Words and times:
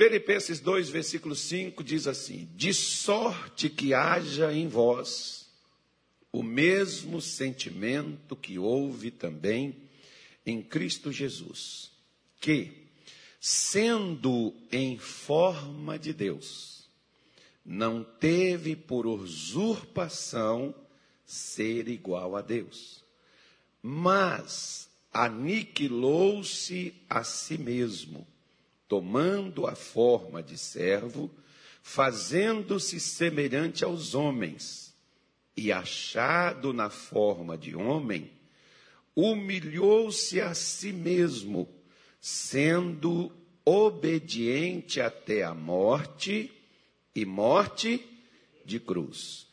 Filipenses 0.00 0.60
2, 0.60 0.88
versículo 0.88 1.36
5 1.36 1.84
diz 1.84 2.06
assim: 2.06 2.48
De 2.56 2.72
sorte 2.72 3.68
que 3.68 3.92
haja 3.92 4.50
em 4.50 4.66
vós 4.66 5.46
o 6.32 6.42
mesmo 6.42 7.20
sentimento 7.20 8.34
que 8.34 8.58
houve 8.58 9.10
também 9.10 9.76
em 10.46 10.62
Cristo 10.62 11.12
Jesus, 11.12 11.90
que, 12.40 12.88
sendo 13.38 14.54
em 14.72 14.96
forma 14.96 15.98
de 15.98 16.14
Deus, 16.14 16.88
não 17.62 18.02
teve 18.02 18.74
por 18.74 19.06
usurpação 19.06 20.74
ser 21.26 21.88
igual 21.88 22.36
a 22.36 22.40
Deus, 22.40 23.04
mas 23.82 24.88
aniquilou-se 25.12 26.94
a 27.06 27.22
si 27.22 27.58
mesmo, 27.58 28.26
tomando 28.90 29.68
a 29.68 29.76
forma 29.76 30.42
de 30.42 30.58
servo, 30.58 31.30
fazendo-se 31.80 32.98
semelhante 32.98 33.84
aos 33.84 34.16
homens, 34.16 34.92
e 35.56 35.70
achado 35.70 36.72
na 36.72 36.90
forma 36.90 37.56
de 37.56 37.76
homem, 37.76 38.28
humilhou-se 39.14 40.40
a 40.40 40.54
si 40.54 40.92
mesmo, 40.92 41.68
sendo 42.20 43.30
obediente 43.64 45.00
até 45.00 45.44
a 45.44 45.54
morte 45.54 46.50
e 47.14 47.24
morte 47.24 48.04
de 48.64 48.80
cruz. 48.80 49.46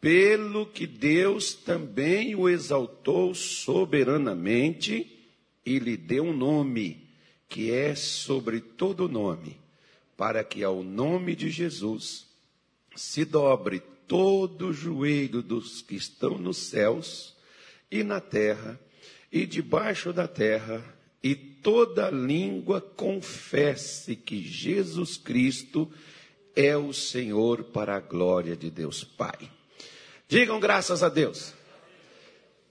Pelo 0.00 0.66
que 0.66 0.86
Deus 0.86 1.52
também 1.52 2.36
o 2.36 2.48
exaltou 2.48 3.34
soberanamente 3.34 5.10
e 5.66 5.80
lhe 5.80 5.96
deu 5.96 6.26
um 6.26 6.36
nome, 6.36 7.03
que 7.48 7.70
é 7.70 7.94
sobre 7.94 8.60
todo 8.60 9.08
nome, 9.08 9.58
para 10.16 10.42
que 10.44 10.62
ao 10.62 10.82
nome 10.82 11.34
de 11.34 11.50
Jesus 11.50 12.26
se 12.96 13.24
dobre 13.24 13.80
todo 14.06 14.68
o 14.68 14.72
joelho 14.72 15.42
dos 15.42 15.82
que 15.82 15.96
estão 15.96 16.38
nos 16.38 16.58
céus 16.58 17.34
e 17.90 18.02
na 18.02 18.20
terra 18.20 18.78
e 19.34 19.46
debaixo 19.46 20.12
da 20.12 20.28
terra, 20.28 20.84
e 21.20 21.34
toda 21.34 22.08
língua 22.08 22.80
confesse 22.80 24.14
que 24.14 24.40
Jesus 24.40 25.16
Cristo 25.16 25.90
é 26.54 26.76
o 26.76 26.92
Senhor 26.92 27.64
para 27.64 27.96
a 27.96 28.00
glória 28.00 28.54
de 28.54 28.70
Deus 28.70 29.02
Pai. 29.02 29.50
Digam 30.28 30.60
graças 30.60 31.02
a 31.02 31.08
Deus. 31.08 31.52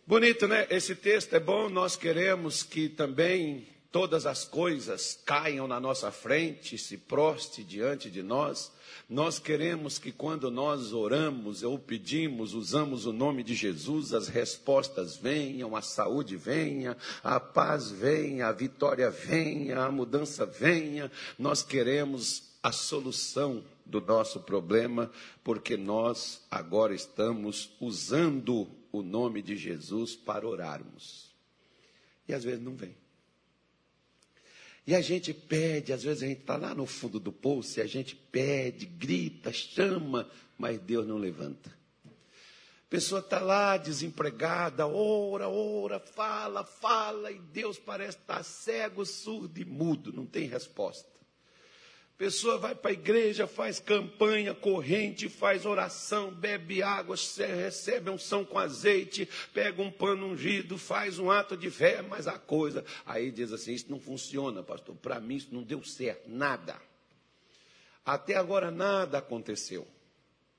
Bonito, 0.07 0.47
né? 0.47 0.67
Esse 0.69 0.95
texto 0.95 1.33
é 1.33 1.39
bom. 1.39 1.67
Nós 1.67 1.97
queremos 1.97 2.63
que 2.63 2.87
também 2.87 3.67
todas 3.93 4.25
as 4.25 4.43
coisas 4.43 5.19
caiam 5.23 5.67
na 5.67 5.79
nossa 5.79 6.11
frente, 6.11 6.79
se 6.79 6.97
proste 6.97 7.63
diante 7.63 8.09
de 8.09 8.23
nós. 8.23 8.71
Nós 9.07 9.37
queremos 9.37 9.99
que 9.99 10.11
quando 10.11 10.49
nós 10.49 10.93
oramos 10.93 11.61
ou 11.61 11.77
pedimos, 11.77 12.55
usamos 12.55 13.05
o 13.05 13.13
nome 13.13 13.43
de 13.43 13.53
Jesus, 13.53 14.11
as 14.11 14.27
respostas 14.27 15.15
venham, 15.15 15.75
a 15.75 15.81
saúde 15.83 16.35
venha, 16.35 16.97
a 17.23 17.39
paz 17.39 17.91
venha, 17.91 18.47
a 18.47 18.51
vitória 18.51 19.11
venha, 19.11 19.81
a 19.81 19.91
mudança 19.91 20.43
venha. 20.43 21.11
Nós 21.37 21.61
queremos 21.61 22.51
a 22.63 22.71
solução 22.71 23.63
do 23.85 24.01
nosso 24.01 24.39
problema, 24.39 25.11
porque 25.43 25.77
nós 25.77 26.41
agora 26.49 26.95
estamos 26.95 27.69
usando 27.79 28.67
o 28.91 29.03
nome 29.03 29.43
de 29.43 29.55
Jesus 29.55 30.15
para 30.15 30.47
orarmos. 30.47 31.31
E 32.27 32.33
às 32.33 32.43
vezes 32.43 32.63
não 32.63 32.75
vem. 32.75 33.02
E 34.85 34.93
a 34.93 35.01
gente 35.01 35.33
pede, 35.33 35.93
às 35.93 36.03
vezes 36.03 36.23
a 36.23 36.27
gente 36.27 36.41
está 36.41 36.57
lá 36.57 36.75
no 36.75 36.85
fundo 36.85 37.19
do 37.19 37.31
poço 37.31 37.79
e 37.79 37.81
a 37.81 37.85
gente 37.85 38.15
pede, 38.15 38.85
grita, 38.85 39.51
chama, 39.53 40.29
mas 40.57 40.79
Deus 40.79 41.07
não 41.07 41.17
levanta. 41.17 41.69
A 42.05 42.89
pessoa 42.89 43.21
está 43.21 43.39
lá 43.39 43.77
desempregada, 43.77 44.85
ora, 44.85 45.47
ora, 45.47 45.99
fala, 45.99 46.63
fala, 46.65 47.31
e 47.31 47.39
Deus 47.39 47.79
parece 47.79 48.17
estar 48.17 48.43
cego, 48.43 49.05
surdo 49.05 49.59
e 49.59 49.65
mudo, 49.65 50.11
não 50.11 50.25
tem 50.25 50.47
resposta 50.47 51.12
pessoa 52.17 52.57
vai 52.57 52.75
para 52.75 52.91
a 52.91 52.93
igreja, 52.93 53.47
faz 53.47 53.79
campanha, 53.79 54.53
corrente, 54.53 55.27
faz 55.27 55.65
oração, 55.65 56.31
bebe 56.31 56.81
água, 56.81 57.15
recebe 57.15 58.09
unção 58.09 58.45
com 58.45 58.57
azeite, 58.57 59.27
pega 59.53 59.81
um 59.81 59.91
pano 59.91 60.27
ungido, 60.27 60.77
faz 60.77 61.19
um 61.19 61.29
ato 61.29 61.57
de 61.57 61.69
fé, 61.69 62.01
mas 62.01 62.27
a 62.27 62.37
coisa. 62.37 62.85
Aí 63.05 63.31
diz 63.31 63.51
assim: 63.51 63.73
Isso 63.73 63.87
não 63.89 63.99
funciona, 63.99 64.63
pastor. 64.63 64.95
Para 64.95 65.19
mim 65.19 65.35
isso 65.35 65.49
não 65.51 65.63
deu 65.63 65.83
certo, 65.83 66.29
nada. 66.29 66.79
Até 68.05 68.35
agora 68.35 68.69
nada 68.69 69.17
aconteceu. 69.17 69.87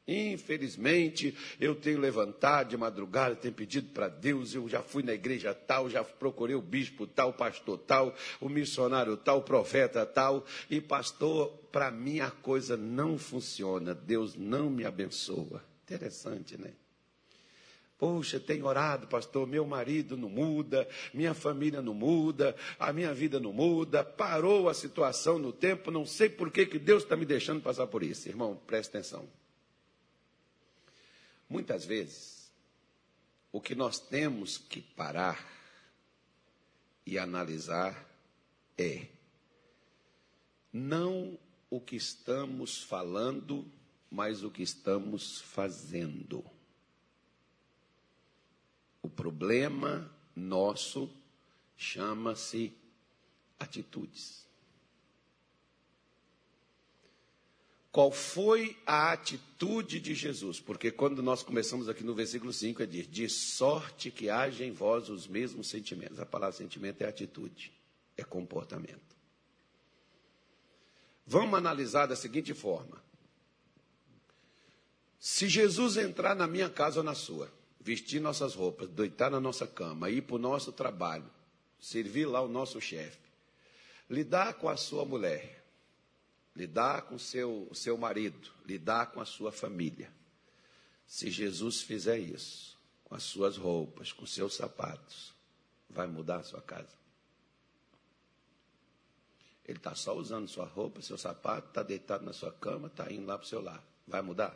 Infelizmente, 0.06 1.34
eu 1.58 1.74
tenho 1.74 1.98
levantado 1.98 2.68
de 2.68 2.76
madrugada, 2.76 3.34
tenho 3.34 3.54
pedido 3.54 3.88
para 3.88 4.08
Deus, 4.08 4.54
eu 4.54 4.68
já 4.68 4.82
fui 4.82 5.02
na 5.02 5.14
igreja 5.14 5.54
tal, 5.54 5.88
já 5.88 6.04
procurei 6.04 6.54
o 6.54 6.60
bispo 6.60 7.06
tal, 7.06 7.30
o 7.30 7.32
pastor 7.32 7.78
tal, 7.78 8.14
o 8.38 8.50
missionário 8.50 9.16
tal, 9.16 9.38
o 9.38 9.42
profeta 9.42 10.04
tal, 10.04 10.44
e 10.68 10.78
pastor, 10.78 11.48
para 11.72 11.90
mim 11.90 12.20
a 12.20 12.30
coisa 12.30 12.76
não 12.76 13.16
funciona, 13.16 13.94
Deus 13.94 14.34
não 14.36 14.68
me 14.68 14.84
abençoa. 14.84 15.64
Interessante, 15.84 16.58
né? 16.58 16.72
Poxa, 17.96 18.38
tenho 18.38 18.66
orado, 18.66 19.06
pastor, 19.06 19.46
meu 19.46 19.66
marido 19.66 20.18
não 20.18 20.28
muda, 20.28 20.86
minha 21.14 21.32
família 21.32 21.80
não 21.80 21.94
muda, 21.94 22.54
a 22.78 22.92
minha 22.92 23.14
vida 23.14 23.40
não 23.40 23.54
muda, 23.54 24.04
parou 24.04 24.68
a 24.68 24.74
situação 24.74 25.38
no 25.38 25.50
tempo, 25.50 25.90
não 25.90 26.04
sei 26.04 26.28
por 26.28 26.50
que, 26.50 26.66
que 26.66 26.78
Deus 26.78 27.04
está 27.04 27.16
me 27.16 27.24
deixando 27.24 27.62
passar 27.62 27.86
por 27.86 28.02
isso. 28.02 28.28
Irmão, 28.28 28.60
presta 28.66 28.98
atenção. 28.98 29.26
Muitas 31.48 31.84
vezes, 31.84 32.50
o 33.52 33.60
que 33.60 33.74
nós 33.74 33.98
temos 33.98 34.58
que 34.58 34.80
parar 34.80 35.52
e 37.06 37.18
analisar 37.18 38.08
é 38.76 39.06
não 40.72 41.38
o 41.70 41.80
que 41.80 41.96
estamos 41.96 42.82
falando, 42.82 43.64
mas 44.10 44.42
o 44.42 44.50
que 44.50 44.62
estamos 44.62 45.40
fazendo. 45.40 46.44
O 49.02 49.08
problema 49.08 50.10
nosso 50.34 51.10
chama-se 51.76 52.72
atitudes. 53.58 54.43
Qual 57.94 58.10
foi 58.10 58.76
a 58.84 59.12
atitude 59.12 60.00
de 60.00 60.16
Jesus? 60.16 60.58
Porque 60.58 60.90
quando 60.90 61.22
nós 61.22 61.44
começamos 61.44 61.88
aqui 61.88 62.02
no 62.02 62.12
versículo 62.12 62.52
5, 62.52 62.82
é 62.82 62.86
dizer, 62.86 63.06
de 63.06 63.28
sorte 63.28 64.10
que 64.10 64.28
haja 64.28 64.64
em 64.64 64.72
vós 64.72 65.08
os 65.08 65.28
mesmos 65.28 65.68
sentimentos. 65.68 66.18
A 66.18 66.26
palavra 66.26 66.56
sentimento 66.56 67.02
é 67.02 67.06
atitude, 67.06 67.72
é 68.16 68.24
comportamento. 68.24 69.14
Vamos 71.24 71.56
analisar 71.56 72.06
da 72.06 72.16
seguinte 72.16 72.52
forma. 72.52 73.00
Se 75.20 75.48
Jesus 75.48 75.96
entrar 75.96 76.34
na 76.34 76.48
minha 76.48 76.68
casa 76.68 76.98
ou 76.98 77.04
na 77.04 77.14
sua, 77.14 77.48
vestir 77.78 78.20
nossas 78.20 78.56
roupas, 78.56 78.88
deitar 78.88 79.30
na 79.30 79.38
nossa 79.38 79.68
cama, 79.68 80.10
ir 80.10 80.22
para 80.22 80.34
o 80.34 80.40
nosso 80.40 80.72
trabalho, 80.72 81.30
servir 81.78 82.26
lá 82.26 82.40
o 82.42 82.48
nosso 82.48 82.80
chefe, 82.80 83.30
lidar 84.10 84.54
com 84.54 84.68
a 84.68 84.76
sua 84.76 85.04
mulher, 85.04 85.63
lidar 86.54 87.02
com 87.02 87.18
seu, 87.18 87.66
o 87.70 87.74
seu 87.74 87.96
marido, 87.96 88.52
lidar 88.64 89.06
com 89.06 89.20
a 89.20 89.24
sua 89.24 89.50
família. 89.50 90.12
Se 91.06 91.30
Jesus 91.30 91.82
fizer 91.82 92.18
isso, 92.18 92.78
com 93.02 93.14
as 93.14 93.22
suas 93.22 93.56
roupas, 93.56 94.12
com 94.12 94.24
seus 94.26 94.54
sapatos, 94.54 95.34
vai 95.88 96.06
mudar 96.06 96.38
a 96.38 96.42
sua 96.42 96.62
casa. 96.62 96.96
Ele 99.64 99.78
está 99.78 99.94
só 99.94 100.14
usando 100.14 100.46
sua 100.48 100.66
roupa, 100.66 101.00
seu 101.00 101.16
sapato, 101.16 101.68
está 101.68 101.82
deitado 101.82 102.24
na 102.24 102.32
sua 102.32 102.52
cama, 102.52 102.88
está 102.88 103.10
indo 103.10 103.26
lá 103.26 103.38
para 103.38 103.44
o 103.44 103.48
seu 103.48 103.62
lar. 103.62 103.82
Vai 104.06 104.20
mudar? 104.20 104.54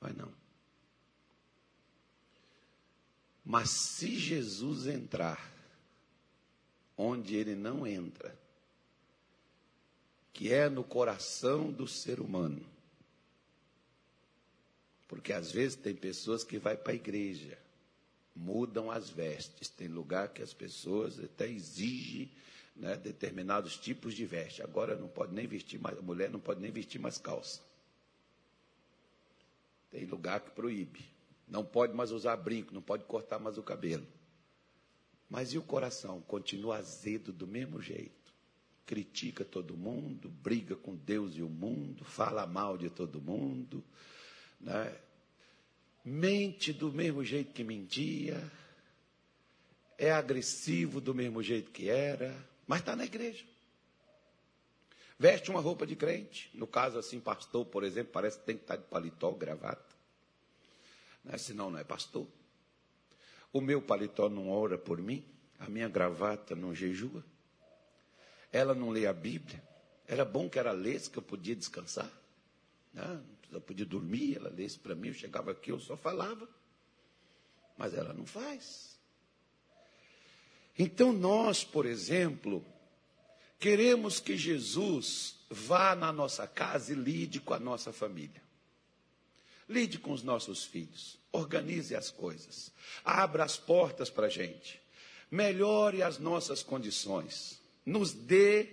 Vai 0.00 0.12
não. 0.12 0.32
Mas 3.44 3.70
se 3.70 4.16
Jesus 4.16 4.86
entrar 4.86 5.52
onde 6.96 7.34
ele 7.34 7.54
não 7.54 7.86
entra, 7.86 8.38
que 10.34 10.52
é 10.52 10.68
no 10.68 10.82
coração 10.82 11.70
do 11.70 11.86
ser 11.86 12.20
humano. 12.20 12.60
Porque 15.06 15.32
às 15.32 15.52
vezes 15.52 15.76
tem 15.76 15.94
pessoas 15.94 16.42
que 16.42 16.58
vai 16.58 16.76
para 16.76 16.92
a 16.92 16.96
igreja, 16.96 17.56
mudam 18.34 18.90
as 18.90 19.08
vestes. 19.08 19.68
Tem 19.68 19.86
lugar 19.86 20.28
que 20.30 20.42
as 20.42 20.52
pessoas 20.52 21.20
até 21.20 21.48
exigem 21.48 22.28
né, 22.74 22.96
determinados 22.96 23.76
tipos 23.76 24.12
de 24.12 24.26
veste. 24.26 24.60
Agora 24.60 24.96
não 24.96 25.06
pode 25.06 25.32
nem 25.32 25.46
vestir 25.46 25.78
mais, 25.80 25.96
a 25.96 26.02
mulher 26.02 26.28
não 26.28 26.40
pode 26.40 26.60
nem 26.60 26.72
vestir 26.72 27.00
mais 27.00 27.16
calça. 27.16 27.60
Tem 29.92 30.04
lugar 30.04 30.40
que 30.40 30.50
proíbe. 30.50 31.04
Não 31.46 31.64
pode 31.64 31.94
mais 31.94 32.10
usar 32.10 32.36
brinco, 32.36 32.74
não 32.74 32.82
pode 32.82 33.04
cortar 33.04 33.38
mais 33.38 33.56
o 33.56 33.62
cabelo. 33.62 34.06
Mas 35.30 35.52
e 35.52 35.58
o 35.58 35.62
coração? 35.62 36.20
Continua 36.22 36.78
azedo 36.78 37.32
do 37.32 37.46
mesmo 37.46 37.80
jeito. 37.80 38.23
Critica 38.86 39.44
todo 39.44 39.76
mundo, 39.76 40.28
briga 40.28 40.76
com 40.76 40.94
Deus 40.94 41.36
e 41.36 41.42
o 41.42 41.48
mundo, 41.48 42.04
fala 42.04 42.46
mal 42.46 42.76
de 42.76 42.90
todo 42.90 43.20
mundo, 43.20 43.82
né? 44.60 44.94
mente 46.04 46.72
do 46.72 46.92
mesmo 46.92 47.24
jeito 47.24 47.52
que 47.52 47.64
mentia, 47.64 48.42
é 49.96 50.10
agressivo 50.10 51.00
do 51.00 51.14
mesmo 51.14 51.42
jeito 51.42 51.70
que 51.70 51.88
era, 51.88 52.36
mas 52.66 52.80
está 52.80 52.94
na 52.94 53.04
igreja. 53.04 53.44
Veste 55.18 55.50
uma 55.50 55.60
roupa 55.60 55.86
de 55.86 55.96
crente, 55.96 56.50
no 56.52 56.66
caso 56.66 56.98
assim, 56.98 57.20
pastor, 57.20 57.64
por 57.64 57.84
exemplo, 57.84 58.12
parece 58.12 58.38
que 58.38 58.44
tem 58.44 58.56
que 58.56 58.64
estar 58.64 58.76
de 58.76 58.84
paletó, 58.84 59.30
gravata, 59.32 59.94
né? 61.24 61.38
senão 61.38 61.70
não 61.70 61.78
é 61.78 61.84
pastor. 61.84 62.26
O 63.52 63.60
meu 63.60 63.80
paletó 63.80 64.28
não 64.28 64.50
ora 64.50 64.76
por 64.76 65.00
mim, 65.00 65.24
a 65.58 65.68
minha 65.68 65.88
gravata 65.88 66.54
não 66.54 66.74
jejua. 66.74 67.24
Ela 68.54 68.72
não 68.72 68.90
lê 68.90 69.04
a 69.04 69.12
Bíblia. 69.12 69.60
Era 70.06 70.24
bom 70.24 70.48
que 70.48 70.60
ela 70.60 70.70
lesse, 70.70 71.10
que 71.10 71.18
eu 71.18 71.22
podia 71.22 71.56
descansar. 71.56 72.08
Né? 72.92 73.20
Eu 73.50 73.60
podia 73.60 73.84
dormir, 73.84 74.36
ela 74.36 74.48
lesse 74.48 74.78
para 74.78 74.94
mim, 74.94 75.08
eu 75.08 75.14
chegava 75.14 75.50
aqui, 75.50 75.72
eu 75.72 75.80
só 75.80 75.96
falava. 75.96 76.48
Mas 77.76 77.94
ela 77.94 78.14
não 78.14 78.24
faz. 78.24 78.96
Então 80.78 81.12
nós, 81.12 81.64
por 81.64 81.84
exemplo, 81.84 82.64
queremos 83.58 84.20
que 84.20 84.36
Jesus 84.36 85.34
vá 85.50 85.96
na 85.96 86.12
nossa 86.12 86.46
casa 86.46 86.92
e 86.92 86.94
lide 86.94 87.40
com 87.40 87.54
a 87.54 87.58
nossa 87.58 87.92
família. 87.92 88.40
Lide 89.68 89.98
com 89.98 90.12
os 90.12 90.22
nossos 90.22 90.62
filhos. 90.64 91.18
Organize 91.32 91.96
as 91.96 92.08
coisas. 92.08 92.70
Abra 93.04 93.42
as 93.42 93.56
portas 93.56 94.10
para 94.10 94.28
a 94.28 94.30
gente. 94.30 94.80
Melhore 95.28 96.04
as 96.04 96.20
nossas 96.20 96.62
condições. 96.62 97.63
Nos 97.84 98.12
dê 98.12 98.68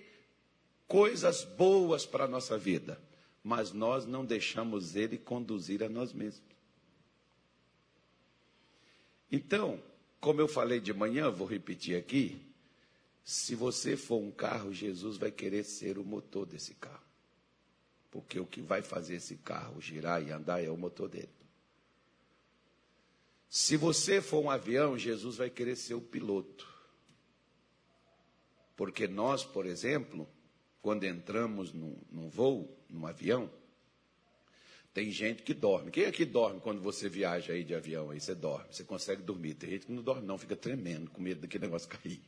coisas 0.87 1.43
boas 1.43 2.05
para 2.05 2.25
a 2.25 2.27
nossa 2.27 2.57
vida. 2.57 3.01
Mas 3.43 3.71
nós 3.71 4.05
não 4.05 4.23
deixamos 4.23 4.95
Ele 4.95 5.17
conduzir 5.17 5.83
a 5.83 5.89
nós 5.89 6.13
mesmos. 6.13 6.51
Então, 9.31 9.81
como 10.19 10.41
eu 10.41 10.47
falei 10.47 10.79
de 10.79 10.93
manhã, 10.93 11.31
vou 11.31 11.47
repetir 11.47 11.97
aqui. 11.97 12.39
Se 13.23 13.55
você 13.55 13.95
for 13.95 14.21
um 14.21 14.31
carro, 14.31 14.73
Jesus 14.73 15.17
vai 15.17 15.31
querer 15.31 15.63
ser 15.63 15.97
o 15.97 16.03
motor 16.03 16.45
desse 16.45 16.75
carro. 16.75 17.01
Porque 18.11 18.39
o 18.39 18.45
que 18.45 18.61
vai 18.61 18.81
fazer 18.81 19.15
esse 19.15 19.37
carro 19.37 19.79
girar 19.79 20.21
e 20.21 20.31
andar 20.31 20.63
é 20.63 20.69
o 20.69 20.77
motor 20.77 21.07
dele. 21.07 21.29
Se 23.49 23.75
você 23.75 24.21
for 24.21 24.43
um 24.43 24.49
avião, 24.49 24.97
Jesus 24.97 25.37
vai 25.37 25.49
querer 25.49 25.75
ser 25.75 25.93
o 25.93 26.01
piloto. 26.01 26.70
Porque 28.81 29.07
nós, 29.07 29.43
por 29.43 29.67
exemplo, 29.67 30.27
quando 30.81 31.03
entramos 31.03 31.71
num, 31.71 31.95
num 32.09 32.27
voo, 32.27 32.67
num 32.89 33.05
avião, 33.05 33.47
tem 34.91 35.11
gente 35.11 35.43
que 35.43 35.53
dorme. 35.53 35.91
Quem 35.91 36.05
é 36.05 36.11
que 36.11 36.25
dorme 36.25 36.59
quando 36.59 36.81
você 36.81 37.07
viaja 37.07 37.53
aí 37.53 37.63
de 37.63 37.75
avião? 37.75 38.09
Aí 38.09 38.19
você 38.19 38.33
dorme, 38.33 38.65
você 38.71 38.83
consegue 38.83 39.21
dormir. 39.21 39.53
Tem 39.53 39.69
gente 39.69 39.85
que 39.85 39.91
não 39.91 40.01
dorme, 40.01 40.25
não, 40.25 40.35
fica 40.35 40.55
tremendo, 40.55 41.11
com 41.11 41.21
medo 41.21 41.41
daquele 41.41 41.65
negócio 41.65 41.87
cair. 41.87 42.19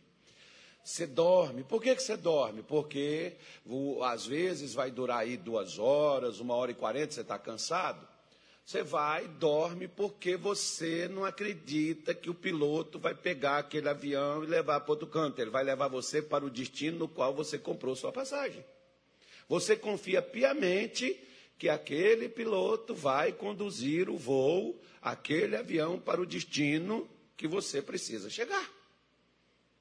Você 0.83 1.07
dorme. 1.07 1.63
Por 1.63 1.81
que, 1.81 1.95
que 1.95 2.03
você 2.03 2.15
dorme? 2.15 2.61
Porque 2.61 3.35
às 4.03 4.27
vezes 4.27 4.75
vai 4.75 4.91
durar 4.91 5.21
aí 5.21 5.37
duas 5.37 5.79
horas, 5.79 6.39
uma 6.39 6.53
hora 6.53 6.69
e 6.69 6.75
quarenta, 6.75 7.13
você 7.13 7.21
está 7.21 7.39
cansado. 7.39 8.07
Você 8.65 8.81
vai, 8.81 9.27
dorme, 9.27 9.87
porque 9.89 10.37
você 10.37 11.07
não 11.09 11.25
acredita 11.25 12.13
que 12.13 12.29
o 12.29 12.33
piloto 12.33 12.97
vai 12.97 13.13
pegar 13.13 13.57
aquele 13.57 13.89
avião 13.89 14.43
e 14.43 14.47
levar 14.47 14.79
para 14.79 14.91
outro 14.91 15.07
canto. 15.07 15.41
Ele 15.41 15.51
vai 15.51 15.63
levar 15.63 15.89
você 15.89 16.21
para 16.21 16.45
o 16.45 16.49
destino 16.49 16.99
no 16.99 17.07
qual 17.07 17.33
você 17.33 17.59
comprou 17.59 17.95
sua 17.95 18.11
passagem. 18.11 18.63
Você 19.49 19.75
confia 19.75 20.21
piamente 20.21 21.19
que 21.57 21.67
aquele 21.67 22.29
piloto 22.29 22.95
vai 22.95 23.33
conduzir 23.33 24.09
o 24.09 24.17
voo, 24.17 24.81
aquele 25.01 25.57
avião 25.57 25.99
para 25.99 26.21
o 26.21 26.25
destino 26.25 27.09
que 27.35 27.47
você 27.47 27.81
precisa 27.81 28.29
chegar. 28.29 28.71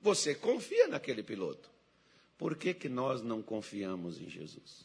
Você 0.00 0.34
confia 0.34 0.88
naquele 0.88 1.22
piloto. 1.22 1.70
Por 2.36 2.56
que, 2.56 2.74
que 2.74 2.88
nós 2.88 3.22
não 3.22 3.40
confiamos 3.40 4.20
em 4.20 4.28
Jesus? 4.28 4.84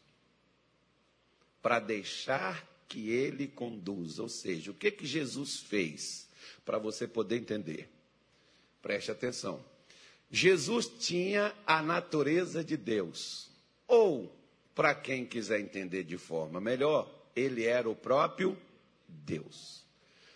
Para 1.59 1.79
deixar 1.79 2.63
que 2.87 3.09
ele 3.09 3.47
conduza. 3.47 4.21
Ou 4.21 4.29
seja, 4.29 4.71
o 4.71 4.73
que, 4.73 4.91
que 4.91 5.05
Jesus 5.05 5.57
fez? 5.57 6.27
Para 6.65 6.77
você 6.77 7.07
poder 7.07 7.37
entender. 7.37 7.89
Preste 8.81 9.11
atenção. 9.11 9.63
Jesus 10.29 10.87
tinha 10.87 11.53
a 11.65 11.81
natureza 11.81 12.63
de 12.63 12.75
Deus. 12.75 13.49
Ou, 13.87 14.31
para 14.75 14.93
quem 14.93 15.25
quiser 15.25 15.59
entender 15.59 16.03
de 16.03 16.17
forma 16.17 16.59
melhor, 16.59 17.09
ele 17.35 17.65
era 17.65 17.89
o 17.89 17.95
próprio 17.95 18.57
Deus. 19.07 19.85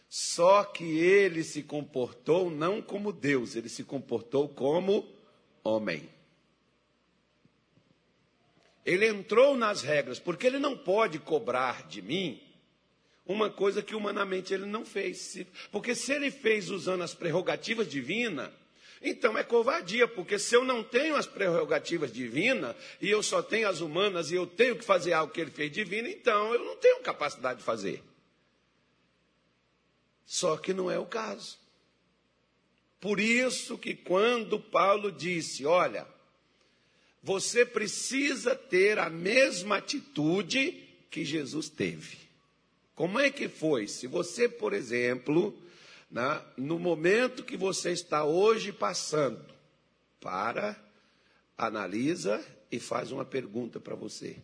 Só 0.09 0.63
que 0.63 0.83
ele 0.83 1.43
se 1.43 1.63
comportou 1.63 2.49
não 2.49 2.81
como 2.81 3.13
Deus, 3.13 3.55
ele 3.55 3.69
se 3.69 3.83
comportou 3.83 4.49
como 4.49 5.07
homem. 5.63 6.09
Ele 8.85 9.07
entrou 9.07 9.55
nas 9.55 9.81
regras, 9.81 10.19
porque 10.19 10.47
ele 10.47 10.59
não 10.59 10.77
pode 10.77 11.19
cobrar 11.19 11.87
de 11.87 12.01
mim 12.01 12.41
uma 13.25 13.49
coisa 13.49 13.81
que 13.81 13.95
humanamente 13.95 14.53
ele 14.53 14.65
não 14.65 14.85
fez. 14.85 15.45
Porque 15.71 15.93
se 15.93 16.13
ele 16.13 16.31
fez 16.31 16.69
usando 16.69 17.03
as 17.03 17.13
prerrogativas 17.13 17.87
divinas, 17.87 18.49
então 19.01 19.37
é 19.37 19.43
covardia, 19.43 20.07
porque 20.07 20.37
se 20.37 20.55
eu 20.55 20.63
não 20.63 20.83
tenho 20.83 21.15
as 21.15 21.25
prerrogativas 21.25 22.11
divinas 22.11 22.75
e 23.01 23.09
eu 23.09 23.23
só 23.23 23.41
tenho 23.41 23.67
as 23.67 23.81
humanas 23.81 24.29
e 24.31 24.35
eu 24.35 24.45
tenho 24.45 24.75
que 24.75 24.85
fazer 24.85 25.13
algo 25.13 25.33
que 25.33 25.41
ele 25.41 25.51
fez 25.51 25.71
divino, 25.71 26.07
então 26.07 26.53
eu 26.53 26.63
não 26.63 26.75
tenho 26.75 27.01
capacidade 27.01 27.59
de 27.59 27.65
fazer. 27.65 28.03
Só 30.25 30.55
que 30.55 30.73
não 30.73 30.89
é 30.89 30.99
o 30.99 31.05
caso. 31.05 31.59
Por 32.99 33.19
isso 33.19 33.77
que 33.77 33.95
quando 33.95 34.59
Paulo 34.59 35.11
disse, 35.11 35.65
olha, 35.65 36.07
você 37.21 37.65
precisa 37.65 38.55
ter 38.55 38.97
a 38.97 39.09
mesma 39.09 39.77
atitude 39.77 40.71
que 41.09 41.23
Jesus 41.23 41.69
teve. 41.69 42.17
Como 42.95 43.19
é 43.19 43.29
que 43.29 43.47
foi? 43.47 43.87
Se 43.87 44.07
você, 44.07 44.49
por 44.49 44.73
exemplo, 44.73 45.57
né, 46.09 46.43
no 46.57 46.79
momento 46.79 47.43
que 47.43 47.55
você 47.55 47.91
está 47.91 48.23
hoje 48.23 48.71
passando, 48.71 49.43
para, 50.19 50.79
analisa 51.57 52.43
e 52.71 52.79
faz 52.79 53.11
uma 53.11 53.25
pergunta 53.25 53.79
para 53.79 53.95
você. 53.95 54.37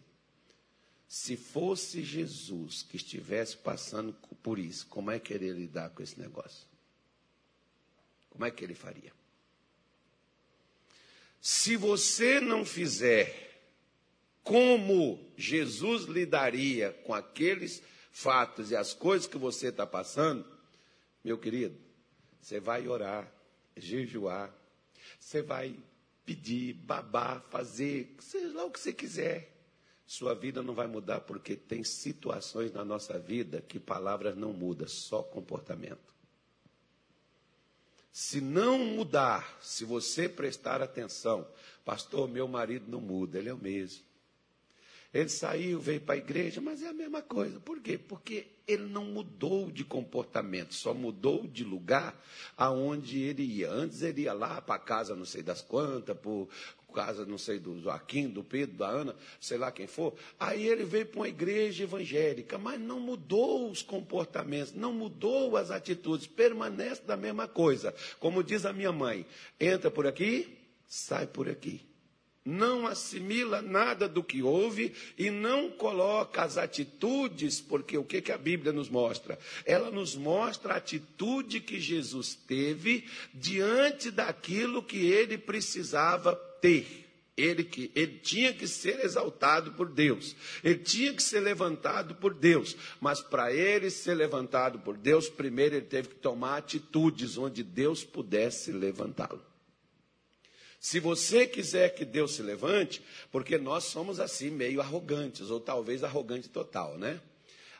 Se 1.07 1.38
fosse 1.38 2.03
Jesus 2.03 2.84
que 2.84 2.98
estivesse 2.98 3.55
passando 3.57 4.13
por 4.43 4.60
isso, 4.60 4.88
como 4.88 5.10
é 5.10 5.19
que 5.19 5.34
ele 5.34 5.46
ia 5.46 5.53
lidar 5.53 5.89
com 5.91 6.03
esse 6.03 6.19
negócio? 6.19 6.67
Como 8.29 8.43
é 8.46 8.51
que 8.51 8.63
ele 8.63 8.75
faria? 8.75 9.16
Se 11.50 11.77
você 11.77 12.42
não 12.42 12.66
fizer 12.66 13.63
como 14.44 15.18
Jesus 15.38 16.04
lidaria 16.04 16.92
com 17.06 17.13
aqueles 17.13 17.82
fatos 18.12 18.70
e 18.72 18.75
as 18.75 18.94
coisas 18.94 19.30
que 19.30 19.38
você 19.38 19.70
está 19.70 19.88
passando, 19.88 20.46
meu 21.24 21.38
querido, 21.38 21.77
você 22.42 22.60
vai 22.60 22.86
orar, 22.86 23.32
jejuar, 23.77 24.54
você 25.18 25.42
vai 25.42 25.74
pedir, 26.25 26.74
babar, 26.74 27.42
fazer, 27.50 28.13
seja 28.20 28.54
lá 28.54 28.66
o 28.66 28.70
que 28.70 28.82
você 28.82 28.92
quiser 28.92 29.50
sua 30.06 30.36
vida 30.36 30.62
não 30.62 30.74
vai 30.74 30.88
mudar 30.88 31.22
porque 31.22 31.56
tem 31.56 31.82
situações 31.82 32.74
na 32.74 32.84
nossa 32.84 33.18
vida 33.18 33.62
que 33.62 33.80
palavras 33.80 34.36
não 34.36 34.51
mudam, 34.51 34.86
só 34.86 35.24
comportamento. 35.24 36.16
Se 38.19 38.41
não 38.41 38.79
mudar, 38.79 39.59
se 39.62 39.86
você 39.86 40.27
prestar 40.27 40.81
atenção, 40.81 41.47
pastor, 41.86 42.27
meu 42.27 42.47
marido 42.47 42.89
não 42.89 43.00
muda, 43.00 43.38
ele 43.38 43.47
é 43.47 43.53
o 43.53 43.59
mesmo. 43.59 44.03
Ele 45.13 45.29
saiu, 45.29 45.79
veio 45.79 46.01
para 46.01 46.15
a 46.15 46.17
igreja, 46.17 46.59
mas 46.59 46.81
é 46.81 46.88
a 46.88 46.93
mesma 46.93 47.21
coisa. 47.21 47.59
Por 47.59 47.79
quê? 47.79 47.95
Porque 47.95 48.47
ele 48.67 48.86
não 48.86 49.05
mudou 49.05 49.69
de 49.69 49.86
comportamento, 49.86 50.74
só 50.74 50.95
mudou 50.95 51.45
de 51.45 51.63
lugar 51.63 52.19
aonde 52.57 53.19
ele 53.21 53.43
ia. 53.43 53.69
Antes 53.69 54.01
ele 54.01 54.21
ia 54.21 54.33
lá 54.33 54.59
para 54.63 54.79
casa 54.79 55.15
não 55.15 55.24
sei 55.24 55.43
das 55.43 55.62
quantas, 55.62 56.17
por 56.17 56.50
casa 56.98 57.27
não 57.27 57.38
sei 57.38 57.60
do 57.60 57.80
Joaquim, 57.80 58.27
do 58.27 58.44
Pedro, 58.44 58.75
da 58.75 58.88
Ana, 58.88 59.16
sei 59.39 59.56
lá 59.56 59.72
quem 59.72 59.86
for. 59.86 60.16
Aí 60.39 60.68
ele 60.68 60.84
veio 60.84 61.06
para 61.06 61.20
uma 61.20 61.27
igreja 61.27 61.84
evangélica, 61.84 62.58
mas 62.58 62.80
não 62.82 63.00
mudou 63.00 63.70
os 63.70 63.84
comportamentos, 63.84 64.74
não 64.74 64.92
mudou 64.92 65.56
as 65.56 65.70
atitudes, 65.70 66.25
permanece 66.25 67.04
da 67.04 67.16
mesma 67.16 67.48
coisa. 67.48 67.94
Como 68.20 68.44
diz 68.44 68.66
a 68.66 68.74
minha 68.74 68.92
mãe, 68.92 69.27
entra 69.60 69.92
por 69.92 70.08
aqui, 70.08 70.58
sai 70.88 71.27
por 71.27 71.48
aqui 71.48 71.86
não 72.48 72.88
assimila 72.88 73.62
nada 73.62 74.08
do 74.08 74.24
que 74.24 74.42
ouve 74.42 74.94
e 75.18 75.30
não 75.30 75.70
coloca 75.70 76.44
as 76.44 76.58
atitudes, 76.58 77.60
porque 77.60 77.98
o 77.98 78.06
que, 78.06 78.22
que 78.22 78.32
a 78.32 78.38
Bíblia 78.38 78.72
nos 78.72 78.89
mostra? 78.89 79.38
Ela 79.66 79.92
nos 79.92 80.16
mostra 80.16 80.74
a 80.74 80.77
atitude 80.77 81.60
que 81.60 81.77
Jesus 81.77 82.36
teve 82.36 83.04
diante 83.34 84.10
daquilo 84.10 84.82
que 84.82 85.06
ele 85.06 85.38
precisava 85.38 86.34
ter. 86.62 87.06
Ele, 87.36 87.66
que, 87.66 87.92
ele 87.94 88.18
tinha 88.18 88.51
que 88.51 88.68
ser 88.68 89.04
exaltado 89.06 89.74
por 89.74 89.89
Deus, 89.89 90.36
ele 90.63 90.80
tinha 90.80 91.13
que 91.13 91.22
ser 91.22 91.42
levantado 91.42 92.16
por 92.16 92.34
Deus, 92.34 92.75
mas 93.00 93.22
para 93.22 93.54
ele 93.54 93.92
ser 93.92 94.16
levantado 94.16 94.80
por 94.80 94.98
Deus, 94.98 95.30
primeiro 95.30 95.75
ele 95.75 95.86
teve 95.86 96.08
que 96.08 96.16
tomar 96.16 96.58
atitudes 96.58 97.38
onde 97.38 97.62
Deus 97.62 98.04
pudesse 98.04 98.72
levantá-lo. 98.72 99.47
Se 100.79 101.00
você 101.00 101.48
quiser 101.48 101.89
que 101.96 102.05
Deus 102.05 102.36
se 102.36 102.41
levante, 102.41 103.01
porque 103.31 103.57
nós 103.57 103.86
somos 103.86 104.19
assim 104.19 104.50
meio 104.50 104.79
arrogantes, 104.79 105.50
ou 105.50 105.60
talvez 105.60 106.03
arrogante 106.03 106.50
total, 106.50 106.98
né? 106.98 107.19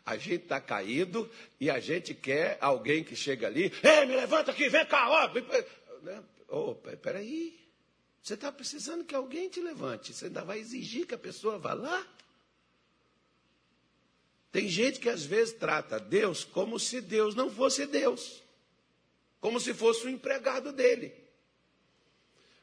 A 0.06 0.18
gente 0.18 0.44
está 0.44 0.60
caído 0.60 1.30
e 1.60 1.70
a 1.70 1.80
gente 1.80 2.14
quer 2.14 2.58
alguém 2.62 3.04
que 3.04 3.16
chega 3.16 3.46
ali, 3.46 3.72
ei, 3.84 4.06
me 4.06 4.16
levanta 4.16 4.52
aqui, 4.52 4.70
vem 4.70 4.86
cá, 4.86 5.10
ó. 5.10 5.30
Oh, 6.48 6.76
peraí. 6.76 7.60
Você 8.24 8.34
está 8.34 8.52
precisando 8.52 9.06
que 9.06 9.16
alguém 9.16 9.48
te 9.50 9.62
levante. 9.62 10.14
Você 10.14 10.26
ainda 10.26 10.44
vai 10.44 10.60
exigir 10.60 11.06
que 11.06 11.14
a 11.14 11.18
pessoa 11.18 11.58
vá 11.58 11.74
lá? 11.74 12.06
Tem 14.52 14.68
gente 14.68 15.00
que 15.00 15.10
às 15.10 15.24
vezes 15.24 15.54
trata 15.54 16.00
Deus 16.00 16.44
como 16.44 16.80
se 16.80 17.00
Deus 17.00 17.36
não 17.36 17.50
fosse 17.50 17.86
Deus. 17.86 18.42
Como 19.40 19.60
se 19.60 19.74
fosse 19.74 20.06
o 20.06 20.08
um 20.08 20.12
empregado 20.12 20.72
dele. 20.72 21.14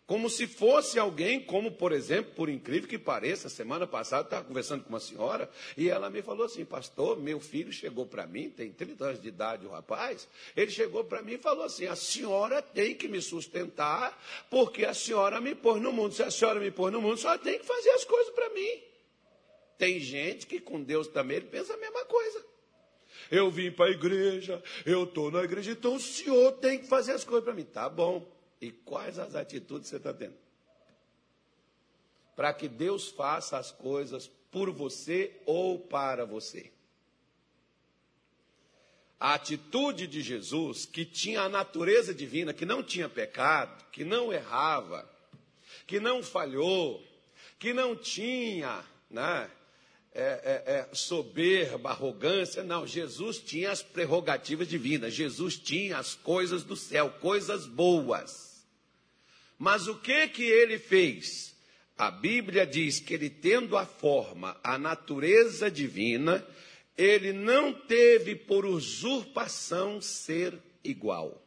Como 0.06 0.28
se 0.28 0.46
fosse 0.46 0.98
alguém, 0.98 1.40
como 1.40 1.72
por 1.72 1.90
exemplo, 1.90 2.34
por 2.34 2.50
incrível 2.50 2.86
que 2.86 2.98
pareça, 2.98 3.48
semana 3.48 3.86
passada 3.86 4.24
estava 4.24 4.44
conversando 4.44 4.84
com 4.84 4.90
uma 4.90 5.00
senhora 5.00 5.48
e 5.78 5.88
ela 5.88 6.10
me 6.10 6.20
falou 6.20 6.44
assim: 6.44 6.62
Pastor, 6.62 7.18
meu 7.18 7.40
filho 7.40 7.72
chegou 7.72 8.04
para 8.04 8.26
mim, 8.26 8.50
tem 8.50 8.70
30 8.70 9.04
anos 9.04 9.22
de 9.22 9.28
idade 9.28 9.64
o 9.64 9.70
rapaz, 9.70 10.28
ele 10.54 10.70
chegou 10.70 11.04
para 11.04 11.22
mim 11.22 11.34
e 11.34 11.38
falou 11.38 11.64
assim: 11.64 11.86
A 11.86 11.96
senhora 11.96 12.60
tem 12.60 12.94
que 12.94 13.08
me 13.08 13.22
sustentar, 13.22 14.22
porque 14.50 14.84
a 14.84 14.92
senhora 14.92 15.40
me 15.40 15.54
pôs 15.54 15.80
no 15.80 15.90
mundo. 15.90 16.12
Se 16.12 16.22
a 16.22 16.30
senhora 16.30 16.60
me 16.60 16.70
pôs 16.70 16.92
no 16.92 17.00
mundo, 17.00 17.14
a 17.14 17.18
senhora 17.18 17.38
tem 17.38 17.58
que 17.58 17.64
fazer 17.64 17.90
as 17.90 18.04
coisas 18.04 18.34
para 18.34 18.50
mim. 18.50 18.82
Tem 19.78 19.98
gente 20.00 20.46
que 20.46 20.60
com 20.60 20.82
Deus 20.82 21.08
também 21.08 21.38
ele 21.38 21.46
pensa 21.46 21.72
a 21.72 21.78
mesma 21.78 22.04
coisa. 22.04 22.44
Eu 23.30 23.50
vim 23.50 23.70
para 23.70 23.86
a 23.86 23.90
igreja, 23.90 24.62
eu 24.84 25.04
estou 25.04 25.30
na 25.30 25.42
igreja, 25.42 25.72
então 25.72 25.94
o 25.94 26.00
senhor 26.00 26.52
tem 26.52 26.78
que 26.78 26.86
fazer 26.86 27.12
as 27.12 27.24
coisas 27.24 27.44
para 27.44 27.54
mim. 27.54 27.64
Tá 27.64 27.88
bom. 27.88 28.33
E 28.64 28.70
quais 28.70 29.18
as 29.18 29.34
atitudes 29.34 29.88
você 29.88 29.96
está 29.96 30.14
tendo? 30.14 30.36
Para 32.34 32.50
que 32.54 32.66
Deus 32.66 33.08
faça 33.10 33.58
as 33.58 33.70
coisas 33.70 34.26
por 34.50 34.70
você 34.70 35.38
ou 35.44 35.78
para 35.78 36.24
você. 36.24 36.72
A 39.20 39.34
atitude 39.34 40.06
de 40.06 40.22
Jesus, 40.22 40.86
que 40.86 41.04
tinha 41.04 41.42
a 41.42 41.48
natureza 41.48 42.14
divina, 42.14 42.54
que 42.54 42.64
não 42.64 42.82
tinha 42.82 43.06
pecado, 43.06 43.84
que 43.90 44.02
não 44.02 44.32
errava, 44.32 45.06
que 45.86 46.00
não 46.00 46.22
falhou, 46.22 47.06
que 47.58 47.74
não 47.74 47.94
tinha 47.94 48.82
né, 49.10 49.50
é, 50.14 50.22
é, 50.22 50.72
é, 50.72 50.94
soberba, 50.94 51.90
arrogância. 51.90 52.64
Não, 52.64 52.86
Jesus 52.86 53.38
tinha 53.38 53.70
as 53.70 53.82
prerrogativas 53.82 54.68
divinas, 54.68 55.12
Jesus 55.12 55.58
tinha 55.58 55.98
as 55.98 56.14
coisas 56.14 56.64
do 56.64 56.74
céu, 56.74 57.10
coisas 57.20 57.66
boas. 57.66 58.53
Mas 59.58 59.86
o 59.86 59.96
que 59.96 60.28
que 60.28 60.44
ele 60.44 60.78
fez? 60.78 61.54
A 61.96 62.10
Bíblia 62.10 62.66
diz 62.66 62.98
que 62.98 63.14
ele 63.14 63.30
tendo 63.30 63.76
a 63.76 63.86
forma, 63.86 64.58
a 64.64 64.76
natureza 64.76 65.70
divina, 65.70 66.44
ele 66.96 67.32
não 67.32 67.72
teve 67.72 68.34
por 68.34 68.66
usurpação 68.66 70.00
ser 70.00 70.58
igual. 70.82 71.40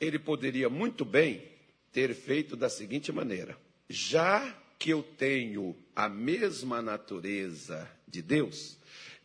Ele 0.00 0.18
poderia 0.18 0.68
muito 0.68 1.04
bem 1.04 1.48
ter 1.92 2.14
feito 2.14 2.56
da 2.56 2.68
seguinte 2.68 3.12
maneira: 3.12 3.56
já 3.88 4.56
que 4.78 4.90
eu 4.90 5.02
tenho 5.02 5.76
a 5.94 6.08
mesma 6.08 6.80
natureza 6.80 7.88
de 8.08 8.22
Deus, 8.22 8.78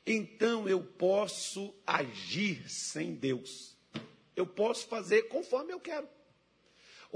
então 0.06 0.68
eu 0.70 0.84
posso 0.84 1.74
agir 1.88 2.70
sem 2.70 3.16
Deus. 3.16 3.76
Eu 4.36 4.46
posso 4.46 4.88
fazer 4.88 5.24
conforme 5.24 5.74
eu 5.74 5.80
quero. 5.80 6.08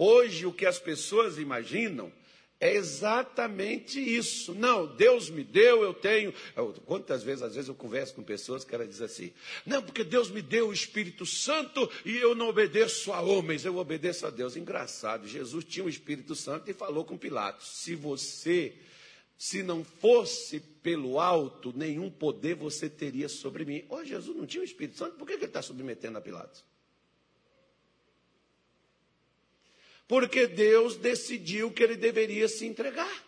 Hoje, 0.01 0.45
o 0.45 0.53
que 0.53 0.65
as 0.65 0.79
pessoas 0.79 1.37
imaginam 1.37 2.09
é 2.57 2.73
exatamente 2.73 3.99
isso. 3.99 4.53
Não, 4.53 4.87
Deus 4.95 5.29
me 5.29 5.43
deu, 5.43 5.83
eu 5.83 5.93
tenho. 5.93 6.33
Quantas 6.85 7.21
vezes, 7.21 7.43
às 7.43 7.53
vezes, 7.53 7.67
eu 7.67 7.75
converso 7.75 8.13
com 8.15 8.23
pessoas 8.23 8.63
que 8.63 8.73
ela 8.73 8.87
diz 8.87 9.01
assim: 9.01 9.33
não, 9.65 9.83
porque 9.83 10.05
Deus 10.05 10.31
me 10.31 10.41
deu 10.41 10.69
o 10.69 10.73
Espírito 10.73 11.25
Santo 11.25 11.91
e 12.05 12.15
eu 12.15 12.33
não 12.33 12.47
obedeço 12.47 13.11
a 13.11 13.19
homens, 13.19 13.65
eu 13.65 13.75
obedeço 13.75 14.25
a 14.25 14.29
Deus. 14.29 14.55
Engraçado, 14.55 15.27
Jesus 15.27 15.65
tinha 15.65 15.85
o 15.85 15.89
Espírito 15.89 16.33
Santo 16.33 16.71
e 16.71 16.73
falou 16.73 17.03
com 17.03 17.17
Pilatos: 17.17 17.67
se 17.67 17.93
você. 17.93 18.73
Se 19.37 19.63
não 19.63 19.85
fosse 19.85 20.59
pelo 20.59 21.17
alto, 21.17 21.73
nenhum 21.73 22.09
poder 22.09 22.55
você 22.55 22.89
teria 22.89 23.27
sobre 23.27 23.63
mim. 23.63 23.85
Oh, 23.89 24.03
Jesus 24.03 24.35
não 24.35 24.45
tinha 24.45 24.61
o 24.61 24.65
Espírito 24.65 24.97
Santo, 24.97 25.15
por 25.15 25.25
que 25.25 25.33
ele 25.33 25.45
está 25.45 25.61
submetendo 25.61 26.17
a 26.17 26.21
Pilatos? 26.21 26.68
Porque 30.09 30.47
Deus 30.47 30.97
decidiu 30.97 31.71
que 31.71 31.83
ele 31.83 31.95
deveria 31.95 32.47
se 32.47 32.65
entregar. 32.65 33.23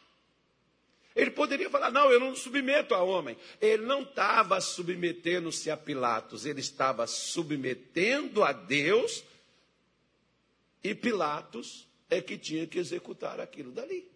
Ele 1.16 1.30
poderia 1.30 1.70
falar: 1.70 1.92
não, 1.92 2.10
eu 2.12 2.20
não 2.20 2.36
submeto 2.36 2.96
a 2.96 3.04
homem. 3.04 3.38
Ele 3.62 3.86
não 3.86 4.02
estava 4.02 4.60
submetendo-se 4.60 5.70
a 5.70 5.78
Pilatos, 5.78 6.44
ele 6.44 6.60
estava 6.60 7.06
submetendo 7.06 8.44
a 8.44 8.52
Deus, 8.52 9.24
e 10.84 10.96
Pilatos 10.96 11.88
é 12.10 12.20
que 12.20 12.36
tinha 12.36 12.66
que 12.66 12.80
executar 12.80 13.40
aquilo 13.40 13.72
dali. 13.72 14.11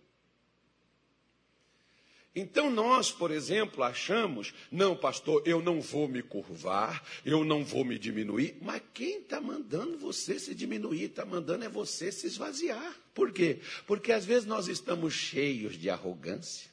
Então 2.35 2.69
nós, 2.69 3.13
por 3.13 3.31
exemplo, 3.31 3.81
achamos, 3.81 4.53
não, 4.69 4.93
pastor, 4.93 5.41
eu 5.45 5.61
não 5.61 5.79
vou 5.79 6.05
me 6.05 6.21
curvar, 6.21 7.01
eu 7.23 7.45
não 7.45 7.63
vou 7.63 7.85
me 7.85 7.97
diminuir, 7.97 8.57
mas 8.61 8.81
quem 8.93 9.19
está 9.19 9.39
mandando 9.39 9.97
você 9.97 10.37
se 10.37 10.53
diminuir, 10.53 11.05
está 11.05 11.25
mandando 11.25 11.63
é 11.63 11.69
você 11.69 12.11
se 12.11 12.27
esvaziar. 12.27 12.93
Por 13.13 13.31
quê? 13.31 13.61
Porque 13.87 14.11
às 14.11 14.25
vezes 14.25 14.45
nós 14.45 14.67
estamos 14.67 15.13
cheios 15.13 15.77
de 15.77 15.89
arrogância, 15.89 16.69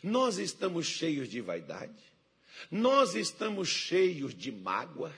nós 0.00 0.38
estamos 0.38 0.86
cheios 0.86 1.28
de 1.28 1.40
vaidade, 1.40 2.00
nós 2.70 3.16
estamos 3.16 3.68
cheios 3.68 4.32
de 4.32 4.52
mágoa, 4.52 5.12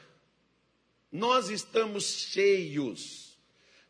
nós 1.12 1.50
estamos 1.50 2.04
cheios 2.04 3.36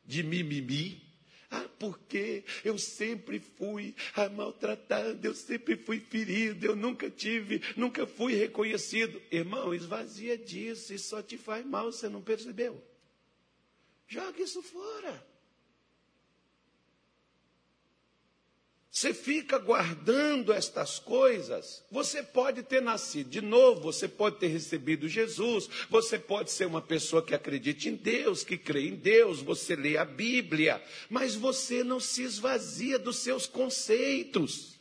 de 0.05 0.25
mimimi, 0.25 1.04
ah, 1.51 1.69
porque 1.79 2.45
eu 2.65 2.79
sempre 2.79 3.39
fui 3.39 3.95
maltratado, 4.35 5.27
eu 5.27 5.35
sempre 5.35 5.77
fui 5.77 6.01
ferido, 6.01 6.67
eu 6.67 6.77
nunca 6.77 7.11
tive, 7.11 7.63
nunca 7.77 8.07
fui 8.07 8.35
reconhecido. 8.35 9.21
Irmão, 9.31 9.75
esvazia 9.75 10.37
disso, 10.37 10.93
isso 10.95 11.09
só 11.09 11.23
te 11.23 11.37
faz 11.37 11.65
mal, 11.65 11.93
você 11.93 12.09
não 12.09 12.23
percebeu? 12.23 12.83
Joga 14.07 14.43
isso 14.43 14.63
fora. 14.63 15.34
Você 18.95 19.13
fica 19.13 19.59
guardando 19.59 20.53
estas 20.53 21.01
coisas, 21.01 21.83
você 21.91 22.23
pode 22.23 22.63
ter 22.63 22.81
nascido 22.81 23.29
de 23.29 23.41
novo, 23.41 23.81
você 23.81 24.07
pode 24.07 24.37
ter 24.37 24.47
recebido 24.47 25.09
Jesus, 25.09 25.69
você 25.91 26.17
pode 26.17 26.53
ser 26.53 26.65
uma 26.69 26.81
pessoa 26.81 27.21
que 27.21 27.35
acredite 27.35 27.89
em 27.89 27.97
Deus, 27.97 28.45
que 28.45 28.57
crê 28.57 28.87
em 28.87 28.95
Deus, 28.95 29.43
você 29.43 29.75
lê 29.75 29.97
a 29.97 30.05
Bíblia, 30.05 30.81
mas 31.11 31.35
você 31.35 31.83
não 31.83 31.99
se 31.99 32.23
esvazia 32.23 32.97
dos 32.97 33.17
seus 33.17 33.49
conceitos. 33.49 34.74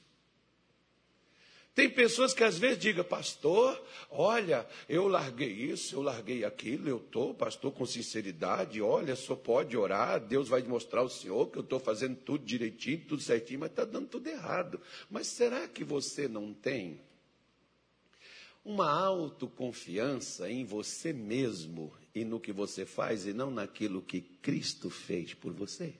Tem 1.75 1.89
pessoas 1.89 2.35
que 2.35 2.43
às 2.43 2.57
vezes 2.57 2.77
digam, 2.77 3.03
pastor, 3.03 3.83
olha, 4.11 4.67
eu 4.87 5.07
larguei 5.07 5.51
isso, 5.51 5.95
eu 5.95 6.03
larguei 6.03 6.45
aquilo, 6.45 6.87
eu 6.87 6.97
estou, 6.97 7.33
pastor, 7.33 7.71
com 7.71 7.83
sinceridade, 7.83 8.79
olha, 8.79 9.15
só 9.15 9.35
pode 9.35 9.75
orar, 9.75 10.19
Deus 10.19 10.49
vai 10.49 10.61
mostrar 10.61 11.01
ao 11.01 11.09
senhor 11.09 11.49
que 11.49 11.57
eu 11.57 11.63
estou 11.63 11.79
fazendo 11.79 12.15
tudo 12.17 12.45
direitinho, 12.45 13.05
tudo 13.07 13.23
certinho, 13.23 13.61
mas 13.61 13.71
está 13.71 13.85
dando 13.85 14.07
tudo 14.07 14.27
errado. 14.27 14.79
Mas 15.09 15.27
será 15.27 15.67
que 15.67 15.83
você 15.83 16.27
não 16.27 16.53
tem 16.53 17.01
uma 18.63 18.89
autoconfiança 18.91 20.49
em 20.51 20.63
você 20.63 21.11
mesmo 21.11 21.91
e 22.13 22.23
no 22.23 22.39
que 22.39 22.53
você 22.53 22.85
faz 22.85 23.25
e 23.25 23.33
não 23.33 23.49
naquilo 23.49 24.03
que 24.03 24.21
Cristo 24.21 24.91
fez 24.91 25.33
por 25.33 25.51
você? 25.51 25.95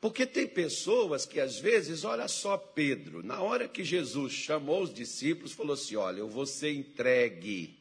Porque 0.00 0.24
tem 0.24 0.46
pessoas 0.46 1.26
que 1.26 1.40
às 1.40 1.58
vezes, 1.58 2.04
olha 2.04 2.28
só 2.28 2.56
Pedro, 2.56 3.22
na 3.22 3.40
hora 3.40 3.68
que 3.68 3.82
Jesus 3.82 4.32
chamou 4.32 4.82
os 4.82 4.94
discípulos, 4.94 5.52
falou 5.52 5.74
assim: 5.74 5.96
Olha, 5.96 6.20
eu 6.20 6.28
vou 6.28 6.46
ser 6.46 6.72
entregue 6.72 7.76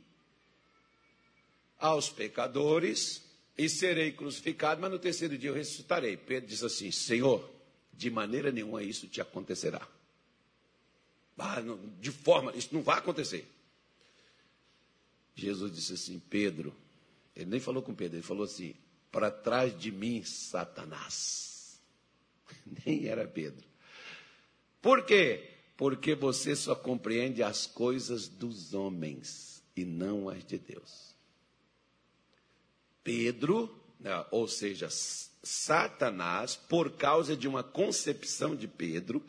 aos 1.78 2.10
pecadores 2.10 3.24
e 3.56 3.70
serei 3.70 4.12
crucificado, 4.12 4.82
mas 4.82 4.92
no 4.92 4.98
terceiro 4.98 5.38
dia 5.38 5.52
eu 5.52 5.54
ressuscitarei. 5.54 6.18
Pedro 6.18 6.50
diz 6.50 6.64
assim: 6.64 6.92
Senhor, 6.92 7.48
de 7.94 8.10
maneira 8.10 8.52
nenhuma 8.52 8.82
isso 8.82 9.08
te 9.08 9.22
acontecerá. 9.22 9.88
Ah, 11.38 11.62
de 12.00 12.12
forma, 12.12 12.52
isso 12.56 12.70
não 12.72 12.82
vai 12.82 12.98
acontecer. 12.98 13.48
Jesus 15.36 15.72
disse 15.72 15.94
assim: 15.94 16.20
Pedro, 16.20 16.76
ele 17.36 17.46
nem 17.46 17.60
falou 17.60 17.84
com 17.84 17.94
Pedro, 17.94 18.18
ele 18.18 18.24
falou 18.24 18.44
assim: 18.44 18.74
para 19.12 19.30
trás 19.30 19.78
de 19.78 19.92
mim, 19.92 20.24
Satanás. 20.24 21.57
Nem 22.86 23.08
era 23.08 23.28
Pedro. 23.28 23.68
Por 24.82 25.06
quê? 25.06 25.52
Porque 25.76 26.16
você 26.16 26.56
só 26.56 26.76
compreende 26.76 27.44
as 27.44 27.68
coisas 27.68 28.28
dos 28.28 28.74
homens 28.74 29.64
e 29.76 29.86
não 29.86 30.30
as 30.30 30.44
de 30.44 30.58
Deus. 30.58 31.16
Pedro, 33.04 33.74
né, 34.00 34.26
ou 34.32 34.48
seja, 34.48 34.90
Satanás, 34.90 36.56
por 36.56 36.92
causa 36.92 37.38
de 37.38 37.48
uma 37.48 37.64
concepção 37.64 38.56
de 38.56 38.68
Pedro, 38.68 39.24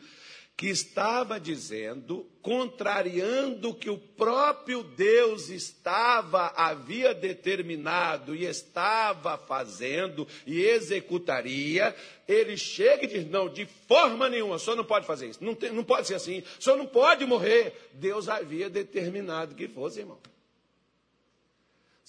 que 0.59 0.67
estava 0.67 1.39
dizendo, 1.39 2.27
contrariando 2.41 3.69
o 3.69 3.73
que 3.73 3.89
o 3.89 3.97
próprio 3.97 4.83
Deus 4.83 5.47
estava, 5.47 6.51
havia 6.53 7.13
determinado 7.13 8.35
e 8.35 8.43
estava 8.43 9.37
fazendo 9.37 10.27
e 10.45 10.59
executaria, 10.59 11.95
ele 12.27 12.57
chega 12.57 13.05
e 13.05 13.07
diz: 13.07 13.25
Não, 13.29 13.47
de 13.47 13.65
forma 13.87 14.27
nenhuma, 14.27 14.55
o 14.55 14.59
senhor 14.59 14.75
não 14.75 14.83
pode 14.83 15.07
fazer 15.07 15.29
isso, 15.29 15.41
não, 15.41 15.55
tem, 15.55 15.71
não 15.71 15.85
pode 15.85 16.07
ser 16.07 16.15
assim, 16.15 16.43
o 16.59 16.61
senhor 16.61 16.75
não 16.75 16.87
pode 16.87 17.25
morrer. 17.25 17.91
Deus 17.93 18.27
havia 18.27 18.69
determinado 18.69 19.55
que 19.55 19.69
fosse, 19.69 20.01
irmão. 20.01 20.19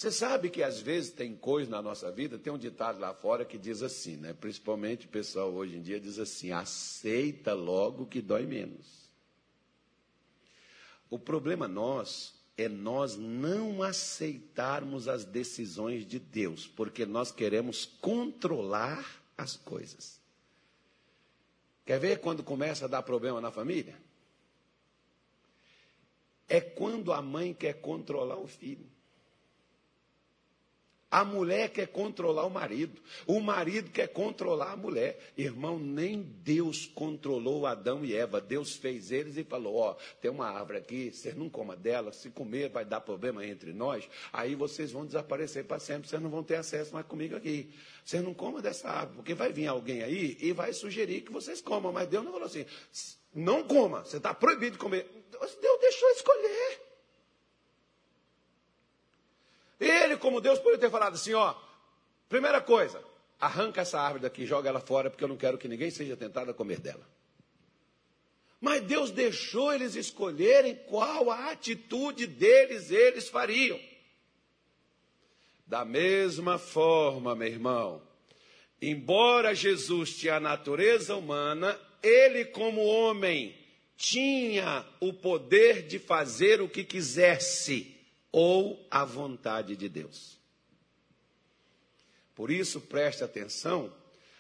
Você 0.00 0.11
sabe 0.11 0.49
que 0.49 0.62
às 0.62 0.80
vezes 0.80 1.11
tem 1.11 1.37
coisa 1.37 1.71
na 1.71 1.83
nossa 1.83 2.11
vida, 2.11 2.38
tem 2.38 2.50
um 2.50 2.57
ditado 2.57 2.99
lá 2.99 3.12
fora 3.12 3.45
que 3.45 3.59
diz 3.59 3.83
assim, 3.83 4.16
né? 4.16 4.33
Principalmente 4.33 5.04
o 5.04 5.11
pessoal 5.11 5.52
hoje 5.52 5.76
em 5.76 5.83
dia 5.83 6.00
diz 6.00 6.19
assim: 6.19 6.52
aceita 6.52 7.52
logo 7.52 8.07
que 8.07 8.23
dói 8.23 8.47
menos. 8.47 9.11
O 11.11 11.19
problema 11.19 11.69
nosso 11.69 12.35
é 12.57 12.66
nós 12.66 13.19
não 13.19 13.83
aceitarmos 13.83 15.07
as 15.07 15.26
decisões 15.26 16.07
de 16.07 16.19
Deus, 16.19 16.66
porque 16.66 17.04
nós 17.04 17.30
queremos 17.30 17.85
controlar 17.85 19.23
as 19.37 19.54
coisas. 19.54 20.19
Quer 21.85 22.00
ver 22.00 22.21
quando 22.21 22.42
começa 22.42 22.87
a 22.87 22.88
dar 22.88 23.02
problema 23.02 23.38
na 23.38 23.50
família? 23.50 24.00
É 26.49 26.59
quando 26.59 27.12
a 27.12 27.21
mãe 27.21 27.52
quer 27.52 27.83
controlar 27.83 28.38
o 28.38 28.47
filho. 28.47 28.88
A 31.11 31.25
mulher 31.25 31.71
quer 31.71 31.88
controlar 31.88 32.47
o 32.47 32.50
marido, 32.50 33.02
o 33.26 33.40
marido 33.40 33.90
quer 33.90 34.07
controlar 34.07 34.73
a 34.73 34.76
mulher. 34.76 35.19
Irmão, 35.37 35.76
nem 35.76 36.23
Deus 36.23 36.87
controlou 36.87 37.67
Adão 37.67 38.05
e 38.05 38.14
Eva. 38.14 38.40
Deus 38.40 38.76
fez 38.76 39.11
eles 39.11 39.37
e 39.37 39.43
falou: 39.43 39.75
Ó, 39.75 39.95
tem 40.21 40.31
uma 40.31 40.49
árvore 40.49 40.79
aqui, 40.79 41.11
vocês 41.11 41.35
não 41.35 41.50
comam 41.50 41.76
dela, 41.76 42.12
se 42.12 42.31
comer 42.31 42.69
vai 42.69 42.85
dar 42.85 43.00
problema 43.00 43.45
entre 43.45 43.73
nós, 43.73 44.09
aí 44.33 44.55
vocês 44.55 44.93
vão 44.93 45.05
desaparecer 45.05 45.64
para 45.64 45.81
sempre, 45.81 46.09
vocês 46.09 46.23
não 46.23 46.31
vão 46.31 46.45
ter 46.45 46.55
acesso 46.55 46.95
mais 46.95 47.07
comigo 47.07 47.35
aqui. 47.35 47.75
Vocês 48.05 48.23
não 48.23 48.33
comam 48.33 48.61
dessa 48.61 48.88
árvore, 48.88 49.17
porque 49.17 49.35
vai 49.35 49.52
vir 49.52 49.67
alguém 49.67 50.05
aí 50.05 50.38
e 50.40 50.52
vai 50.52 50.73
sugerir 50.73 51.23
que 51.23 51.33
vocês 51.33 51.61
comam. 51.61 51.90
Mas 51.90 52.07
Deus 52.07 52.25
não 52.25 52.31
falou 52.31 52.47
assim: 52.47 52.64
não 53.35 53.64
coma, 53.64 54.05
você 54.05 54.19
está 54.19 54.33
proibido 54.33 54.73
de 54.73 54.79
comer. 54.79 55.09
Deus 55.33 55.81
deixou 55.81 56.09
escolher. 56.11 56.90
Ele, 59.81 60.09
como 60.20 60.40
Deus, 60.40 60.58
poderia 60.58 60.78
ter 60.78 60.90
falado 60.90 61.14
assim: 61.14 61.34
ó, 61.34 61.54
primeira 62.28 62.60
coisa, 62.60 63.02
arranca 63.40 63.80
essa 63.80 64.00
árvore 64.00 64.22
daqui, 64.22 64.46
joga 64.46 64.68
ela 64.68 64.80
fora, 64.80 65.10
porque 65.10 65.24
eu 65.24 65.28
não 65.28 65.36
quero 65.36 65.58
que 65.58 65.66
ninguém 65.66 65.90
seja 65.90 66.16
tentado 66.16 66.50
a 66.50 66.54
comer 66.54 66.78
dela. 66.78 67.04
Mas 68.60 68.82
Deus 68.82 69.10
deixou 69.10 69.72
eles 69.72 69.96
escolherem 69.96 70.74
qual 70.86 71.30
a 71.30 71.50
atitude 71.50 72.26
deles 72.26 72.90
eles 72.90 73.28
fariam. 73.28 73.80
Da 75.66 75.84
mesma 75.84 76.58
forma, 76.58 77.34
meu 77.34 77.48
irmão, 77.48 78.02
embora 78.82 79.54
Jesus 79.54 80.16
tinha 80.16 80.36
a 80.36 80.40
natureza 80.40 81.16
humana, 81.16 81.78
ele, 82.02 82.44
como 82.44 82.84
homem, 82.84 83.56
tinha 83.96 84.84
o 85.00 85.12
poder 85.12 85.86
de 85.86 85.98
fazer 85.98 86.60
o 86.60 86.68
que 86.68 86.84
quisesse 86.84 87.99
ou 88.33 88.87
a 88.90 89.05
vontade 89.05 89.77
de 89.77 89.88
Deus. 89.88 90.38
Por 92.35 92.51
isso, 92.51 92.81
preste 92.81 93.23
atenção 93.23 93.93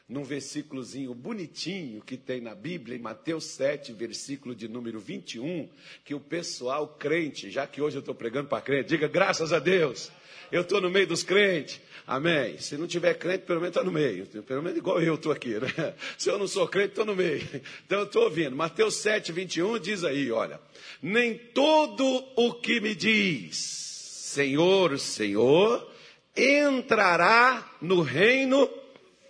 num 0.08 0.24
versículozinho 0.24 1.14
bonitinho 1.14 2.02
que 2.02 2.16
tem 2.16 2.40
na 2.40 2.54
Bíblia, 2.54 2.96
em 2.96 3.00
Mateus 3.00 3.44
7, 3.44 3.92
versículo 3.92 4.56
de 4.56 4.66
número 4.66 4.98
21, 4.98 5.68
que 6.04 6.14
o 6.14 6.20
pessoal 6.20 6.88
crente, 6.98 7.48
já 7.48 7.64
que 7.64 7.80
hoje 7.80 7.96
eu 7.96 8.00
estou 8.00 8.14
pregando 8.14 8.48
para 8.48 8.60
crente, 8.60 8.88
diga 8.88 9.06
graças 9.06 9.52
a 9.52 9.60
Deus, 9.60 10.10
eu 10.50 10.62
estou 10.62 10.80
no 10.80 10.90
meio 10.90 11.06
dos 11.06 11.22
crentes, 11.22 11.80
amém. 12.06 12.58
Se 12.58 12.76
não 12.76 12.86
tiver 12.86 13.14
crente, 13.14 13.44
pelo 13.44 13.60
menos 13.60 13.76
está 13.76 13.84
no 13.84 13.92
meio, 13.92 14.26
pelo 14.26 14.62
menos 14.62 14.78
igual 14.78 15.00
eu 15.00 15.14
estou 15.14 15.32
aqui, 15.32 15.58
né? 15.58 15.94
Se 16.18 16.30
eu 16.30 16.38
não 16.38 16.46
sou 16.46 16.66
crente, 16.66 16.90
estou 16.90 17.04
no 17.04 17.14
meio. 17.14 17.46
Então 17.86 18.00
eu 18.00 18.04
estou 18.04 18.24
ouvindo. 18.24 18.54
Mateus 18.56 18.96
7, 18.96 19.32
21 19.32 19.78
diz 19.78 20.04
aí, 20.04 20.30
olha, 20.30 20.60
nem 21.02 21.36
todo 21.36 22.04
o 22.36 22.54
que 22.54 22.80
me 22.80 22.94
diz, 22.94 23.56
Senhor, 23.56 24.98
Senhor, 24.98 25.90
entrará 26.36 27.76
no 27.80 28.00
reino 28.02 28.68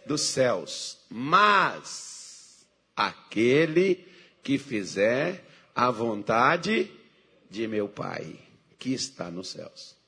dos 0.07 0.23
céus, 0.23 0.99
mas 1.09 2.67
aquele 2.97 4.07
que 4.43 4.59
fizer 4.59 5.45
a 5.75 5.91
vontade 5.91 6.91
de 7.49 7.67
meu 7.67 7.89
Pai, 7.89 8.37
que 8.79 8.93
está 8.93 9.31
nos 9.31 9.49
céus. 9.49 10.00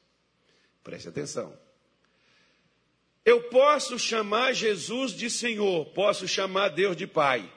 Preste 0.83 1.09
atenção. 1.09 1.57
Eu 3.25 3.49
posso 3.51 3.99
chamar 3.99 4.53
Jesus 4.53 5.13
de 5.13 5.31
Senhor, 5.31 5.87
posso 5.87 6.27
chamar 6.27 6.71
Deus 6.71 6.97
de 6.97 7.07
Pai, 7.07 7.51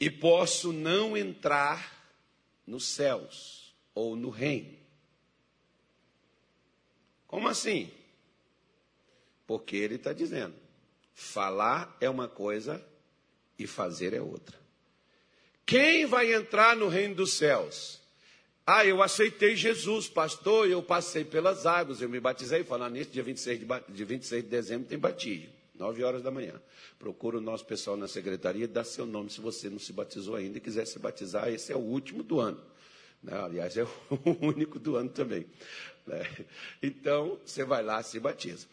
e 0.00 0.10
posso 0.10 0.72
não 0.72 1.16
entrar 1.16 1.94
nos 2.66 2.86
céus 2.86 3.74
ou 3.94 4.16
no 4.16 4.30
reino. 4.30 4.76
Como 7.26 7.48
assim? 7.48 7.90
Porque 9.46 9.76
ele 9.76 9.96
está 9.96 10.12
dizendo: 10.12 10.54
falar 11.12 11.96
é 12.00 12.08
uma 12.08 12.28
coisa 12.28 12.84
e 13.58 13.66
fazer 13.66 14.14
é 14.14 14.20
outra. 14.20 14.58
Quem 15.66 16.06
vai 16.06 16.32
entrar 16.32 16.76
no 16.76 16.88
reino 16.88 17.14
dos 17.14 17.34
céus? 17.34 18.00
Ah, 18.66 18.86
eu 18.86 19.02
aceitei 19.02 19.54
Jesus, 19.54 20.08
pastor, 20.08 20.70
eu 20.70 20.82
passei 20.82 21.22
pelas 21.22 21.66
águas, 21.66 22.00
eu 22.00 22.08
me 22.08 22.18
batizei. 22.18 22.64
Falando 22.64 22.94
nisso, 22.94 23.10
dia 23.10 23.22
26 23.22 23.60
de, 23.60 23.66
de 23.90 24.04
26 24.04 24.42
de 24.42 24.48
dezembro 24.48 24.88
tem 24.88 24.98
batismo, 24.98 25.52
9 25.74 26.02
horas 26.02 26.22
da 26.22 26.30
manhã. 26.30 26.54
Procura 26.98 27.36
o 27.36 27.42
nosso 27.42 27.66
pessoal 27.66 27.94
na 27.94 28.08
secretaria 28.08 28.66
dá 28.66 28.82
seu 28.82 29.04
nome 29.04 29.28
se 29.28 29.40
você 29.40 29.68
não 29.68 29.78
se 29.78 29.92
batizou 29.92 30.36
ainda 30.36 30.56
e 30.56 30.60
quiser 30.62 30.86
se 30.86 30.98
batizar. 30.98 31.48
Esse 31.48 31.72
é 31.72 31.76
o 31.76 31.80
último 31.80 32.22
do 32.22 32.40
ano. 32.40 32.58
Né? 33.22 33.38
Aliás, 33.38 33.76
é 33.78 33.84
o 33.84 33.90
único 34.40 34.78
do 34.78 34.96
ano 34.96 35.10
também. 35.10 35.44
Né? 36.06 36.22
Então, 36.82 37.38
você 37.44 37.64
vai 37.64 37.82
lá, 37.82 38.02
se 38.02 38.18
batiza. 38.18 38.66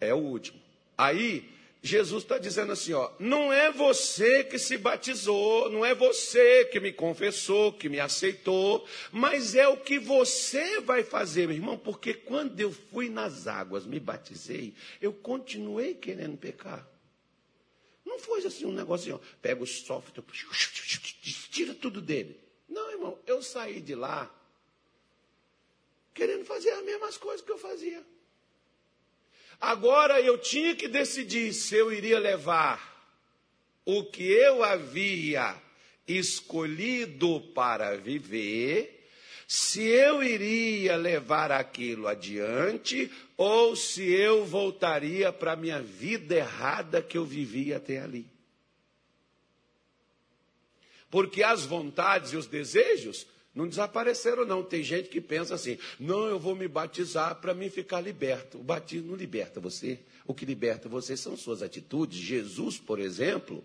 É 0.00 0.12
o 0.12 0.18
último. 0.18 0.58
Aí, 0.96 1.48
Jesus 1.82 2.24
está 2.24 2.38
dizendo 2.38 2.72
assim: 2.72 2.92
ó, 2.92 3.10
não 3.18 3.52
é 3.52 3.70
você 3.70 4.42
que 4.42 4.58
se 4.58 4.76
batizou, 4.76 5.70
não 5.70 5.84
é 5.84 5.94
você 5.94 6.64
que 6.64 6.80
me 6.80 6.92
confessou, 6.92 7.72
que 7.72 7.88
me 7.88 8.00
aceitou, 8.00 8.86
mas 9.12 9.54
é 9.54 9.68
o 9.68 9.76
que 9.76 9.98
você 9.98 10.80
vai 10.80 11.04
fazer, 11.04 11.46
meu 11.46 11.56
irmão, 11.56 11.78
porque 11.78 12.14
quando 12.14 12.58
eu 12.58 12.72
fui 12.72 13.08
nas 13.08 13.46
águas, 13.46 13.86
me 13.86 14.00
batizei, 14.00 14.74
eu 15.00 15.12
continuei 15.12 15.94
querendo 15.94 16.36
pecar. 16.36 16.86
Não 18.04 18.18
foi 18.18 18.44
assim 18.44 18.64
um 18.64 18.72
negocinho, 18.72 19.20
pega 19.40 19.62
o 19.62 19.66
software, 19.66 20.24
tira 21.50 21.74
tudo 21.74 22.00
dele. 22.00 22.40
Não, 22.68 22.90
irmão, 22.90 23.18
eu 23.26 23.42
saí 23.42 23.80
de 23.80 23.94
lá 23.94 24.34
querendo 26.12 26.44
fazer 26.44 26.70
as 26.70 26.84
mesmas 26.84 27.16
coisas 27.16 27.44
que 27.44 27.52
eu 27.52 27.58
fazia. 27.58 28.04
Agora 29.60 30.20
eu 30.20 30.38
tinha 30.38 30.74
que 30.76 30.86
decidir 30.86 31.52
se 31.52 31.74
eu 31.74 31.92
iria 31.92 32.18
levar 32.18 32.96
o 33.84 34.04
que 34.04 34.22
eu 34.22 34.62
havia 34.62 35.56
escolhido 36.06 37.40
para 37.54 37.96
viver, 37.96 39.08
se 39.46 39.82
eu 39.82 40.22
iria 40.22 40.94
levar 40.96 41.50
aquilo 41.50 42.06
adiante 42.06 43.10
ou 43.36 43.74
se 43.74 44.02
eu 44.02 44.44
voltaria 44.44 45.32
para 45.32 45.52
a 45.52 45.56
minha 45.56 45.80
vida 45.80 46.36
errada 46.36 47.02
que 47.02 47.16
eu 47.16 47.24
vivia 47.24 47.78
até 47.78 47.98
ali. 47.98 48.26
Porque 51.10 51.42
as 51.42 51.64
vontades 51.64 52.32
e 52.32 52.36
os 52.36 52.46
desejos 52.46 53.26
não 53.58 53.66
desapareceram, 53.66 54.46
não. 54.46 54.62
Tem 54.62 54.84
gente 54.84 55.08
que 55.08 55.20
pensa 55.20 55.56
assim: 55.56 55.78
não, 55.98 56.26
eu 56.26 56.38
vou 56.38 56.54
me 56.54 56.68
batizar 56.68 57.34
para 57.40 57.52
mim 57.52 57.68
ficar 57.68 58.00
liberto. 58.00 58.56
O 58.56 58.62
batismo 58.62 59.08
não 59.08 59.16
liberta 59.16 59.58
você. 59.58 59.98
O 60.24 60.32
que 60.32 60.46
liberta 60.46 60.88
você 60.88 61.16
são 61.16 61.36
suas 61.36 61.60
atitudes. 61.60 62.20
Jesus, 62.20 62.78
por 62.78 63.00
exemplo, 63.00 63.64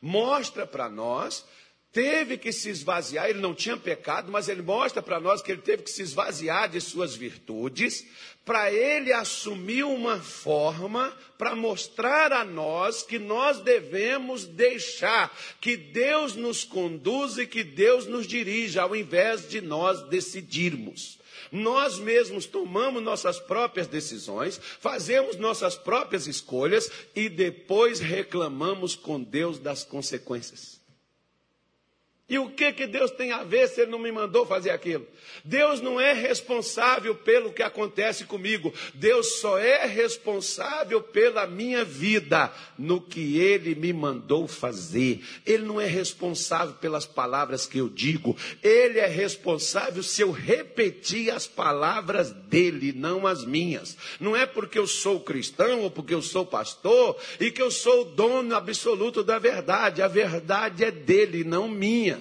mostra 0.00 0.64
para 0.64 0.88
nós 0.88 1.44
teve 1.92 2.38
que 2.38 2.52
se 2.52 2.68
esvaziar, 2.68 3.28
ele 3.28 3.40
não 3.40 3.54
tinha 3.54 3.76
pecado, 3.76 4.30
mas 4.30 4.48
ele 4.48 4.62
mostra 4.62 5.02
para 5.02 5.18
nós 5.18 5.42
que 5.42 5.50
ele 5.50 5.62
teve 5.62 5.82
que 5.82 5.90
se 5.90 6.02
esvaziar 6.02 6.68
de 6.68 6.80
suas 6.80 7.16
virtudes, 7.16 8.06
para 8.44 8.72
ele 8.72 9.12
assumir 9.12 9.84
uma 9.84 10.18
forma 10.18 11.16
para 11.36 11.54
mostrar 11.54 12.32
a 12.32 12.44
nós 12.44 13.02
que 13.02 13.18
nós 13.18 13.60
devemos 13.60 14.44
deixar 14.44 15.36
que 15.60 15.76
Deus 15.76 16.34
nos 16.34 16.64
conduza 16.64 17.42
e 17.42 17.46
que 17.46 17.62
Deus 17.62 18.06
nos 18.06 18.26
dirija, 18.26 18.82
ao 18.82 18.96
invés 18.96 19.48
de 19.48 19.60
nós 19.60 20.02
decidirmos. 20.08 21.18
Nós 21.52 21.98
mesmos 21.98 22.46
tomamos 22.46 23.02
nossas 23.02 23.40
próprias 23.40 23.88
decisões, 23.88 24.60
fazemos 24.80 25.36
nossas 25.36 25.74
próprias 25.74 26.28
escolhas 26.28 26.90
e 27.14 27.28
depois 27.28 27.98
reclamamos 27.98 28.94
com 28.94 29.20
Deus 29.20 29.58
das 29.58 29.82
consequências. 29.82 30.79
E 32.30 32.38
o 32.38 32.48
que, 32.48 32.72
que 32.72 32.86
Deus 32.86 33.10
tem 33.10 33.32
a 33.32 33.42
ver 33.42 33.66
se 33.66 33.80
Ele 33.80 33.90
não 33.90 33.98
me 33.98 34.12
mandou 34.12 34.46
fazer 34.46 34.70
aquilo? 34.70 35.04
Deus 35.44 35.80
não 35.80 36.00
é 36.00 36.12
responsável 36.12 37.12
pelo 37.12 37.52
que 37.52 37.60
acontece 37.60 38.24
comigo. 38.24 38.72
Deus 38.94 39.40
só 39.40 39.58
é 39.58 39.84
responsável 39.84 41.02
pela 41.02 41.44
minha 41.44 41.84
vida, 41.84 42.52
no 42.78 43.00
que 43.00 43.36
Ele 43.36 43.74
me 43.74 43.92
mandou 43.92 44.46
fazer. 44.46 45.20
Ele 45.44 45.64
não 45.64 45.80
é 45.80 45.86
responsável 45.86 46.74
pelas 46.74 47.04
palavras 47.04 47.66
que 47.66 47.78
eu 47.78 47.88
digo. 47.88 48.36
Ele 48.62 49.00
é 49.00 49.08
responsável 49.08 50.00
se 50.00 50.22
eu 50.22 50.30
repetir 50.30 51.30
as 51.30 51.48
palavras 51.48 52.30
dele, 52.30 52.92
não 52.92 53.26
as 53.26 53.44
minhas. 53.44 53.96
Não 54.20 54.36
é 54.36 54.46
porque 54.46 54.78
eu 54.78 54.86
sou 54.86 55.18
cristão 55.18 55.80
ou 55.80 55.90
porque 55.90 56.14
eu 56.14 56.22
sou 56.22 56.46
pastor 56.46 57.16
e 57.40 57.50
que 57.50 57.60
eu 57.60 57.72
sou 57.72 58.02
o 58.02 58.04
dono 58.04 58.54
absoluto 58.54 59.24
da 59.24 59.40
verdade. 59.40 60.00
A 60.00 60.06
verdade 60.06 60.84
é 60.84 60.92
dele, 60.92 61.42
não 61.42 61.68
minha. 61.68 62.19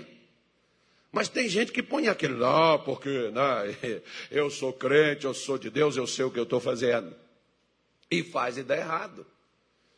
Mas 1.12 1.28
tem 1.28 1.50
gente 1.50 1.72
que 1.72 1.82
põe 1.82 2.06
lá, 2.06 2.76
ah, 2.76 2.80
porque 2.80 3.32
né, 3.32 4.02
eu 4.30 4.50
sou 4.50 4.72
crente, 4.72 5.26
eu 5.26 5.34
sou 5.34 5.58
de 5.58 5.70
Deus, 5.70 5.98
eu 5.98 6.06
sei 6.06 6.26
o 6.26 6.32
que 6.32 6.40
eu 6.40 6.44
estou 6.44 6.60
fazendo. 6.60 7.16
E 8.12 8.24
faz 8.24 8.58
e 8.58 8.64
dá 8.64 8.78
errado. 8.78 9.26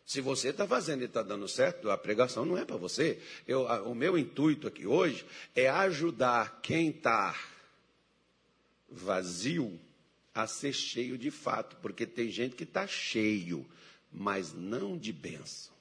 Se 0.06 0.20
você 0.20 0.50
está 0.50 0.68
fazendo 0.68 1.02
e 1.02 1.06
está 1.06 1.22
dando 1.22 1.48
certo, 1.48 1.90
a 1.90 1.98
pregação 1.98 2.46
não 2.46 2.58
é 2.58 2.66
para 2.66 2.78
você. 2.78 3.22
Eu, 3.48 3.68
a, 3.68 3.82
o 3.84 3.96
meu 3.96 4.18
intuito 4.18 4.68
aqui 4.68 4.86
hoje 4.86 5.26
é 5.56 5.70
ajudar 5.70 6.60
quem 6.62 6.90
está 6.90 7.38
vazio 8.90 9.80
a 10.34 10.48
ser 10.48 10.74
cheio 10.74 11.18
de 11.18 11.32
fato, 11.32 11.78
porque 11.82 12.06
tem 12.06 12.30
gente 12.30 12.56
que 12.56 12.64
está 12.64 12.88
cheio, 12.88 13.66
mas 14.12 14.54
não 14.54 14.98
de 14.98 15.12
bênção. 15.12 15.74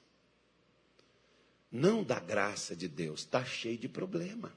Não 1.71 2.03
da 2.03 2.19
graça 2.19 2.75
de 2.75 2.87
Deus, 2.87 3.21
está 3.21 3.45
cheio 3.45 3.77
de 3.77 3.87
problema. 3.87 4.51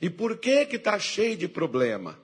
E 0.00 0.08
por 0.08 0.38
que 0.38 0.66
que 0.66 0.76
está 0.76 0.98
cheio 0.98 1.36
de 1.36 1.48
problema? 1.48 2.18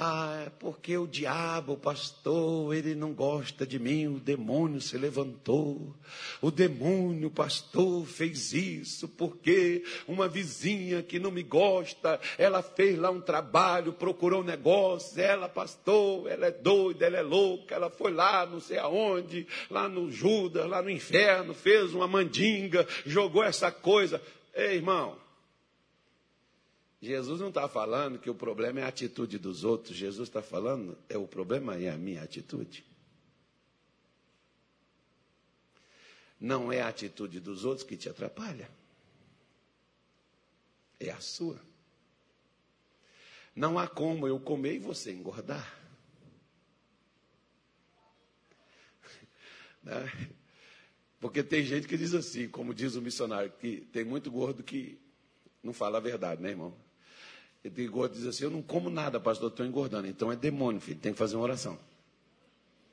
Ah, 0.00 0.44
é 0.46 0.50
porque 0.60 0.96
o 0.96 1.08
diabo, 1.08 1.72
o 1.72 1.76
pastor, 1.76 2.72
ele 2.72 2.94
não 2.94 3.12
gosta 3.12 3.66
de 3.66 3.80
mim, 3.80 4.06
o 4.06 4.20
demônio 4.20 4.80
se 4.80 4.96
levantou. 4.96 5.92
O 6.40 6.52
demônio, 6.52 7.28
pastor, 7.30 8.06
fez 8.06 8.52
isso 8.52 9.08
porque 9.08 9.82
uma 10.06 10.28
vizinha 10.28 11.02
que 11.02 11.18
não 11.18 11.32
me 11.32 11.42
gosta, 11.42 12.20
ela 12.38 12.62
fez 12.62 12.96
lá 12.96 13.10
um 13.10 13.20
trabalho, 13.20 13.92
procurou 13.92 14.42
um 14.42 14.44
negócio, 14.44 15.20
ela, 15.20 15.48
pastor, 15.48 16.30
ela 16.30 16.46
é 16.46 16.52
doida, 16.52 17.04
ela 17.04 17.18
é 17.18 17.22
louca, 17.22 17.74
ela 17.74 17.90
foi 17.90 18.12
lá, 18.12 18.46
não 18.46 18.60
sei 18.60 18.78
aonde, 18.78 19.48
lá 19.68 19.88
no 19.88 20.12
Judas, 20.12 20.68
lá 20.68 20.80
no 20.80 20.90
inferno, 20.90 21.52
fez 21.52 21.92
uma 21.92 22.06
mandinga, 22.06 22.86
jogou 23.04 23.42
essa 23.42 23.72
coisa. 23.72 24.22
Ei, 24.54 24.76
irmão, 24.76 25.16
Jesus 27.00 27.40
não 27.40 27.48
está 27.48 27.68
falando 27.68 28.18
que 28.18 28.28
o 28.28 28.34
problema 28.34 28.80
é 28.80 28.82
a 28.82 28.88
atitude 28.88 29.38
dos 29.38 29.62
outros, 29.62 29.96
Jesus 29.96 30.28
está 30.28 30.42
falando 30.42 30.98
é 31.08 31.16
o 31.16 31.28
problema 31.28 31.76
é 31.76 31.88
a 31.90 31.96
minha 31.96 32.22
atitude. 32.22 32.84
Não 36.40 36.72
é 36.72 36.80
a 36.80 36.88
atitude 36.88 37.40
dos 37.40 37.64
outros 37.64 37.86
que 37.86 37.96
te 37.96 38.08
atrapalha, 38.08 38.68
é 40.98 41.10
a 41.10 41.20
sua. 41.20 41.60
Não 43.54 43.78
há 43.78 43.88
como 43.88 44.26
eu 44.26 44.38
comer 44.38 44.74
e 44.74 44.78
você 44.78 45.12
engordar. 45.12 45.76
Né? 49.80 50.30
Porque 51.20 51.42
tem 51.42 51.64
gente 51.64 51.88
que 51.88 51.96
diz 51.96 52.12
assim, 52.12 52.48
como 52.48 52.74
diz 52.74 52.94
o 52.94 53.00
missionário, 53.00 53.50
que 53.52 53.80
tem 53.92 54.04
muito 54.04 54.30
gordo 54.30 54.62
que 54.62 55.00
não 55.62 55.72
fala 55.72 55.98
a 55.98 56.00
verdade, 56.00 56.42
né, 56.42 56.50
irmão? 56.50 56.76
Ele 57.76 57.88
gordo 57.88 58.14
diz 58.14 58.26
assim: 58.26 58.44
Eu 58.44 58.50
não 58.50 58.62
como 58.62 58.88
nada, 58.88 59.20
pastor, 59.20 59.50
estou 59.50 59.66
engordando. 59.66 60.08
Então 60.08 60.32
é 60.32 60.36
demônio, 60.36 60.80
filho, 60.80 60.98
tem 60.98 61.12
que 61.12 61.18
fazer 61.18 61.36
uma 61.36 61.44
oração. 61.44 61.78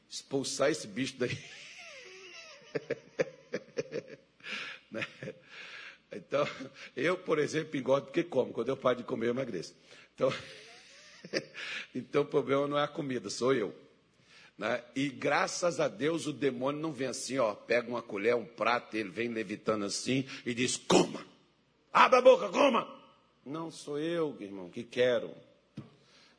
Expulsar 0.09 0.69
esse 0.69 0.87
bicho 0.87 1.15
daí. 1.17 1.37
né? 4.91 5.05
Então, 6.11 6.47
eu, 6.95 7.17
por 7.17 7.39
exemplo, 7.39 7.77
engordo 7.77 8.07
porque 8.07 8.23
como. 8.23 8.53
Quando 8.53 8.69
eu 8.69 8.77
paro 8.77 8.97
de 8.97 9.03
comer, 9.03 9.27
eu 9.27 9.31
emagreço. 9.31 9.75
Então, 10.13 10.31
então 11.93 12.21
o 12.21 12.25
problema 12.25 12.67
não 12.67 12.77
é 12.77 12.83
a 12.83 12.87
comida, 12.87 13.29
sou 13.29 13.53
eu. 13.53 13.73
Né? 14.57 14.81
E 14.95 15.09
graças 15.09 15.79
a 15.79 15.87
Deus 15.87 16.27
o 16.27 16.33
demônio 16.33 16.81
não 16.81 16.93
vem 16.93 17.07
assim, 17.07 17.37
ó, 17.37 17.53
pega 17.53 17.89
uma 17.89 18.01
colher, 18.01 18.35
um 18.35 18.45
prato, 18.45 18.95
ele 18.95 19.09
vem 19.09 19.27
levitando 19.27 19.85
assim 19.85 20.25
e 20.45 20.53
diz: 20.53 20.77
coma, 20.77 21.25
abra 21.91 22.19
a 22.19 22.21
boca, 22.21 22.49
coma. 22.49 23.04
Não 23.45 23.69
sou 23.69 23.99
eu, 23.99 24.35
irmão, 24.39 24.69
que 24.71 24.83
quero. 24.83 25.29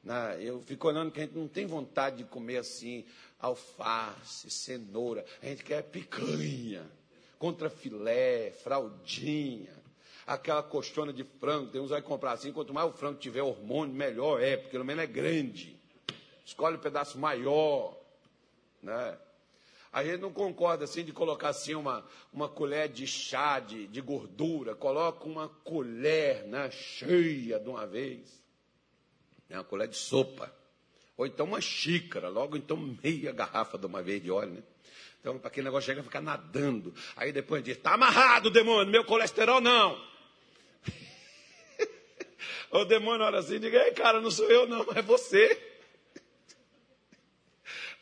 Né? 0.03 0.39
Eu 0.41 0.61
fico 0.61 0.89
olhando 0.89 1.13
que 1.13 1.21
a 1.21 1.23
gente 1.23 1.37
não 1.37 1.47
tem 1.47 1.65
vontade 1.65 2.17
de 2.17 2.25
comer 2.25 2.57
assim, 2.57 3.05
alface, 3.39 4.51
cenoura. 4.51 5.25
A 5.41 5.47
gente 5.47 5.63
quer 5.63 5.83
picanha, 5.85 6.85
contra 7.39 7.71
filé, 7.71 8.51
fraldinha, 8.51 9.73
aquela 10.27 10.65
coxona 10.65 11.13
de 11.13 11.23
frango. 11.23 11.71
Tem 11.71 11.81
uns 11.81 11.91
vai 11.91 12.03
comprar 12.03 12.33
assim, 12.33 12.53
quanto 12.53 12.75
mais 12.75 12.91
o 12.91 12.93
frango 12.93 13.21
tiver 13.21 13.43
hormônio, 13.43 13.95
melhor 13.95 14.43
é, 14.43 14.57
porque 14.57 14.73
pelo 14.73 14.85
menos 14.85 15.05
é 15.05 15.07
grande. 15.07 15.77
Escolhe 16.45 16.77
um 16.77 16.81
pedaço 16.81 17.19
maior. 17.19 17.97
Né? 18.83 19.17
A 19.97 20.05
gente 20.05 20.19
não 20.19 20.31
concorda 20.31 20.85
assim 20.85 21.03
de 21.03 21.11
colocar 21.11 21.49
assim 21.49 21.75
uma, 21.75 22.05
uma 22.31 22.51
colher 22.51 22.87
de 22.87 23.07
chá 23.07 23.59
de, 23.59 23.87
de 23.87 24.03
gordura, 24.03 24.75
coloca 24.75 25.25
uma 25.25 25.49
colher 25.49 26.45
né, 26.45 26.71
cheia 26.71 27.59
de 27.59 27.67
uma 27.67 27.87
vez, 27.87 28.45
né, 29.49 29.57
uma 29.57 29.65
colher 29.65 29.89
de 29.89 29.97
sopa, 29.97 30.55
ou 31.17 31.27
então 31.27 31.47
uma 31.47 31.63
xícara, 31.63 32.29
logo 32.29 32.59
então 32.59 32.77
meia 33.03 33.33
garrafa 33.33 33.79
de 33.79 33.87
uma 33.87 34.03
vez 34.03 34.23
de 34.23 34.31
óleo, 34.31 34.51
né? 34.51 34.63
Então, 35.19 35.39
para 35.39 35.49
aquele 35.49 35.65
negócio 35.65 35.87
chega 35.87 36.03
a 36.03 36.05
ficar 36.05 36.21
nadando. 36.21 36.93
Aí 37.17 37.33
depois 37.33 37.65
diz, 37.65 37.79
está 37.79 37.95
amarrado, 37.95 38.51
demônio, 38.51 38.93
meu 38.93 39.03
colesterol 39.03 39.63
não. 39.63 39.99
o 42.71 42.85
demônio 42.85 43.25
olha 43.25 43.39
assim 43.39 43.55
e 43.55 43.61
diz, 43.61 43.73
ei, 43.73 43.93
cara, 43.93 44.21
não 44.21 44.31
sou 44.31 44.51
eu 44.51 44.67
não, 44.67 44.87
é 44.95 45.01
você. 45.01 45.76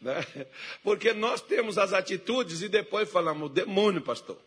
Né? 0.04 0.46
Porque 0.84 1.14
nós 1.14 1.40
temos 1.40 1.78
as 1.78 1.94
atitudes 1.94 2.60
e 2.60 2.68
depois 2.68 3.10
falamos, 3.10 3.50
demônio, 3.50 4.02
pastor. 4.02 4.38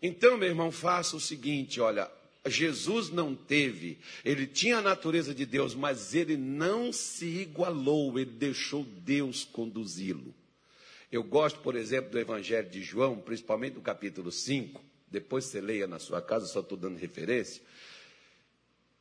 Então, 0.00 0.38
meu 0.38 0.48
irmão, 0.48 0.70
faça 0.70 1.16
o 1.16 1.20
seguinte: 1.20 1.80
olha, 1.80 2.08
Jesus 2.46 3.10
não 3.10 3.34
teve, 3.34 3.98
ele 4.24 4.46
tinha 4.46 4.78
a 4.78 4.82
natureza 4.82 5.34
de 5.34 5.44
Deus, 5.44 5.74
mas 5.74 6.14
ele 6.14 6.36
não 6.36 6.92
se 6.92 7.26
igualou, 7.26 8.16
ele 8.16 8.30
deixou 8.30 8.84
Deus 8.84 9.44
conduzi-lo. 9.44 10.32
Eu 11.10 11.24
gosto, 11.24 11.58
por 11.60 11.74
exemplo, 11.74 12.10
do 12.10 12.18
Evangelho 12.18 12.68
de 12.68 12.80
João, 12.82 13.18
principalmente 13.18 13.74
do 13.74 13.80
capítulo 13.80 14.30
5, 14.30 14.80
depois 15.08 15.46
você 15.46 15.60
leia 15.60 15.88
na 15.88 15.98
sua 15.98 16.22
casa, 16.22 16.46
só 16.46 16.60
estou 16.60 16.78
dando 16.78 16.96
referência. 16.96 17.60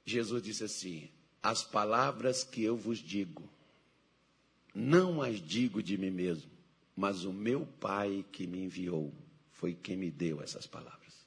Jesus 0.04 0.42
disse 0.42 0.64
assim: 0.64 1.10
As 1.44 1.64
palavras 1.64 2.44
que 2.44 2.64
eu 2.64 2.76
vos 2.76 2.98
digo, 2.98 3.48
não 4.76 5.22
as 5.22 5.40
digo 5.40 5.82
de 5.82 5.98
mim 5.98 6.12
mesmo, 6.12 6.52
mas 6.94 7.24
o 7.24 7.32
meu 7.32 7.66
Pai 7.80 8.26
que 8.30 8.46
me 8.46 8.60
enviou 8.60 9.14
foi 9.54 9.74
quem 9.74 9.96
me 9.96 10.12
deu 10.12 10.42
essas 10.42 10.68
palavras. 10.68 11.26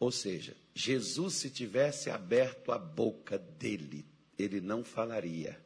Ou 0.00 0.10
seja, 0.10 0.56
Jesus, 0.74 1.34
se 1.34 1.50
tivesse 1.50 2.10
aberto 2.10 2.72
a 2.72 2.78
boca 2.78 3.38
dele, 3.38 4.04
ele 4.36 4.60
não 4.60 4.82
falaria 4.82 5.60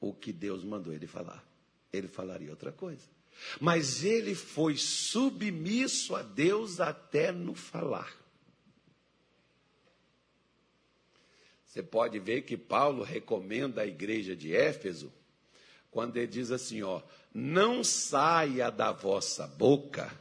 o 0.00 0.12
que 0.12 0.32
Deus 0.32 0.64
mandou 0.64 0.92
ele 0.92 1.06
falar. 1.06 1.44
Ele 1.92 2.08
falaria 2.08 2.50
outra 2.50 2.72
coisa. 2.72 3.04
Mas 3.60 4.02
ele 4.02 4.34
foi 4.34 4.76
submisso 4.76 6.14
a 6.14 6.22
Deus 6.22 6.80
até 6.80 7.30
no 7.30 7.54
falar. 7.54 8.14
Você 11.66 11.82
pode 11.82 12.18
ver 12.18 12.42
que 12.42 12.56
Paulo 12.56 13.02
recomenda 13.02 13.82
à 13.82 13.86
igreja 13.86 14.34
de 14.34 14.54
Éfeso 14.54 15.12
quando 15.96 16.18
ele 16.18 16.26
diz 16.26 16.50
assim, 16.50 16.82
ó, 16.82 17.00
não 17.32 17.82
saia 17.82 18.70
da 18.70 18.92
vossa 18.92 19.46
boca 19.46 20.12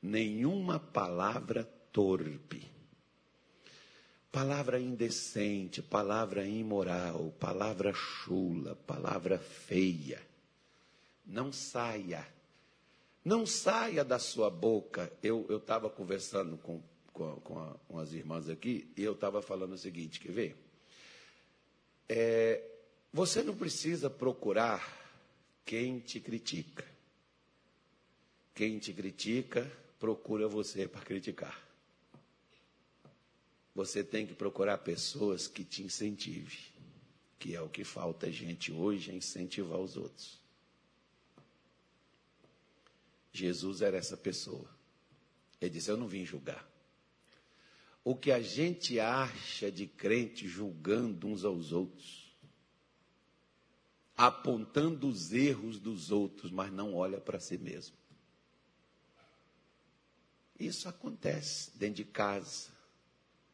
nenhuma 0.00 0.78
palavra 0.78 1.64
torpe. 1.90 2.70
palavra 4.30 4.78
indecente, 4.78 5.82
palavra 5.82 6.46
imoral, 6.46 7.34
palavra 7.40 7.92
chula, 7.92 8.76
palavra 8.86 9.36
feia. 9.36 10.22
Não 11.26 11.52
saia. 11.52 12.24
Não 13.24 13.44
saia 13.44 14.04
da 14.04 14.20
sua 14.20 14.48
boca. 14.48 15.12
Eu 15.20 15.44
estava 15.56 15.90
conversando 15.90 16.56
com, 16.56 16.80
com, 17.12 17.34
com, 17.40 17.58
a, 17.58 17.74
com, 17.88 17.98
as 17.98 18.12
irmãs 18.12 18.48
aqui 18.48 18.92
e 18.96 19.02
eu 19.02 19.14
estava 19.14 19.42
falando 19.42 19.72
o 19.72 19.78
seguinte: 19.78 20.20
quer 20.20 20.30
ver? 20.30 20.56
É, 22.08 22.62
você 23.12 23.42
não 23.42 23.56
precisa 23.56 24.08
procurar 24.08 25.04
quem 25.66 25.98
te 25.98 26.20
critica. 26.20 26.86
Quem 28.54 28.78
te 28.78 28.92
critica, 28.94 29.70
procura 29.98 30.48
você 30.48 30.86
para 30.86 31.02
criticar. 31.02 31.60
Você 33.74 34.02
tem 34.02 34.26
que 34.26 34.32
procurar 34.32 34.78
pessoas 34.78 35.46
que 35.46 35.62
te 35.62 35.82
incentive, 35.82 36.56
que 37.38 37.54
é 37.54 37.60
o 37.60 37.68
que 37.68 37.84
falta 37.84 38.32
gente 38.32 38.72
hoje, 38.72 39.10
é 39.10 39.14
incentivar 39.14 39.78
os 39.78 39.96
outros. 39.96 40.40
Jesus 43.32 43.82
era 43.82 43.98
essa 43.98 44.16
pessoa. 44.16 44.70
Ele 45.60 45.70
disse: 45.70 45.90
Eu 45.90 45.96
não 45.98 46.08
vim 46.08 46.24
julgar. 46.24 46.66
O 48.02 48.14
que 48.16 48.30
a 48.30 48.40
gente 48.40 48.98
acha 49.00 49.70
de 49.70 49.86
crente 49.86 50.48
julgando 50.48 51.26
uns 51.26 51.44
aos 51.44 51.72
outros, 51.72 52.25
apontando 54.16 55.06
os 55.06 55.32
erros 55.32 55.78
dos 55.78 56.10
outros, 56.10 56.50
mas 56.50 56.72
não 56.72 56.94
olha 56.94 57.20
para 57.20 57.38
si 57.38 57.58
mesmo. 57.58 57.96
Isso 60.58 60.88
acontece 60.88 61.70
dentro 61.76 61.96
de 61.96 62.04
casa, 62.04 62.70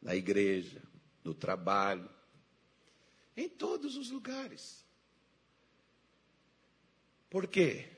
na 0.01 0.15
igreja, 0.15 0.81
no 1.23 1.33
trabalho, 1.33 2.09
em 3.35 3.49
todos 3.49 3.97
os 3.97 4.09
lugares. 4.09 4.85
Por 7.29 7.47
quê? 7.47 7.89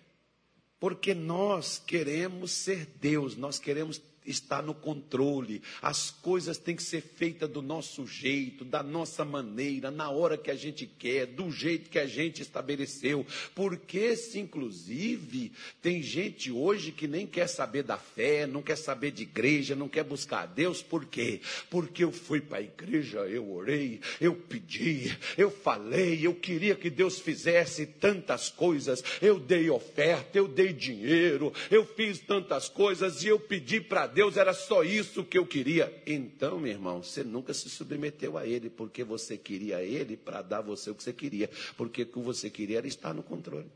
Porque 0.80 1.14
nós 1.14 1.78
queremos 1.78 2.52
ser 2.52 2.86
Deus, 2.86 3.36
nós 3.36 3.60
queremos 3.60 4.02
está 4.26 4.62
no 4.62 4.74
controle. 4.74 5.62
As 5.82 6.12
coisas 6.12 6.58
têm 6.58 6.76
que 6.76 6.84
ser 6.84 7.02
feitas 7.02 7.50
do 7.50 7.62
nosso 7.62 8.06
jeito, 8.08 8.66
da 8.66 8.82
nossa 8.82 9.24
maneira, 9.24 9.92
na 9.92 10.10
hora 10.10 10.38
que 10.38 10.52
a 10.52 10.56
gente 10.56 10.86
quer, 10.86 11.26
do 11.26 11.52
jeito 11.52 11.90
que 11.90 12.00
a 12.00 12.08
gente 12.08 12.42
estabeleceu. 12.42 13.26
Porque 13.54 14.16
se 14.16 14.40
inclusive 14.40 15.52
tem 15.82 16.02
gente 16.02 16.52
hoje 16.52 16.92
que 16.92 17.08
nem 17.08 17.28
quer 17.28 17.48
saber 17.48 17.84
da 17.84 17.98
fé, 17.98 18.48
não 18.48 18.62
quer 18.62 18.78
saber 18.78 19.12
de 19.12 19.24
igreja, 19.24 19.76
não 19.76 19.90
quer 19.90 20.04
buscar 20.04 20.44
a 20.44 20.46
Deus, 20.46 20.82
por 20.82 21.06
quê? 21.06 21.42
Porque 21.70 22.04
eu 22.04 22.12
fui 22.12 22.42
para 22.42 22.60
a 22.60 22.62
igreja, 22.62 23.20
eu 23.20 23.52
orei, 23.52 24.00
eu 24.20 24.36
pedi, 24.36 25.18
eu 25.38 25.52
falei, 25.52 26.26
eu 26.26 26.34
queria 26.34 26.76
que 26.76 26.90
Deus 26.90 27.20
fizesse 27.20 27.86
tantas 27.86 28.50
coisas, 28.50 29.04
eu 29.22 29.40
dei 29.40 29.70
oferta, 29.70 30.38
eu 30.38 30.48
dei 30.48 30.74
dinheiro, 30.74 31.54
eu 31.70 31.86
fiz 31.86 32.20
tantas 32.20 32.70
coisas 32.70 33.24
e 33.24 33.28
eu 33.28 33.40
pedi 33.40 33.80
para 33.80 34.08
Deus 34.16 34.38
era 34.38 34.54
só 34.54 34.82
isso 34.82 35.26
que 35.26 35.38
eu 35.38 35.46
queria. 35.46 35.94
Então, 36.08 36.58
meu 36.58 36.72
irmão, 36.72 37.04
você 37.04 37.22
nunca 37.22 37.54
se 37.54 37.70
submeteu 37.70 38.38
a 38.38 38.48
Ele, 38.48 38.70
porque 38.70 39.04
você 39.04 39.38
queria 39.38 39.84
Ele 39.84 40.16
para 40.16 40.42
dar 40.42 40.62
você 40.62 40.90
o 40.90 40.96
que 40.96 41.04
você 41.04 41.12
queria, 41.12 41.50
porque 41.76 42.04
o 42.04 42.06
que 42.06 42.20
você 42.20 42.50
queria 42.50 42.78
era 42.78 42.88
estar 42.88 43.14
no 43.14 43.22
controle. 43.22 43.70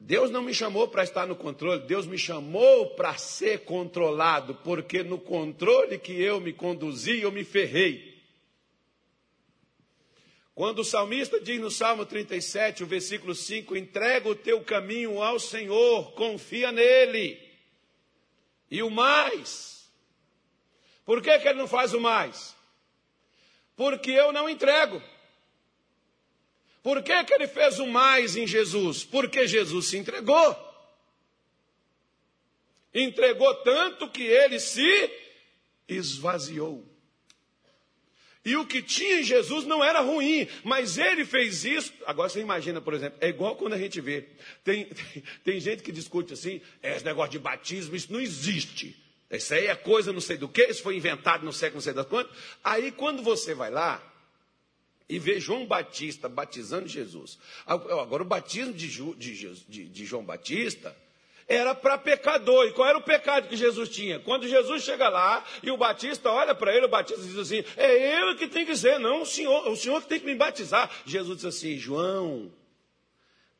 Deus 0.00 0.30
não 0.30 0.42
me 0.42 0.54
chamou 0.54 0.88
para 0.88 1.04
estar 1.04 1.26
no 1.26 1.36
controle, 1.36 1.82
Deus 1.82 2.06
me 2.06 2.16
chamou 2.16 2.94
para 2.94 3.18
ser 3.18 3.66
controlado, 3.66 4.54
porque 4.64 5.02
no 5.02 5.18
controle 5.18 5.98
que 5.98 6.22
eu 6.22 6.40
me 6.40 6.54
conduzi, 6.54 7.20
eu 7.20 7.30
me 7.30 7.44
ferrei. 7.44 8.09
Quando 10.54 10.80
o 10.80 10.84
salmista 10.84 11.40
diz 11.40 11.60
no 11.60 11.70
Salmo 11.70 12.04
37, 12.04 12.82
o 12.82 12.86
versículo 12.86 13.34
5: 13.34 13.76
entrega 13.76 14.28
o 14.28 14.34
teu 14.34 14.62
caminho 14.62 15.22
ao 15.22 15.38
Senhor, 15.38 16.12
confia 16.12 16.70
nele. 16.72 17.40
E 18.70 18.82
o 18.82 18.90
mais. 18.90 19.90
Por 21.04 21.22
que, 21.22 21.38
que 21.38 21.48
ele 21.48 21.58
não 21.58 21.66
faz 21.66 21.92
o 21.92 22.00
mais? 22.00 22.54
Porque 23.74 24.10
eu 24.10 24.32
não 24.32 24.48
entrego. 24.48 25.02
Por 26.82 27.02
que, 27.02 27.24
que 27.24 27.34
ele 27.34 27.46
fez 27.46 27.78
o 27.78 27.86
mais 27.86 28.36
em 28.36 28.46
Jesus? 28.46 29.04
Porque 29.04 29.46
Jesus 29.46 29.88
se 29.88 29.98
entregou. 29.98 30.56
Entregou 32.92 33.54
tanto 33.56 34.08
que 34.10 34.22
ele 34.22 34.58
se 34.58 35.10
esvaziou. 35.88 36.89
E 38.44 38.56
o 38.56 38.66
que 38.66 38.80
tinha 38.80 39.20
em 39.20 39.22
Jesus 39.22 39.66
não 39.66 39.84
era 39.84 40.00
ruim, 40.00 40.48
mas 40.64 40.96
ele 40.96 41.26
fez 41.26 41.64
isso. 41.64 41.92
Agora 42.06 42.28
você 42.28 42.40
imagina, 42.40 42.80
por 42.80 42.94
exemplo, 42.94 43.18
é 43.20 43.28
igual 43.28 43.54
quando 43.54 43.74
a 43.74 43.78
gente 43.78 44.00
vê. 44.00 44.28
Tem, 44.64 44.86
tem, 45.12 45.22
tem 45.44 45.60
gente 45.60 45.82
que 45.82 45.92
discute 45.92 46.32
assim, 46.32 46.60
é, 46.82 46.96
esse 46.96 47.04
negócio 47.04 47.32
de 47.32 47.38
batismo, 47.38 47.94
isso 47.94 48.12
não 48.12 48.20
existe. 48.20 48.96
Isso 49.30 49.54
aí 49.54 49.66
é 49.66 49.76
coisa 49.76 50.12
não 50.12 50.20
sei 50.20 50.36
do 50.36 50.48
que, 50.48 50.64
isso 50.64 50.82
foi 50.82 50.96
inventado 50.96 51.44
no 51.44 51.52
século 51.52 51.76
não 51.76 51.82
sei 51.82 51.92
das 51.92 52.06
quantas. 52.06 52.34
Aí 52.64 52.90
quando 52.90 53.22
você 53.22 53.54
vai 53.54 53.70
lá 53.70 54.02
e 55.08 55.18
vê 55.18 55.38
João 55.38 55.66
Batista 55.66 56.28
batizando 56.28 56.88
Jesus. 56.88 57.38
Agora 57.66 58.22
o 58.22 58.26
batismo 58.26 58.72
de, 58.72 58.88
de, 58.88 59.54
de, 59.68 59.88
de 59.88 60.04
João 60.06 60.24
Batista 60.24 60.96
era 61.50 61.74
para 61.74 61.98
pecador. 61.98 62.68
E 62.68 62.72
qual 62.72 62.88
era 62.88 62.96
o 62.96 63.02
pecado 63.02 63.48
que 63.48 63.56
Jesus 63.56 63.88
tinha? 63.88 64.20
Quando 64.20 64.46
Jesus 64.46 64.84
chega 64.84 65.08
lá 65.08 65.44
e 65.64 65.70
o 65.72 65.76
Batista 65.76 66.30
olha 66.30 66.54
para 66.54 66.74
ele, 66.74 66.86
o 66.86 66.88
Batista 66.88 67.20
diz 67.20 67.36
assim: 67.36 67.64
É 67.76 68.22
eu 68.22 68.36
que 68.36 68.46
tem 68.46 68.64
que 68.64 68.72
dizer, 68.72 69.00
não 69.00 69.22
o 69.22 69.26
senhor, 69.26 69.68
o 69.68 69.76
senhor 69.76 70.00
que 70.00 70.08
tem 70.08 70.20
que 70.20 70.26
me 70.26 70.36
batizar. 70.36 70.88
Jesus 71.04 71.38
diz 71.38 71.46
assim: 71.46 71.76
João, 71.76 72.52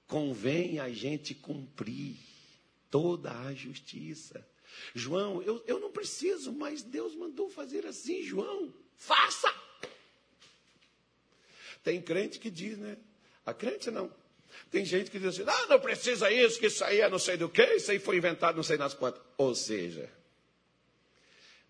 convém 0.06 0.78
a 0.78 0.88
gente 0.88 1.34
cumprir 1.34 2.16
toda 2.88 3.32
a 3.40 3.52
justiça. 3.52 4.46
João, 4.94 5.42
eu, 5.42 5.62
eu 5.66 5.80
não 5.80 5.90
preciso, 5.90 6.52
mas 6.52 6.82
Deus 6.82 7.16
mandou 7.16 7.50
fazer 7.50 7.84
assim, 7.86 8.22
João, 8.22 8.72
faça. 8.96 9.52
Tem 11.82 12.00
crente 12.00 12.38
que 12.38 12.50
diz, 12.50 12.78
né? 12.78 12.96
A 13.44 13.52
crente 13.52 13.90
não. 13.90 14.12
Tem 14.70 14.84
gente 14.84 15.10
que 15.10 15.18
diz 15.18 15.28
assim, 15.40 15.44
ah, 15.48 15.66
não 15.68 15.80
precisa 15.80 16.30
isso, 16.30 16.58
que 16.58 16.66
isso 16.66 16.84
aí 16.84 17.00
é 17.00 17.08
não 17.08 17.18
sei 17.18 17.36
do 17.36 17.48
que, 17.48 17.62
isso 17.74 17.90
aí 17.90 17.98
foi 17.98 18.16
inventado 18.16 18.56
não 18.56 18.62
sei 18.62 18.76
nas 18.76 18.94
quantas. 18.94 19.20
Ou 19.36 19.54
seja, 19.54 20.10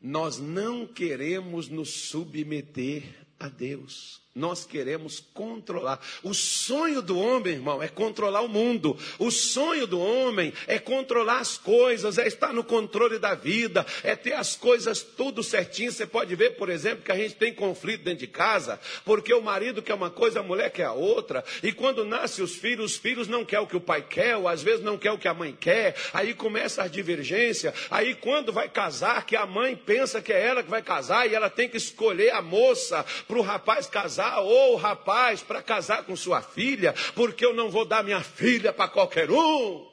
nós 0.00 0.38
não 0.38 0.86
queremos 0.86 1.68
nos 1.68 1.90
submeter 1.90 3.02
a 3.38 3.48
Deus 3.48 4.20
nós 4.34 4.64
queremos 4.64 5.24
controlar. 5.34 5.98
O 6.22 6.32
sonho 6.32 7.02
do 7.02 7.18
homem, 7.18 7.54
irmão, 7.54 7.82
é 7.82 7.88
controlar 7.88 8.42
o 8.42 8.48
mundo. 8.48 8.96
O 9.18 9.28
sonho 9.28 9.88
do 9.88 9.98
homem 9.98 10.52
é 10.68 10.78
controlar 10.78 11.38
as 11.38 11.58
coisas, 11.58 12.16
é 12.16 12.28
estar 12.28 12.52
no 12.52 12.62
controle 12.62 13.18
da 13.18 13.34
vida, 13.34 13.84
é 14.04 14.14
ter 14.14 14.34
as 14.34 14.54
coisas 14.54 15.02
tudo 15.02 15.42
certinho. 15.42 15.90
Você 15.90 16.06
pode 16.06 16.34
ver, 16.36 16.50
por 16.50 16.68
exemplo, 16.68 17.04
que 17.04 17.10
a 17.10 17.16
gente 17.16 17.34
tem 17.34 17.52
conflito 17.52 18.04
dentro 18.04 18.20
de 18.20 18.28
casa, 18.28 18.78
porque 19.04 19.34
o 19.34 19.42
marido 19.42 19.82
quer 19.82 19.94
uma 19.94 20.10
coisa, 20.10 20.38
a 20.38 20.44
mulher 20.44 20.70
quer 20.70 20.84
a 20.84 20.92
outra. 20.92 21.44
E 21.60 21.72
quando 21.72 22.04
nascem 22.04 22.44
os 22.44 22.54
filhos, 22.54 22.92
os 22.92 22.98
filhos 22.98 23.26
não 23.26 23.44
querem 23.44 23.64
o 23.64 23.68
que 23.68 23.76
o 23.76 23.80
pai 23.80 24.02
quer, 24.08 24.36
ou 24.36 24.46
às 24.46 24.62
vezes 24.62 24.80
não 24.80 24.96
quer 24.96 25.10
o 25.10 25.18
que 25.18 25.28
a 25.28 25.34
mãe 25.34 25.56
quer. 25.58 25.96
Aí 26.12 26.34
começa 26.34 26.84
a 26.84 26.88
divergência. 26.88 27.74
Aí 27.90 28.14
quando 28.14 28.52
vai 28.52 28.68
casar, 28.68 29.26
que 29.26 29.34
a 29.34 29.44
mãe 29.44 29.74
pensa 29.74 30.22
que 30.22 30.32
é 30.32 30.40
ela 30.40 30.62
que 30.62 30.70
vai 30.70 30.82
casar 30.82 31.28
e 31.28 31.34
ela 31.34 31.50
tem 31.50 31.68
que 31.68 31.76
escolher 31.76 32.30
a 32.30 32.40
moça 32.40 33.04
para 33.26 33.36
o 33.36 33.42
rapaz 33.42 33.88
casar 33.88 34.19
ou 34.40 34.76
rapaz 34.76 35.42
para 35.42 35.62
casar 35.62 36.04
com 36.04 36.16
sua 36.16 36.42
filha, 36.42 36.94
porque 37.14 37.44
eu 37.44 37.54
não 37.54 37.70
vou 37.70 37.85
dar 37.85 38.04
minha 38.04 38.22
filha 38.22 38.72
para 38.72 38.88
qualquer 38.88 39.30
um. 39.30 39.90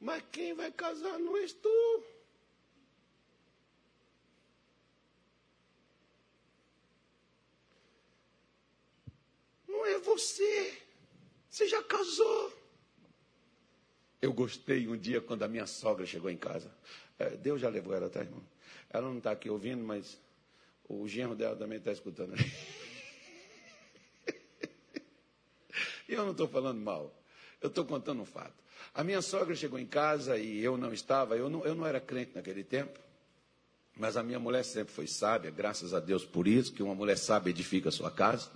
Mas 0.00 0.22
quem 0.30 0.54
vai 0.54 0.70
casar 0.70 1.18
não 1.18 1.36
és 1.36 1.52
tu. 1.52 2.04
Não 9.66 9.84
é 9.86 9.98
você. 9.98 10.78
Você 11.50 11.66
já 11.66 11.82
casou. 11.82 12.52
Eu 14.20 14.32
gostei 14.32 14.88
um 14.88 14.96
dia 14.96 15.20
quando 15.20 15.42
a 15.42 15.48
minha 15.48 15.66
sogra 15.66 16.04
chegou 16.06 16.30
em 16.30 16.36
casa. 16.36 16.72
É, 17.18 17.30
Deus 17.30 17.60
já 17.60 17.68
levou 17.68 17.94
ela, 17.94 18.08
tá, 18.08 18.20
irmão? 18.20 18.42
Ela 18.90 19.08
não 19.08 19.18
está 19.18 19.32
aqui 19.32 19.50
ouvindo, 19.50 19.82
mas 19.84 20.18
o 20.88 21.06
genro 21.06 21.34
dela 21.34 21.54
também 21.54 21.78
está 21.78 21.92
escutando. 21.92 22.34
Eu 26.08 26.24
não 26.24 26.32
estou 26.32 26.48
falando 26.48 26.80
mal. 26.80 27.14
Eu 27.60 27.68
estou 27.68 27.84
contando 27.84 28.22
um 28.22 28.24
fato. 28.24 28.54
A 28.94 29.04
minha 29.04 29.20
sogra 29.20 29.54
chegou 29.54 29.78
em 29.78 29.86
casa 29.86 30.38
e 30.38 30.64
eu 30.64 30.78
não 30.78 30.92
estava, 30.92 31.36
eu 31.36 31.50
não, 31.50 31.64
eu 31.64 31.74
não 31.74 31.86
era 31.86 32.00
crente 32.00 32.34
naquele 32.34 32.64
tempo. 32.64 32.98
Mas 33.96 34.16
a 34.16 34.22
minha 34.22 34.38
mulher 34.38 34.64
sempre 34.64 34.94
foi 34.94 35.06
sábia, 35.06 35.50
graças 35.50 35.92
a 35.92 36.00
Deus 36.00 36.24
por 36.24 36.48
isso, 36.48 36.72
que 36.72 36.82
uma 36.82 36.94
mulher 36.94 37.18
sábia 37.18 37.50
edifica 37.50 37.90
a 37.90 37.92
sua 37.92 38.10
casa. 38.10 38.50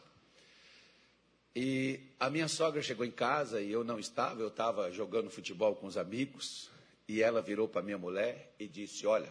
E 1.55 2.01
a 2.19 2.31
minha 2.31 2.49
sogra 2.49 2.81
chegou 2.81 3.05
em 3.05 3.11
casa 3.11 3.61
e 3.61 3.71
eu 3.71 3.85
não 3.85 3.99
estava, 3.99 4.41
eu 4.41 4.49
estava 4.49 4.91
jogando 4.91 5.29
futebol 5.29 5.77
com 5.77 5.87
os 5.87 5.99
amigos. 5.99 6.71
E 7.07 7.21
ela 7.21 7.43
virou 7.43 7.69
para 7.69 7.83
minha 7.83 7.99
mulher 7.99 8.55
e 8.59 8.67
disse: 8.67 9.07
Olha, 9.07 9.31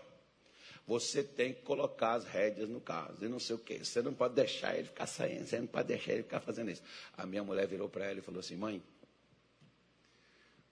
você 0.92 1.24
tem 1.24 1.54
que 1.54 1.62
colocar 1.62 2.16
as 2.16 2.26
rédeas 2.26 2.68
no 2.68 2.82
carro, 2.82 3.16
e 3.22 3.28
não 3.30 3.40
sei 3.40 3.56
o 3.56 3.60
quê. 3.60 3.78
Você 3.78 4.02
não 4.02 4.14
pode 4.14 4.36
deixar 4.36 4.76
ele 4.76 4.88
ficar 4.88 5.08
saindo, 5.08 5.46
você 5.46 5.58
não 5.58 5.66
pode 5.66 5.88
deixar 5.88 6.12
ele 6.12 6.24
ficar 6.24 6.42
fazendo 6.42 6.70
isso. 6.70 6.84
A 7.16 7.26
minha 7.26 7.42
mulher 7.46 7.66
virou 7.66 7.88
para 7.88 8.08
ela 8.08 8.20
e 8.20 8.22
falou 8.22 8.42
assim: 8.42 8.58
Mãe, 8.58 8.84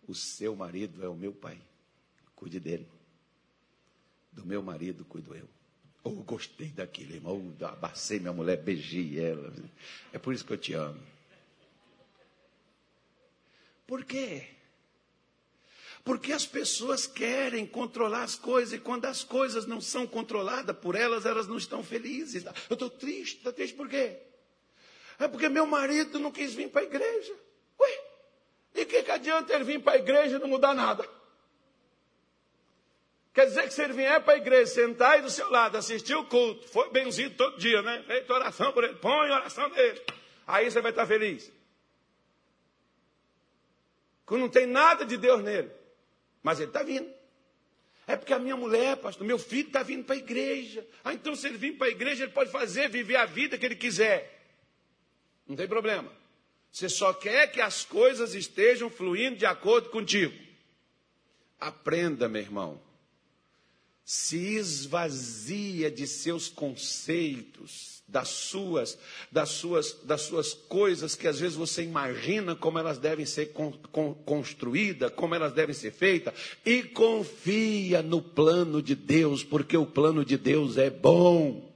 o 0.05 0.13
seu 0.13 0.57
marido 0.57 1.01
é 1.01 1.07
o 1.07 1.15
meu 1.15 1.31
pai, 1.31 1.57
cuide 2.35 2.59
dele. 2.59 2.85
Do 4.29 4.45
meu 4.45 4.61
marido 4.61 5.05
cuido 5.05 5.33
eu. 5.33 5.47
Oh, 6.03 6.11
gostei 6.23 6.67
daquilo, 6.67 7.13
irmão. 7.13 7.55
Oh, 7.57 7.65
abacei 7.65 8.19
minha 8.19 8.33
mulher, 8.33 8.57
beijei 8.57 9.17
ela. 9.17 9.53
É 10.11 10.19
por 10.19 10.33
isso 10.33 10.43
que 10.43 10.51
eu 10.51 10.57
te 10.57 10.73
amo. 10.73 11.01
Por 13.87 14.03
quê? 14.03 14.49
Porque 16.03 16.31
as 16.31 16.45
pessoas 16.45 17.05
querem 17.05 17.65
controlar 17.65 18.23
as 18.23 18.35
coisas 18.35 18.73
e 18.73 18.79
quando 18.79 19.05
as 19.05 19.23
coisas 19.23 19.65
não 19.65 19.81
são 19.81 20.07
controladas 20.07 20.75
por 20.77 20.95
elas, 20.95 21.25
elas 21.25 21.47
não 21.47 21.57
estão 21.57 21.83
felizes. 21.83 22.45
Eu 22.69 22.73
estou 22.73 22.89
triste, 22.89 23.37
estou 23.37 23.53
triste 23.53 23.75
por 23.75 23.87
quê? 23.87 24.17
É 25.19 25.27
porque 25.27 25.49
meu 25.49 25.65
marido 25.65 26.17
não 26.17 26.31
quis 26.31 26.53
vir 26.53 26.69
para 26.69 26.81
a 26.81 26.85
igreja. 26.85 27.33
Ué, 27.79 28.03
e 28.75 28.85
que, 28.85 29.03
que 29.03 29.11
adianta 29.11 29.53
ele 29.53 29.65
vir 29.65 29.81
para 29.81 29.93
a 29.93 29.97
igreja 29.97 30.37
e 30.37 30.39
não 30.39 30.47
mudar 30.47 30.73
nada? 30.73 31.07
Quer 33.33 33.45
dizer 33.45 33.63
que 33.63 33.73
se 33.73 33.83
ele 33.83 33.93
vier 33.93 34.21
para 34.23 34.33
a 34.33 34.37
igreja, 34.37 34.65
sentar 34.65 35.11
aí 35.11 35.21
do 35.21 35.29
seu 35.29 35.49
lado, 35.49 35.77
assistir 35.77 36.15
o 36.15 36.25
culto, 36.25 36.67
foi 36.67 36.89
benzido 36.89 37.35
todo 37.35 37.57
dia, 37.57 37.81
né? 37.81 38.03
Feita 38.07 38.33
oração 38.33 38.71
por 38.71 38.83
ele, 38.83 38.95
põe 38.95 39.29
oração 39.29 39.69
dele. 39.69 40.01
Aí 40.47 40.69
você 40.69 40.81
vai 40.81 40.91
estar 40.91 41.05
feliz. 41.05 41.51
Quando 44.25 44.41
não 44.41 44.49
tem 44.49 44.65
nada 44.65 45.05
de 45.05 45.17
Deus 45.17 45.41
nele. 45.41 45.78
Mas 46.41 46.59
ele 46.59 46.69
está 46.69 46.83
vindo. 46.83 47.09
É 48.07 48.15
porque 48.15 48.33
a 48.33 48.39
minha 48.39 48.57
mulher, 48.57 48.97
pastor, 48.97 49.25
meu 49.25 49.37
filho 49.37 49.67
está 49.67 49.83
vindo 49.83 50.03
para 50.03 50.15
a 50.15 50.19
igreja. 50.19 50.85
Ah, 51.03 51.13
então 51.13 51.35
se 51.35 51.47
ele 51.47 51.57
vir 51.57 51.77
para 51.77 51.87
a 51.87 51.91
igreja, 51.91 52.23
ele 52.23 52.31
pode 52.31 52.51
fazer, 52.51 52.89
viver 52.89 53.17
a 53.17 53.25
vida 53.25 53.57
que 53.57 53.65
ele 53.65 53.75
quiser. 53.75 54.43
Não 55.47 55.55
tem 55.55 55.67
problema. 55.67 56.11
Você 56.71 56.89
só 56.89 57.13
quer 57.13 57.51
que 57.51 57.61
as 57.61 57.83
coisas 57.85 58.33
estejam 58.33 58.89
fluindo 58.89 59.37
de 59.37 59.45
acordo 59.45 59.89
contigo. 59.89 60.33
Aprenda, 61.59 62.27
meu 62.27 62.41
irmão 62.41 62.89
se 64.09 64.55
esvazia 64.55 65.91
de 65.91 66.07
seus 66.07 66.49
conceitos, 66.49 67.98
das 68.11 68.29
suas, 68.29 68.97
das 69.31 69.49
suas, 69.49 69.97
das 70.03 70.21
suas 70.21 70.53
coisas 70.53 71.15
que 71.15 71.27
às 71.27 71.39
vezes 71.39 71.55
você 71.55 71.83
imagina 71.83 72.55
como 72.55 72.79
elas 72.79 72.97
devem 72.97 73.25
ser 73.25 73.47
con, 73.47 73.71
con, 73.91 74.13
construídas, 74.25 75.11
como 75.15 75.35
elas 75.35 75.53
devem 75.53 75.75
ser 75.75 75.91
feitas, 75.91 76.33
e 76.65 76.83
confia 76.83 78.01
no 78.01 78.21
plano 78.21 78.81
de 78.81 78.95
Deus, 78.95 79.43
porque 79.43 79.77
o 79.77 79.85
plano 79.85 80.25
de 80.25 80.37
Deus 80.37 80.77
é 80.77 80.89
bom. 80.89 81.69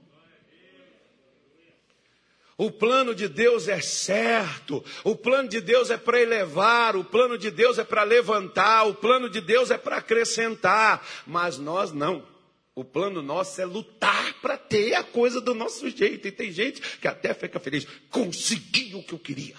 O 2.56 2.70
plano 2.70 3.14
de 3.14 3.26
Deus 3.28 3.66
é 3.66 3.80
certo, 3.80 4.84
o 5.02 5.16
plano 5.16 5.48
de 5.48 5.60
Deus 5.60 5.90
é 5.90 5.96
para 5.96 6.20
elevar, 6.20 6.96
o 6.96 7.04
plano 7.04 7.36
de 7.36 7.50
Deus 7.50 7.78
é 7.78 7.84
para 7.84 8.04
levantar, 8.04 8.86
o 8.86 8.94
plano 8.94 9.28
de 9.28 9.40
Deus 9.40 9.72
é 9.72 9.78
para 9.78 9.96
acrescentar, 9.96 11.04
mas 11.26 11.58
nós 11.58 11.92
não. 11.92 12.22
O 12.76 12.84
plano 12.84 13.22
nosso 13.22 13.60
é 13.60 13.64
lutar 13.64 14.23
para 14.44 14.58
ter 14.58 14.92
a 14.92 15.02
coisa 15.02 15.40
do 15.40 15.54
nosso 15.54 15.88
jeito. 15.88 16.28
E 16.28 16.30
tem 16.30 16.52
gente 16.52 16.98
que 16.98 17.08
até 17.08 17.32
fica 17.32 17.58
feliz, 17.58 17.86
consegui 18.10 18.94
o 18.94 19.02
que 19.02 19.14
eu 19.14 19.18
queria. 19.18 19.56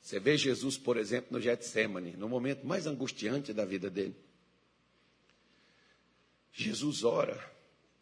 Você 0.00 0.18
vê 0.18 0.38
Jesus, 0.38 0.78
por 0.78 0.96
exemplo, 0.96 1.28
no 1.32 1.38
Getsemane, 1.38 2.16
no 2.16 2.26
momento 2.26 2.66
mais 2.66 2.86
angustiante 2.86 3.52
da 3.52 3.66
vida 3.66 3.90
dele. 3.90 4.16
Jesus 6.54 7.04
ora 7.04 7.52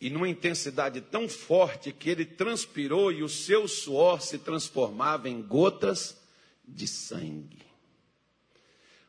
e 0.01 0.09
numa 0.11 0.29
intensidade 0.29 1.01
tão 1.01 1.29
forte 1.29 1.91
que 1.91 2.09
ele 2.09 2.25
transpirou 2.25 3.11
e 3.11 3.25
o 3.25 3.29
seu 3.29 3.67
suor 3.67 4.23
se 4.23 4.39
transformava 4.39 5.29
em 5.29 5.43
gotas 5.43 6.17
de 6.65 6.87
sangue. 6.87 7.67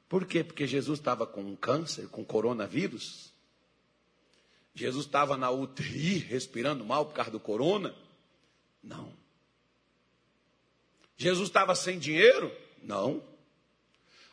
Por 0.09 0.25
quê? 0.25 0.43
Porque 0.43 0.65
Jesus 0.65 0.97
estava 0.97 1.27
com 1.27 1.41
um 1.41 1.55
câncer, 1.55 2.07
com 2.07 2.25
coronavírus. 2.25 3.24
Jesus 4.75 5.05
estava 5.05 5.37
na 5.37 5.49
UTI, 5.49 6.19
respirando 6.19 6.85
mal 6.85 7.05
por 7.05 7.13
causa 7.13 7.31
do 7.31 7.39
corona? 7.39 7.95
Não. 8.83 9.11
Jesus 11.17 11.49
estava 11.49 11.73
sem 11.73 11.97
dinheiro? 11.97 12.55
Não. 12.83 13.23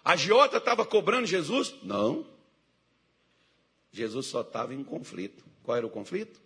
A 0.04 0.16
Giota 0.16 0.58
estava 0.58 0.84
cobrando 0.84 1.26
Jesus? 1.26 1.74
Não. 1.82 2.26
Jesus 3.92 4.26
só 4.26 4.40
estava 4.42 4.74
em 4.74 4.82
conflito. 4.82 5.44
Qual 5.62 5.76
era 5.76 5.86
o 5.86 5.90
conflito? 5.90 6.42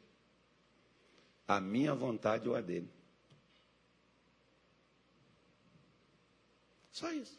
a 1.46 1.60
minha 1.60 1.94
vontade 1.94 2.48
ou 2.48 2.56
a 2.56 2.60
dele. 2.60 2.88
Só 6.90 7.12
isso. 7.12 7.38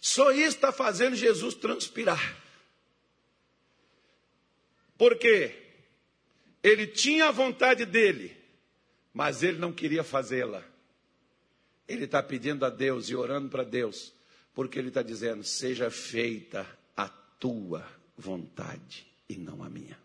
Só 0.00 0.30
isso 0.30 0.56
está 0.56 0.72
fazendo 0.72 1.16
Jesus 1.16 1.54
transpirar. 1.54 2.42
Porque 5.04 5.54
ele 6.62 6.86
tinha 6.86 7.28
a 7.28 7.30
vontade 7.30 7.84
dele, 7.84 8.34
mas 9.12 9.42
ele 9.42 9.58
não 9.58 9.70
queria 9.70 10.02
fazê-la. 10.02 10.64
Ele 11.86 12.06
está 12.06 12.22
pedindo 12.22 12.64
a 12.64 12.70
Deus 12.70 13.10
e 13.10 13.14
orando 13.14 13.50
para 13.50 13.64
Deus, 13.64 14.14
porque 14.54 14.78
ele 14.78 14.88
está 14.88 15.02
dizendo: 15.02 15.44
seja 15.44 15.90
feita 15.90 16.66
a 16.96 17.06
tua 17.06 17.86
vontade 18.16 19.06
e 19.28 19.36
não 19.36 19.62
a 19.62 19.68
minha. 19.68 19.98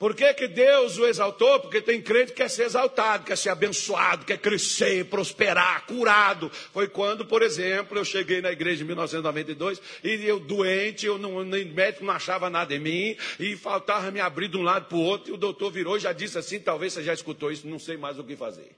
Por 0.00 0.14
que, 0.14 0.32
que 0.32 0.48
Deus 0.48 0.96
o 0.96 1.06
exaltou? 1.06 1.60
Porque 1.60 1.82
tem 1.82 2.00
crente 2.00 2.32
que 2.32 2.38
quer 2.38 2.48
ser 2.48 2.62
exaltado, 2.62 3.22
quer 3.22 3.36
ser 3.36 3.50
abençoado, 3.50 4.24
quer 4.24 4.38
crescer, 4.38 5.04
prosperar, 5.04 5.84
curado. 5.84 6.48
Foi 6.48 6.88
quando, 6.88 7.26
por 7.26 7.42
exemplo, 7.42 7.98
eu 7.98 8.04
cheguei 8.06 8.40
na 8.40 8.50
igreja 8.50 8.82
em 8.82 8.86
1992 8.86 9.78
e 10.02 10.24
eu 10.24 10.40
doente, 10.40 11.04
eu 11.04 11.18
não, 11.18 11.44
nem 11.44 11.66
médico 11.66 12.02
não 12.02 12.14
achava 12.14 12.48
nada 12.48 12.74
em 12.74 12.78
mim 12.78 13.16
e 13.38 13.54
faltava 13.58 14.10
me 14.10 14.20
abrir 14.20 14.48
de 14.48 14.56
um 14.56 14.62
lado 14.62 14.86
para 14.86 14.96
o 14.96 15.02
outro 15.02 15.32
e 15.32 15.34
o 15.34 15.36
doutor 15.36 15.70
virou 15.70 15.98
e 15.98 16.00
já 16.00 16.14
disse 16.14 16.38
assim, 16.38 16.58
talvez 16.58 16.94
você 16.94 17.02
já 17.02 17.12
escutou 17.12 17.52
isso, 17.52 17.68
não 17.68 17.78
sei 17.78 17.98
mais 17.98 18.18
o 18.18 18.24
que 18.24 18.34
fazer. 18.34 18.74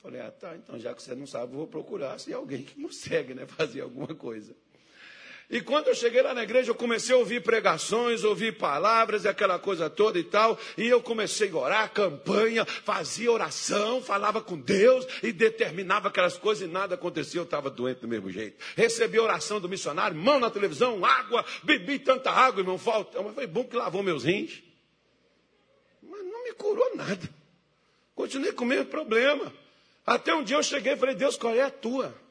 Falei, 0.00 0.22
ah 0.22 0.30
tá, 0.30 0.56
então 0.56 0.78
já 0.78 0.94
que 0.94 1.02
você 1.02 1.14
não 1.14 1.26
sabe, 1.26 1.54
vou 1.54 1.66
procurar 1.66 2.18
se 2.18 2.32
alguém 2.32 2.62
que 2.62 2.80
consegue 2.80 3.34
né, 3.34 3.44
fazer 3.46 3.82
alguma 3.82 4.14
coisa. 4.14 4.56
E 5.54 5.60
quando 5.60 5.86
eu 5.86 5.94
cheguei 5.94 6.20
lá 6.20 6.34
na 6.34 6.42
igreja, 6.42 6.72
eu 6.72 6.74
comecei 6.74 7.14
a 7.14 7.18
ouvir 7.18 7.40
pregações, 7.40 8.24
ouvir 8.24 8.58
palavras 8.58 9.22
e 9.22 9.28
aquela 9.28 9.56
coisa 9.56 9.88
toda 9.88 10.18
e 10.18 10.24
tal. 10.24 10.58
E 10.76 10.88
eu 10.88 11.00
comecei 11.00 11.48
a 11.48 11.56
orar, 11.56 11.92
campanha, 11.92 12.64
fazia 12.64 13.30
oração, 13.30 14.02
falava 14.02 14.42
com 14.42 14.58
Deus 14.58 15.06
e 15.22 15.30
determinava 15.30 16.08
aquelas 16.08 16.36
coisas 16.36 16.68
e 16.68 16.72
nada 16.72 16.96
acontecia. 16.96 17.38
Eu 17.38 17.44
estava 17.44 17.70
doente 17.70 18.00
do 18.00 18.08
mesmo 18.08 18.32
jeito. 18.32 18.56
Recebi 18.74 19.16
oração 19.20 19.60
do 19.60 19.68
missionário, 19.68 20.16
mão 20.16 20.40
na 20.40 20.50
televisão, 20.50 21.04
água, 21.04 21.44
bebi 21.62 22.00
tanta 22.00 22.32
água, 22.32 22.60
irmão, 22.60 22.76
falta. 22.76 23.22
Mas 23.22 23.34
foi 23.36 23.46
bom 23.46 23.62
que 23.62 23.76
lavou 23.76 24.02
meus 24.02 24.24
rins. 24.24 24.60
Mas 26.02 26.20
não 26.24 26.42
me 26.42 26.52
curou 26.54 26.96
nada. 26.96 27.30
Continuei 28.16 28.50
com 28.50 28.64
o 28.64 28.66
mesmo 28.66 28.86
problema. 28.86 29.52
Até 30.04 30.34
um 30.34 30.42
dia 30.42 30.56
eu 30.56 30.64
cheguei 30.64 30.94
e 30.94 30.96
falei, 30.96 31.14
Deus, 31.14 31.36
qual 31.36 31.54
é 31.54 31.62
a 31.62 31.70
tua? 31.70 32.23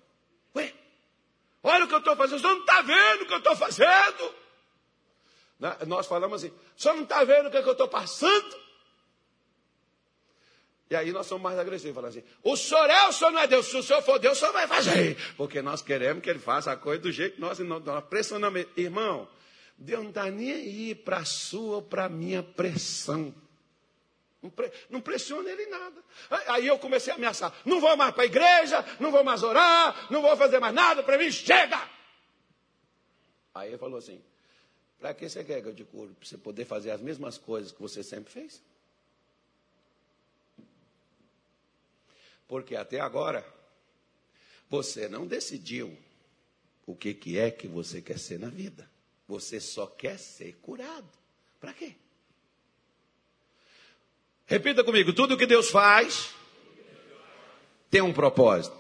Olha 1.63 1.85
o 1.85 1.87
que 1.87 1.93
eu 1.93 1.99
estou 1.99 2.15
fazendo, 2.15 2.37
o 2.37 2.41
senhor 2.41 2.53
não 2.53 2.61
está 2.61 2.81
vendo 2.81 3.21
o 3.21 3.25
que 3.25 3.33
eu 3.33 3.37
estou 3.37 3.55
fazendo. 3.55 4.35
Né? 5.57 5.77
Nós 5.87 6.05
falamos 6.05 6.43
assim, 6.43 6.53
o 6.53 6.81
senhor 6.81 6.95
não 6.95 7.03
está 7.03 7.23
vendo 7.23 7.47
o 7.47 7.51
que, 7.51 7.57
é 7.57 7.63
que 7.63 7.69
eu 7.69 7.73
estou 7.73 7.87
passando? 7.87 8.63
E 10.89 10.95
aí 10.95 11.11
nós 11.11 11.25
somos 11.25 11.41
mais 11.41 11.57
agressivos, 11.57 11.95
falando 11.95 12.09
assim, 12.09 12.23
o 12.43 12.57
senhor 12.57 12.87
é, 12.89 13.07
o 13.07 13.13
senhor 13.13 13.31
não 13.31 13.39
é 13.39 13.47
Deus, 13.47 13.65
se 13.65 13.77
o 13.77 13.81
senhor 13.81 14.01
for 14.03 14.19
Deus, 14.19 14.37
o 14.37 14.39
senhor 14.39 14.51
vai 14.51 14.67
fazer. 14.67 15.17
Porque 15.37 15.61
nós 15.61 15.81
queremos 15.81 16.21
que 16.21 16.29
ele 16.29 16.39
faça 16.39 16.71
a 16.71 16.75
coisa 16.75 17.01
do 17.01 17.11
jeito 17.11 17.35
que 17.35 17.41
nós, 17.41 17.57
nós 17.59 18.03
pressionamos. 18.05 18.65
Irmão, 18.75 19.27
Deus 19.77 20.03
não 20.03 20.09
está 20.09 20.29
nem 20.29 20.51
aí 20.51 20.93
para 20.93 21.17
a 21.17 21.25
sua 21.25 21.77
ou 21.77 21.81
para 21.81 22.05
a 22.05 22.09
minha 22.09 22.43
pressão. 22.43 23.33
Não, 24.43 24.49
pre, 24.49 24.69
não 24.89 24.99
pressiona 24.99 25.49
ele 25.49 25.63
em 25.63 25.69
nada. 25.69 26.03
Aí 26.47 26.67
eu 26.67 26.77
comecei 26.77 27.13
a 27.13 27.15
ameaçar: 27.15 27.55
não 27.63 27.79
vou 27.79 27.95
mais 27.95 28.13
para 28.13 28.23
a 28.23 28.25
igreja, 28.25 28.85
não 28.99 29.09
vou 29.09 29.23
mais 29.23 29.41
orar, 29.41 30.11
não 30.11 30.21
vou 30.21 30.35
fazer 30.35 30.59
mais 30.59 30.75
nada 30.75 31.01
para 31.01 31.17
mim, 31.17 31.31
chega! 31.31 31.89
Aí 33.53 33.69
ele 33.69 33.77
falou 33.77 33.97
assim: 33.97 34.21
para 34.99 35.13
que 35.13 35.29
você 35.29 35.45
quer 35.45 35.61
que 35.61 35.69
eu 35.69 35.73
te? 35.73 35.85
Para 35.85 36.07
você 36.21 36.37
poder 36.37 36.65
fazer 36.65 36.91
as 36.91 36.99
mesmas 36.99 37.37
coisas 37.37 37.71
que 37.71 37.81
você 37.81 38.03
sempre 38.03 38.33
fez? 38.33 38.61
Porque 42.45 42.75
até 42.75 42.99
agora, 42.99 43.45
você 44.69 45.07
não 45.07 45.25
decidiu 45.25 45.97
o 46.85 46.93
que, 46.93 47.13
que 47.13 47.39
é 47.39 47.49
que 47.49 47.67
você 47.67 48.01
quer 48.01 48.19
ser 48.19 48.37
na 48.37 48.49
vida. 48.49 48.91
Você 49.25 49.61
só 49.61 49.87
quer 49.87 50.19
ser 50.19 50.57
curado. 50.57 51.09
Para 51.61 51.73
quê? 51.73 51.95
Repita 54.45 54.83
comigo: 54.83 55.13
tudo 55.13 55.37
que 55.37 55.45
Deus 55.45 55.69
faz, 55.69 56.33
tem 57.89 58.01
um 58.01 58.13
propósito. 58.13 58.75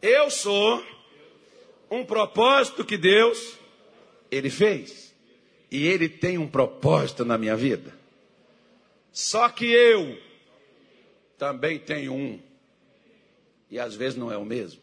Eu 0.00 0.30
sou 0.30 0.84
um 1.90 2.04
propósito 2.04 2.84
que 2.84 2.96
Deus 2.96 3.58
ele 4.30 4.50
fez. 4.50 5.14
E 5.70 5.86
ele 5.86 6.08
tem 6.08 6.38
um 6.38 6.48
propósito 6.48 7.24
na 7.24 7.36
minha 7.36 7.56
vida. 7.56 7.92
Só 9.10 9.48
que 9.48 9.66
eu 9.66 10.20
também 11.36 11.78
tenho 11.78 12.12
um. 12.12 12.40
E 13.70 13.78
às 13.78 13.94
vezes 13.94 14.16
não 14.16 14.30
é 14.30 14.36
o 14.36 14.44
mesmo. 14.44 14.80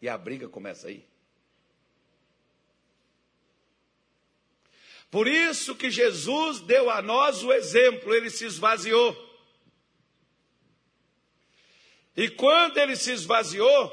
E 0.00 0.08
a 0.08 0.16
briga 0.16 0.48
começa 0.48 0.88
aí. 0.88 1.04
Por 5.10 5.26
isso 5.26 5.74
que 5.74 5.90
Jesus 5.90 6.60
deu 6.60 6.90
a 6.90 7.00
nós 7.00 7.42
o 7.42 7.52
exemplo, 7.52 8.14
ele 8.14 8.28
se 8.30 8.44
esvaziou. 8.44 9.16
E 12.16 12.28
quando 12.28 12.78
ele 12.78 12.96
se 12.96 13.12
esvaziou, 13.12 13.92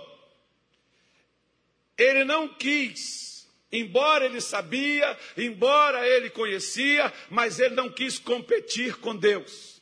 ele 1.97 2.23
não 2.25 2.47
quis, 2.47 3.47
embora 3.71 4.25
ele 4.25 4.41
sabia, 4.41 5.17
embora 5.37 6.07
ele 6.07 6.29
conhecia, 6.29 7.13
mas 7.29 7.59
ele 7.59 7.75
não 7.75 7.89
quis 7.89 8.19
competir 8.19 8.97
com 8.97 9.15
Deus. 9.15 9.81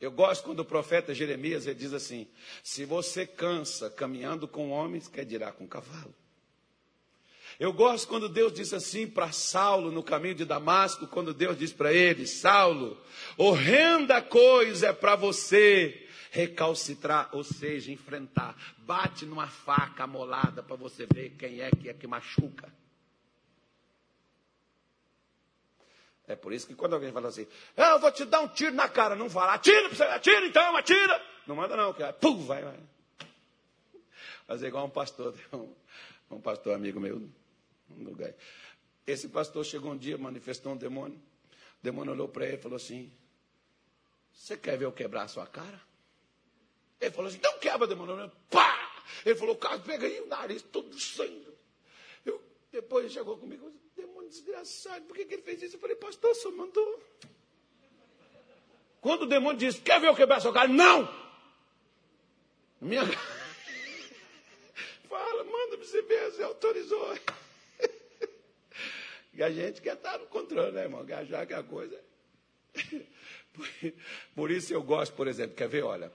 Eu 0.00 0.10
gosto 0.10 0.44
quando 0.44 0.60
o 0.60 0.64
profeta 0.64 1.14
Jeremias 1.14 1.66
ele 1.66 1.74
diz 1.74 1.92
assim: 1.92 2.26
se 2.64 2.84
você 2.86 3.26
cansa 3.26 3.90
caminhando 3.90 4.48
com 4.48 4.70
homens, 4.70 5.06
quer 5.06 5.26
dirá 5.26 5.52
com 5.52 5.68
cavalo. 5.68 6.14
Eu 7.60 7.74
gosto 7.74 8.08
quando 8.08 8.26
Deus 8.26 8.54
diz 8.54 8.72
assim 8.72 9.06
para 9.06 9.32
Saulo 9.32 9.92
no 9.92 10.02
caminho 10.02 10.34
de 10.34 10.46
Damasco, 10.46 11.06
quando 11.06 11.34
Deus 11.34 11.58
diz 11.58 11.70
para 11.70 11.92
ele: 11.92 12.26
Saulo, 12.26 12.98
horrenda 13.36 14.22
coisa 14.22 14.86
é 14.86 14.92
para 14.94 15.14
você 15.14 16.08
recalcitrar, 16.30 17.28
ou 17.32 17.44
seja, 17.44 17.92
enfrentar. 17.92 18.56
Bate 18.78 19.26
numa 19.26 19.46
faca 19.46 20.04
amolada 20.04 20.62
para 20.62 20.74
você 20.74 21.06
ver 21.12 21.36
quem 21.38 21.60
é 21.60 21.70
que 21.70 21.90
é 21.90 21.92
que 21.92 22.06
machuca. 22.06 22.72
É 26.26 26.34
por 26.34 26.54
isso 26.54 26.66
que 26.66 26.74
quando 26.74 26.94
alguém 26.94 27.12
fala 27.12 27.28
assim, 27.28 27.46
eu 27.76 27.98
vou 27.98 28.10
te 28.10 28.24
dar 28.24 28.40
um 28.40 28.48
tiro 28.48 28.72
na 28.72 28.88
cara, 28.88 29.14
não 29.14 29.28
fala, 29.28 29.52
atira, 29.52 30.14
atira 30.14 30.46
então, 30.46 30.74
atira. 30.76 31.22
Não 31.46 31.56
manda 31.56 31.76
não, 31.76 31.92
que 31.92 32.10
pum, 32.14 32.42
vai, 32.46 32.62
vai. 32.62 32.78
Fazer 34.46 34.68
igual 34.68 34.86
um 34.86 34.90
pastor, 34.90 35.34
um, 35.52 35.74
um 36.30 36.40
pastor 36.40 36.74
amigo 36.74 36.98
meu. 36.98 37.28
Esse 39.06 39.28
pastor 39.28 39.64
chegou 39.64 39.92
um 39.92 39.96
dia, 39.96 40.16
manifestou 40.16 40.72
um 40.72 40.76
demônio. 40.76 41.18
O 41.18 41.82
demônio 41.82 42.12
olhou 42.12 42.28
para 42.28 42.46
ele 42.46 42.56
e 42.56 42.60
falou 42.60 42.76
assim: 42.76 43.12
Você 44.32 44.56
quer 44.56 44.78
ver 44.78 44.84
eu 44.84 44.92
quebrar 44.92 45.22
a 45.24 45.28
sua 45.28 45.46
cara? 45.46 45.80
Ele 47.00 47.10
falou 47.10 47.28
assim: 47.28 47.38
Então 47.38 47.58
quebra, 47.58 47.86
demônio. 47.86 48.30
Pá! 48.50 49.02
Ele 49.24 49.34
falou: 49.34 49.56
Cara, 49.56 49.78
pega 49.78 50.06
aí 50.06 50.20
o 50.20 50.26
nariz 50.26 50.62
todo 50.62 50.98
sangue. 50.98 51.48
Eu, 52.24 52.40
depois 52.70 53.04
ele 53.04 53.14
chegou 53.14 53.36
comigo: 53.36 53.72
Demônio 53.96 54.28
desgraçado, 54.28 55.04
por 55.06 55.16
que, 55.16 55.24
que 55.24 55.34
ele 55.34 55.42
fez 55.42 55.62
isso? 55.62 55.76
Eu 55.76 55.80
falei: 55.80 55.96
Pastor, 55.96 56.34
só 56.34 56.50
mandou. 56.50 57.02
Quando 59.00 59.22
o 59.22 59.26
demônio 59.26 59.58
disse: 59.58 59.80
Quer 59.80 60.00
ver 60.00 60.08
eu 60.08 60.14
quebrar 60.14 60.36
a 60.36 60.40
sua 60.40 60.52
cara? 60.52 60.68
Não! 60.68 61.08
Minha. 62.80 63.02
Fala, 65.08 65.44
manda 65.44 65.76
para 65.76 65.86
você 65.86 66.02
ver, 66.02 66.30
você 66.30 66.42
autorizou. 66.42 67.18
E 69.40 69.42
a 69.42 69.50
gente 69.50 69.80
quer 69.80 69.94
estar 69.94 70.18
no 70.18 70.26
controle, 70.26 70.70
né, 70.72 70.82
irmão? 70.82 71.00
Achar 71.00 71.46
que 71.46 71.54
a 71.54 71.62
coisa. 71.62 71.98
É 72.74 73.92
por 74.36 74.50
isso 74.50 74.70
eu 74.70 74.82
gosto, 74.82 75.14
por 75.14 75.26
exemplo, 75.26 75.56
quer 75.56 75.66
ver? 75.66 75.82
Olha, 75.82 76.12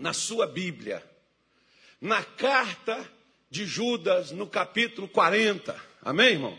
na 0.00 0.14
sua 0.14 0.46
Bíblia, 0.46 1.04
na 2.00 2.24
carta 2.24 3.06
de 3.50 3.66
Judas, 3.66 4.30
no 4.30 4.46
capítulo 4.46 5.06
40. 5.06 5.78
Amém, 6.00 6.30
irmão? 6.30 6.58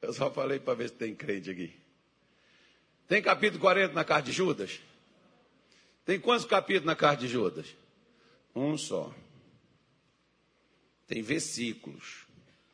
Eu 0.00 0.12
só 0.12 0.30
falei 0.30 0.60
para 0.60 0.74
ver 0.74 0.90
se 0.90 0.94
tem 0.94 1.12
crente 1.12 1.50
aqui. 1.50 1.74
Tem 3.08 3.20
capítulo 3.20 3.60
40 3.60 3.94
na 3.94 4.04
carta 4.04 4.30
de 4.30 4.32
Judas? 4.32 4.78
Tem 6.04 6.20
quantos 6.20 6.46
capítulos 6.46 6.86
na 6.86 6.94
carta 6.94 7.22
de 7.22 7.26
Judas? 7.26 7.66
Um 8.54 8.78
só 8.78 9.12
tem 11.08 11.22
versículos. 11.22 12.26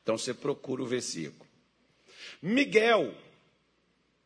Então 0.03 0.18
você 0.18 0.35
procura 0.35 0.82
o 0.82 0.87
versículo. 0.87 1.49
Miguel, 2.43 3.14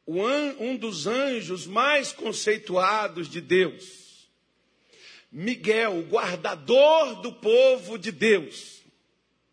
um 0.06 0.76
dos 0.76 1.06
anjos 1.06 1.66
mais 1.66 2.10
conceituados 2.10 3.28
de 3.28 3.40
Deus. 3.40 4.28
Miguel, 5.30 5.98
o 5.98 6.02
guardador 6.02 7.20
do 7.20 7.32
povo 7.34 7.98
de 7.98 8.10
Deus. 8.10 8.82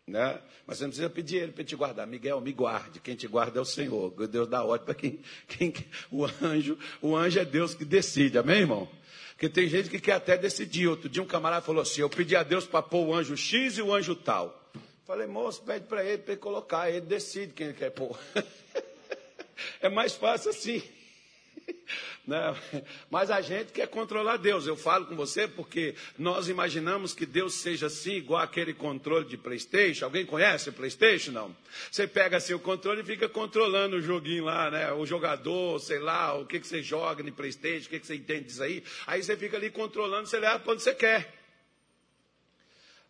Né? 0.06 0.40
Mas 0.66 0.78
você 0.78 0.84
não 0.84 0.90
precisa 0.90 1.10
pedir 1.10 1.36
ele 1.36 1.52
para 1.52 1.62
te 1.62 1.76
guardar. 1.76 2.06
Miguel, 2.06 2.40
me 2.40 2.52
guarde. 2.52 2.98
Quem 2.98 3.14
te 3.14 3.28
guarda 3.28 3.58
é 3.58 3.62
o 3.62 3.64
Senhor. 3.64 4.10
Deus 4.26 4.48
dá 4.48 4.64
ordem 4.64 4.86
para 4.86 4.94
quem, 4.94 5.20
quem. 5.46 5.72
O 6.10 6.24
anjo, 6.42 6.78
o 7.02 7.14
anjo 7.14 7.38
é 7.38 7.44
Deus 7.44 7.74
que 7.74 7.84
decide. 7.84 8.38
Amém, 8.38 8.60
irmão? 8.60 8.88
Porque 9.36 9.50
tem 9.50 9.68
gente 9.68 9.90
que 9.90 10.00
quer 10.00 10.14
até 10.14 10.38
decidir. 10.38 10.88
Outro 10.88 11.10
dia 11.10 11.22
um 11.22 11.26
camarada 11.26 11.60
falou 11.60 11.82
assim: 11.82 12.00
Eu 12.00 12.08
pedi 12.08 12.34
a 12.34 12.42
Deus 12.42 12.64
para 12.64 12.80
pôr 12.80 13.06
o 13.06 13.14
anjo 13.14 13.36
X 13.36 13.76
e 13.76 13.82
o 13.82 13.92
anjo 13.92 14.16
tal. 14.16 14.72
Falei, 15.06 15.26
moço, 15.26 15.62
pede 15.62 15.86
para 15.86 16.02
ele, 16.02 16.18
para 16.18 16.32
ele 16.32 16.40
colocar, 16.40 16.90
ele 16.90 17.02
decide 17.02 17.52
quem 17.52 17.68
ele 17.68 17.76
quer 17.76 17.90
pôr. 17.90 18.18
é 19.80 19.88
mais 19.90 20.14
fácil 20.14 20.50
assim. 20.50 20.82
Não, 22.26 22.56
mas 23.08 23.30
a 23.30 23.40
gente 23.40 23.72
quer 23.72 23.86
controlar 23.86 24.38
Deus. 24.38 24.66
Eu 24.66 24.76
falo 24.76 25.06
com 25.06 25.14
você 25.14 25.46
porque 25.46 25.94
nós 26.18 26.48
imaginamos 26.48 27.14
que 27.14 27.24
Deus 27.24 27.54
seja 27.54 27.86
assim, 27.86 28.14
igual 28.14 28.42
aquele 28.42 28.74
controle 28.74 29.26
de 29.26 29.36
Playstation. 29.36 30.06
Alguém 30.06 30.26
conhece 30.26 30.72
Playstation? 30.72 31.30
Não. 31.30 31.56
Você 31.90 32.06
pega 32.08 32.38
assim 32.38 32.52
o 32.52 32.58
controle 32.58 33.02
e 33.02 33.04
fica 33.04 33.28
controlando 33.28 33.96
o 33.96 34.02
joguinho 34.02 34.44
lá, 34.44 34.70
né? 34.70 34.92
O 34.92 35.06
jogador, 35.06 35.78
sei 35.78 36.00
lá, 36.00 36.34
o 36.34 36.44
que, 36.44 36.58
que 36.58 36.66
você 36.66 36.82
joga 36.82 37.22
no 37.22 37.30
Playstation, 37.30 37.86
o 37.86 37.90
que, 37.90 38.00
que 38.00 38.06
você 38.06 38.16
entende 38.16 38.46
disso 38.46 38.62
aí. 38.62 38.82
Aí 39.06 39.22
você 39.22 39.36
fica 39.36 39.56
ali 39.56 39.70
controlando, 39.70 40.26
você 40.26 40.40
leva 40.40 40.60
onde 40.66 40.82
você 40.82 40.94
quer. 40.94 41.32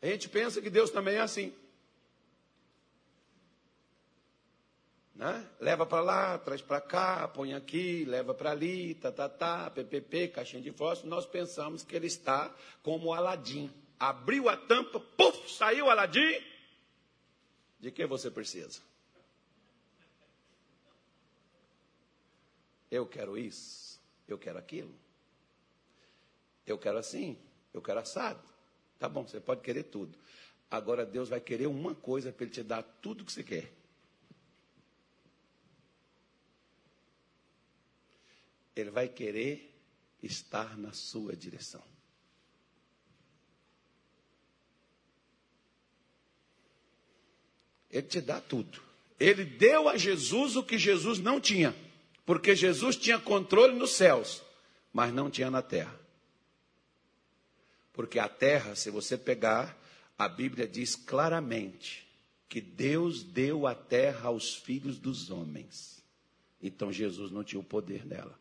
A 0.02 0.06
gente 0.06 0.28
pensa 0.28 0.60
que 0.60 0.68
Deus 0.68 0.90
também 0.90 1.14
é 1.14 1.20
assim. 1.20 1.54
Né? 5.16 5.48
Leva 5.58 5.86
para 5.86 6.02
lá, 6.02 6.38
traz 6.38 6.60
para 6.60 6.78
cá, 6.78 7.26
põe 7.26 7.54
aqui, 7.54 8.04
leva 8.04 8.34
para 8.34 8.50
ali, 8.50 8.94
tá, 8.94 9.10
tá, 9.10 9.28
tá, 9.28 9.70
PPP, 9.70 10.28
caixinha 10.28 10.60
de 10.60 10.70
fósforo. 10.70 11.08
Nós 11.08 11.24
pensamos 11.24 11.82
que 11.82 11.96
ele 11.96 12.06
está 12.06 12.54
como 12.82 13.14
Aladim. 13.14 13.72
Abriu 13.98 14.46
a 14.48 14.56
tampa, 14.58 15.00
puf, 15.00 15.50
saiu 15.50 15.88
Aladim. 15.88 16.38
De 17.80 17.90
que 17.90 18.06
você 18.06 18.30
precisa? 18.30 18.80
Eu 22.90 23.06
quero 23.06 23.38
isso, 23.38 23.98
eu 24.28 24.36
quero 24.36 24.58
aquilo. 24.58 24.94
Eu 26.66 26.76
quero 26.76 26.98
assim, 26.98 27.38
eu 27.72 27.80
quero 27.80 28.00
assado. 28.00 28.42
Tá 28.98 29.08
bom, 29.08 29.26
você 29.26 29.40
pode 29.40 29.62
querer 29.62 29.84
tudo. 29.84 30.18
Agora 30.70 31.06
Deus 31.06 31.30
vai 31.30 31.40
querer 31.40 31.68
uma 31.68 31.94
coisa 31.94 32.32
para 32.32 32.44
Ele 32.44 32.52
te 32.52 32.62
dar 32.62 32.82
tudo 32.82 33.24
que 33.24 33.32
você 33.32 33.42
quer. 33.42 33.75
Ele 38.76 38.90
vai 38.90 39.08
querer 39.08 39.74
estar 40.22 40.76
na 40.76 40.92
sua 40.92 41.34
direção. 41.34 41.82
Ele 47.90 48.06
te 48.06 48.20
dá 48.20 48.38
tudo. 48.38 48.82
Ele 49.18 49.44
deu 49.44 49.88
a 49.88 49.96
Jesus 49.96 50.56
o 50.56 50.62
que 50.62 50.76
Jesus 50.76 51.18
não 51.18 51.40
tinha. 51.40 51.74
Porque 52.26 52.54
Jesus 52.54 52.96
tinha 52.96 53.18
controle 53.18 53.74
nos 53.74 53.92
céus, 53.92 54.42
mas 54.92 55.14
não 55.14 55.30
tinha 55.30 55.50
na 55.50 55.62
terra. 55.62 55.98
Porque 57.94 58.18
a 58.18 58.28
terra, 58.28 58.74
se 58.74 58.90
você 58.90 59.16
pegar, 59.16 59.74
a 60.18 60.28
Bíblia 60.28 60.68
diz 60.68 60.94
claramente 60.94 62.06
que 62.46 62.60
Deus 62.60 63.22
deu 63.22 63.66
a 63.66 63.74
terra 63.74 64.28
aos 64.28 64.54
filhos 64.54 64.98
dos 64.98 65.30
homens. 65.30 66.04
Então 66.60 66.92
Jesus 66.92 67.30
não 67.30 67.42
tinha 67.42 67.60
o 67.60 67.64
poder 67.64 68.04
dela 68.04 68.38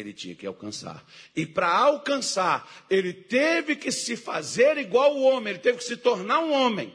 ele 0.00 0.12
tinha 0.12 0.34
que 0.34 0.46
alcançar. 0.46 1.04
E 1.34 1.46
para 1.46 1.68
alcançar, 1.68 2.86
ele 2.88 3.12
teve 3.12 3.76
que 3.76 3.90
se 3.90 4.16
fazer 4.16 4.76
igual 4.78 5.16
o 5.16 5.22
homem, 5.22 5.52
ele 5.52 5.58
teve 5.58 5.78
que 5.78 5.84
se 5.84 5.96
tornar 5.96 6.40
um 6.40 6.52
homem. 6.52 6.94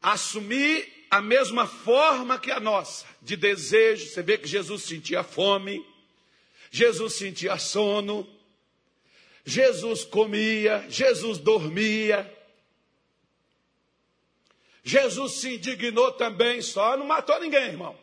Assumir 0.00 1.06
a 1.10 1.20
mesma 1.20 1.66
forma 1.66 2.38
que 2.38 2.50
a 2.50 2.60
nossa, 2.60 3.04
de 3.20 3.36
desejo. 3.36 4.08
Você 4.08 4.22
vê 4.22 4.38
que 4.38 4.46
Jesus 4.46 4.84
sentia 4.84 5.24
fome, 5.24 5.84
Jesus 6.70 7.14
sentia 7.14 7.58
sono, 7.58 8.28
Jesus 9.44 10.04
comia, 10.04 10.86
Jesus 10.88 11.38
dormia. 11.38 12.36
Jesus 14.82 15.32
se 15.32 15.56
indignou 15.56 16.12
também, 16.12 16.62
só 16.62 16.96
não 16.96 17.06
matou 17.06 17.38
ninguém, 17.40 17.64
irmão. 17.64 17.98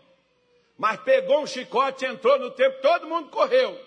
Mas 0.78 1.01
pegou 1.01 1.41
um 1.41 1.47
chicote, 1.47 2.05
entrou 2.05 2.38
no 2.38 2.51
templo, 2.51 2.80
todo 2.82 3.07
mundo 3.07 3.30
correu. 3.30 3.84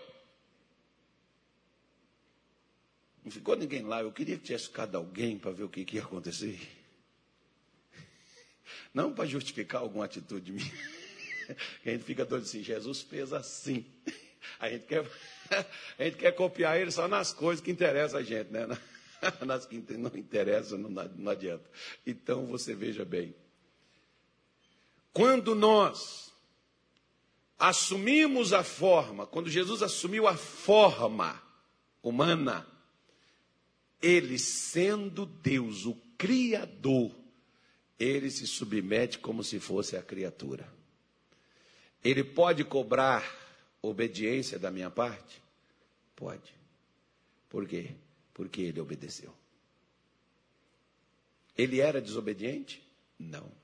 Não 3.24 3.30
ficou 3.30 3.55
ninguém 3.55 3.82
lá. 3.82 4.03
Eu 4.03 4.11
queria 4.11 4.36
que 4.36 4.45
tivesse 4.45 4.66
ficado 4.66 4.97
alguém 4.97 5.38
para 5.38 5.53
ver 5.53 5.62
o 5.62 5.68
que, 5.68 5.84
que 5.84 5.97
ia 5.97 6.03
acontecer. 6.03 6.59
Não 8.93 9.12
para 9.12 9.26
justificar 9.26 9.82
alguma 9.82 10.05
atitude 10.05 10.53
minha. 10.53 10.72
A 11.84 11.91
gente 11.91 12.05
fica 12.05 12.24
todo 12.24 12.43
assim, 12.43 12.62
Jesus 12.62 13.03
fez 13.03 13.32
assim. 13.32 13.84
A 14.59 14.68
gente 14.68 14.86
quer, 14.86 15.05
a 15.99 16.05
gente 16.05 16.16
quer 16.16 16.32
copiar 16.32 16.80
ele 16.80 16.91
só 16.91 17.09
nas 17.09 17.32
coisas 17.32 17.64
que 17.64 17.70
interessam 17.70 18.20
a 18.20 18.22
gente, 18.22 18.51
né? 18.51 18.66
Nas 19.45 19.66
que 19.66 19.76
não 19.99 20.16
interessam, 20.16 20.78
não, 20.78 20.91
não 20.91 21.32
adianta. 21.32 21.68
Então 22.07 22.47
você 22.47 22.74
veja 22.74 23.05
bem. 23.05 23.34
Quando 25.12 25.55
nós 25.55 26.30
assumimos 27.61 28.54
a 28.54 28.64
forma, 28.64 29.26
quando 29.26 29.50
Jesus 29.50 29.82
assumiu 29.82 30.26
a 30.26 30.34
forma 30.34 31.40
humana, 32.02 32.66
ele 34.00 34.38
sendo 34.38 35.26
Deus, 35.26 35.84
o 35.84 35.94
Criador, 36.16 37.14
ele 37.98 38.30
se 38.30 38.46
submete 38.46 39.18
como 39.18 39.44
se 39.44 39.61
fosse 39.61 39.94
a 39.94 40.02
criatura. 40.02 40.66
Ele 42.02 42.24
pode 42.24 42.64
cobrar 42.64 43.22
obediência 43.82 44.58
da 44.58 44.70
minha 44.70 44.90
parte? 44.90 45.42
Pode. 46.16 46.54
Por 47.50 47.68
quê? 47.68 47.90
Porque 48.32 48.62
ele 48.62 48.80
obedeceu. 48.80 49.34
Ele 51.56 51.78
era 51.78 52.00
desobediente? 52.00 52.82
Não. 53.18 53.59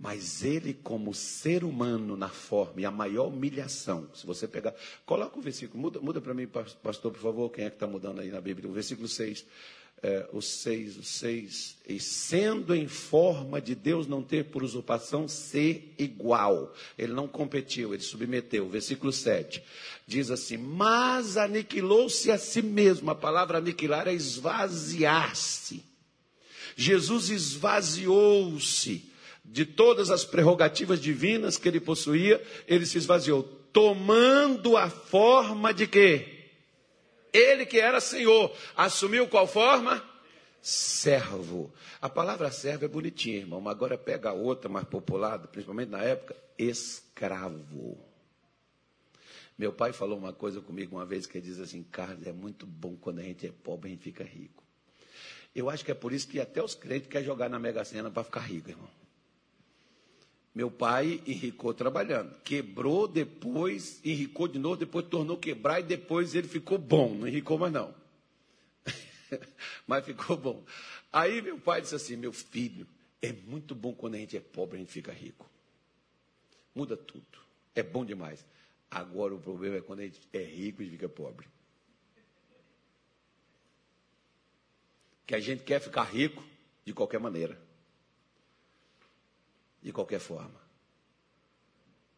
Mas 0.00 0.42
ele, 0.42 0.72
como 0.72 1.12
ser 1.12 1.62
humano 1.62 2.16
na 2.16 2.30
forma, 2.30 2.80
e 2.80 2.86
a 2.86 2.90
maior 2.90 3.28
humilhação, 3.28 4.08
se 4.14 4.26
você 4.26 4.48
pegar. 4.48 4.74
Coloca 5.04 5.38
o 5.38 5.42
versículo, 5.42 5.78
muda, 5.78 6.00
muda 6.00 6.22
para 6.22 6.32
mim, 6.32 6.46
pastor, 6.46 7.12
por 7.12 7.20
favor, 7.20 7.50
quem 7.50 7.66
é 7.66 7.68
que 7.70 7.76
está 7.76 7.86
mudando 7.86 8.20
aí 8.20 8.30
na 8.30 8.40
Bíblia? 8.40 8.70
O 8.70 8.72
versículo 8.72 9.06
6 9.06 9.44
é, 10.02 10.26
o 10.32 10.40
6, 10.40 10.96
o 10.96 11.02
6, 11.02 11.76
e 11.86 12.00
sendo 12.00 12.74
em 12.74 12.88
forma 12.88 13.60
de 13.60 13.74
Deus 13.74 14.06
não 14.06 14.22
ter 14.22 14.46
por 14.46 14.62
usurpação 14.62 15.28
ser 15.28 15.94
igual. 15.98 16.74
Ele 16.96 17.12
não 17.12 17.28
competiu, 17.28 17.92
ele 17.92 18.02
submeteu. 18.02 18.68
Versículo 18.68 19.12
7 19.12 19.62
diz 20.06 20.30
assim: 20.30 20.56
Mas 20.56 21.36
aniquilou-se 21.36 22.30
a 22.30 22.38
si 22.38 22.62
mesmo. 22.62 23.10
A 23.10 23.14
palavra 23.14 23.58
aniquilar 23.58 24.08
é 24.08 24.14
esvaziar-se. 24.14 25.84
Jesus 26.76 27.28
esvaziou-se 27.28 29.09
de 29.50 29.66
todas 29.66 30.10
as 30.10 30.24
prerrogativas 30.24 31.00
divinas 31.00 31.56
que 31.56 31.68
ele 31.68 31.80
possuía, 31.80 32.40
ele 32.68 32.86
se 32.86 32.98
esvaziou, 32.98 33.42
tomando 33.72 34.76
a 34.76 34.88
forma 34.88 35.74
de 35.74 35.88
quê? 35.88 36.46
Ele 37.32 37.66
que 37.66 37.80
era 37.80 38.00
Senhor, 38.00 38.54
assumiu 38.76 39.26
qual 39.26 39.48
forma? 39.48 40.02
Servo. 40.62 41.72
A 42.00 42.08
palavra 42.08 42.50
servo 42.52 42.84
é 42.84 42.88
bonitinha, 42.88 43.38
irmão, 43.38 43.60
mas 43.60 43.72
agora 43.72 43.98
pega 43.98 44.32
outra 44.32 44.68
mais 44.68 44.86
popular, 44.86 45.38
principalmente 45.48 45.88
na 45.88 46.02
época, 46.02 46.36
escravo. 46.56 47.98
Meu 49.58 49.72
pai 49.72 49.92
falou 49.92 50.16
uma 50.16 50.32
coisa 50.32 50.60
comigo 50.60 50.96
uma 50.96 51.04
vez 51.04 51.26
que 51.26 51.38
ele 51.38 51.46
diz 51.46 51.58
assim: 51.58 51.82
Carlos, 51.82 52.26
é 52.26 52.32
muito 52.32 52.66
bom 52.66 52.96
quando 52.96 53.18
a 53.18 53.22
gente 53.22 53.46
é 53.46 53.52
pobre, 53.52 53.88
a 53.88 53.92
gente 53.92 54.04
fica 54.04 54.22
rico. 54.22 54.62
Eu 55.54 55.68
acho 55.68 55.84
que 55.84 55.90
é 55.90 55.94
por 55.94 56.12
isso 56.12 56.28
que 56.28 56.38
até 56.38 56.62
os 56.62 56.74
crentes 56.74 57.08
querem 57.08 57.26
jogar 57.26 57.48
na 57.48 57.58
Mega 57.58 57.84
Sena 57.84 58.10
para 58.10 58.22
ficar 58.22 58.40
rico, 58.40 58.70
irmão. 58.70 59.00
Meu 60.54 60.70
pai 60.70 61.22
enricou 61.26 61.72
trabalhando. 61.72 62.34
Quebrou, 62.42 63.06
depois 63.06 64.00
enricou 64.04 64.48
de 64.48 64.58
novo, 64.58 64.76
depois 64.76 65.06
tornou 65.06 65.36
quebrar 65.36 65.80
e 65.80 65.84
depois 65.84 66.34
ele 66.34 66.48
ficou 66.48 66.76
bom. 66.76 67.14
Não 67.14 67.28
enricou 67.28 67.56
mais 67.56 67.72
não. 67.72 67.94
Mas 69.86 70.04
ficou 70.04 70.36
bom. 70.36 70.64
Aí 71.12 71.40
meu 71.40 71.58
pai 71.58 71.80
disse 71.80 71.94
assim: 71.94 72.16
Meu 72.16 72.32
filho, 72.32 72.86
é 73.22 73.32
muito 73.32 73.74
bom 73.76 73.94
quando 73.94 74.16
a 74.16 74.18
gente 74.18 74.36
é 74.36 74.40
pobre, 74.40 74.76
a 74.76 74.80
gente 74.80 74.92
fica 74.92 75.12
rico. 75.12 75.48
Muda 76.74 76.96
tudo. 76.96 77.38
É 77.74 77.82
bom 77.82 78.04
demais. 78.04 78.44
Agora 78.90 79.32
o 79.32 79.38
problema 79.38 79.76
é 79.76 79.80
quando 79.80 80.00
a 80.00 80.04
gente 80.04 80.20
é 80.32 80.42
rico 80.42 80.82
e 80.82 80.90
fica 80.90 81.08
pobre. 81.08 81.46
Que 85.24 85.36
a 85.36 85.40
gente 85.40 85.62
quer 85.62 85.80
ficar 85.80 86.02
rico 86.02 86.42
de 86.84 86.92
qualquer 86.92 87.20
maneira 87.20 87.69
de 89.82 89.92
qualquer 89.92 90.20
forma. 90.20 90.60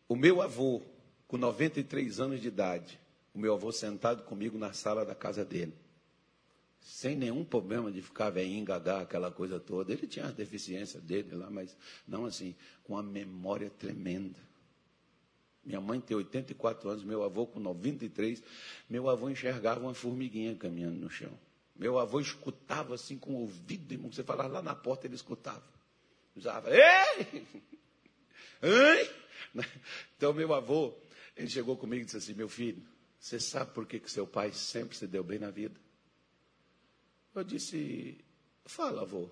O 0.08 0.16
meu 0.16 0.42
avô, 0.42 0.82
com 1.26 1.36
93 1.36 2.20
anos 2.20 2.40
de 2.40 2.48
idade, 2.48 2.98
o 3.34 3.38
meu 3.38 3.54
avô 3.54 3.72
sentado 3.72 4.24
comigo 4.24 4.58
na 4.58 4.72
sala 4.72 5.04
da 5.04 5.14
casa 5.14 5.44
dele, 5.44 5.74
sem 6.80 7.16
nenhum 7.16 7.44
problema 7.44 7.90
de 7.90 8.02
ficar 8.02 8.30
velhinho, 8.30 8.64
gagar, 8.64 9.02
aquela 9.02 9.30
coisa 9.30 9.58
toda. 9.60 9.92
Ele 9.92 10.06
tinha 10.06 10.26
as 10.26 10.34
deficiências 10.34 11.02
dele 11.02 11.34
lá, 11.34 11.48
mas 11.48 11.76
não 12.06 12.26
assim, 12.26 12.54
com 12.82 12.94
uma 12.94 13.02
memória 13.02 13.70
tremenda. 13.70 14.38
Minha 15.64 15.80
mãe 15.80 16.00
tem 16.00 16.16
84 16.16 16.90
anos, 16.90 17.04
meu 17.04 17.22
avô 17.22 17.46
com 17.46 17.60
93. 17.60 18.42
Meu 18.90 19.08
avô 19.08 19.30
enxergava 19.30 19.80
uma 19.80 19.94
formiguinha 19.94 20.56
caminhando 20.56 20.98
no 20.98 21.08
chão. 21.08 21.32
Meu 21.76 21.98
avô 21.98 22.20
escutava 22.20 22.96
assim 22.96 23.16
com 23.16 23.32
o 23.32 23.40
ouvido, 23.42 23.92
irmão. 23.92 24.10
Você 24.10 24.24
falava 24.24 24.54
lá 24.54 24.62
na 24.62 24.74
porta, 24.74 25.06
ele 25.06 25.14
escutava. 25.14 25.62
Usava, 26.34 26.70
ei! 26.70 27.46
Então, 30.16 30.32
meu 30.32 30.52
avô, 30.54 30.94
ele 31.36 31.48
chegou 31.48 31.76
comigo 31.76 32.02
e 32.02 32.04
disse 32.04 32.16
assim: 32.16 32.34
Meu 32.34 32.48
filho, 32.48 32.82
você 33.18 33.38
sabe 33.40 33.72
por 33.72 33.86
que, 33.86 33.98
que 34.00 34.10
seu 34.10 34.26
pai 34.26 34.52
sempre 34.52 34.96
se 34.96 35.06
deu 35.06 35.24
bem 35.24 35.38
na 35.38 35.50
vida? 35.50 35.78
Eu 37.34 37.44
disse: 37.44 38.18
Fala, 38.64 39.02
avô. 39.02 39.28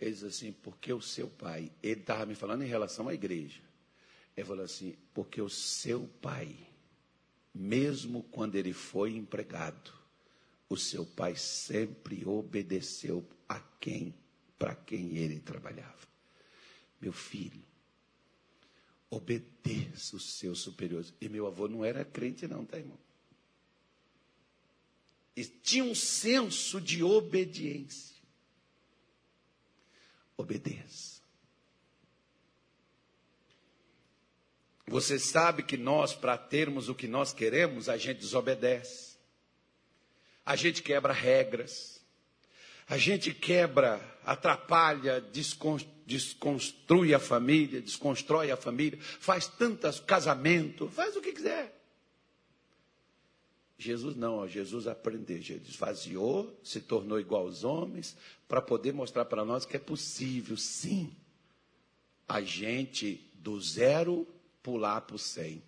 Ele 0.00 0.12
disse 0.12 0.26
assim: 0.26 0.52
Porque 0.52 0.92
o 0.92 1.00
seu 1.00 1.28
pai, 1.28 1.70
ele 1.82 2.00
estava 2.00 2.26
me 2.26 2.34
falando 2.34 2.62
em 2.62 2.68
relação 2.68 3.08
à 3.08 3.14
igreja. 3.14 3.62
Ele 4.36 4.46
falou 4.46 4.64
assim: 4.64 4.96
Porque 5.14 5.40
o 5.40 5.48
seu 5.48 6.08
pai, 6.20 6.56
mesmo 7.54 8.22
quando 8.24 8.56
ele 8.56 8.72
foi 8.72 9.16
empregado, 9.16 9.92
o 10.68 10.76
seu 10.76 11.04
pai 11.06 11.36
sempre 11.36 12.26
obedeceu 12.26 13.26
a 13.48 13.60
quem, 13.80 14.14
para 14.58 14.74
quem 14.74 15.16
ele 15.16 15.40
trabalhava. 15.40 16.15
Meu 17.00 17.12
filho, 17.12 17.62
obedeça 19.10 20.16
os 20.16 20.34
seus 20.34 20.60
superiores. 20.60 21.12
E 21.20 21.28
meu 21.28 21.46
avô 21.46 21.68
não 21.68 21.84
era 21.84 22.04
crente, 22.04 22.46
não, 22.46 22.64
tá, 22.64 22.78
irmão? 22.78 22.98
E 25.36 25.44
tinha 25.44 25.84
um 25.84 25.94
senso 25.94 26.80
de 26.80 27.04
obediência. 27.04 28.16
Obedeça. 30.36 31.16
Você 34.86 35.18
sabe 35.18 35.62
que 35.62 35.76
nós, 35.76 36.14
para 36.14 36.38
termos 36.38 36.88
o 36.88 36.94
que 36.94 37.08
nós 37.08 37.32
queremos, 37.32 37.88
a 37.88 37.96
gente 37.96 38.20
desobedece. 38.20 39.16
A 40.44 40.54
gente 40.54 40.82
quebra 40.82 41.12
regras. 41.12 41.95
A 42.88 42.96
gente 42.96 43.34
quebra, 43.34 44.00
atrapalha, 44.24 45.20
desconstrui 46.06 47.12
a 47.14 47.18
família, 47.18 47.82
desconstrói 47.82 48.50
a 48.50 48.56
família, 48.56 48.98
faz 49.00 49.48
tantas 49.48 49.98
casamento, 49.98 50.88
faz 50.88 51.16
o 51.16 51.20
que 51.20 51.32
quiser. 51.32 51.72
Jesus 53.78 54.16
não, 54.16 54.48
Jesus 54.48 54.86
aprendeu, 54.86 55.40
Jesus 55.42 55.68
esvaziou, 55.68 56.58
se 56.62 56.80
tornou 56.80 57.20
igual 57.20 57.42
aos 57.42 57.62
homens, 57.62 58.16
para 58.48 58.62
poder 58.62 58.92
mostrar 58.92 59.24
para 59.26 59.44
nós 59.44 59.66
que 59.66 59.76
é 59.76 59.80
possível, 59.80 60.56
sim, 60.56 61.14
a 62.28 62.40
gente 62.40 63.20
do 63.34 63.60
zero 63.60 64.26
pular 64.62 65.02
para 65.02 65.16
o 65.16 65.18
cem. 65.18 65.62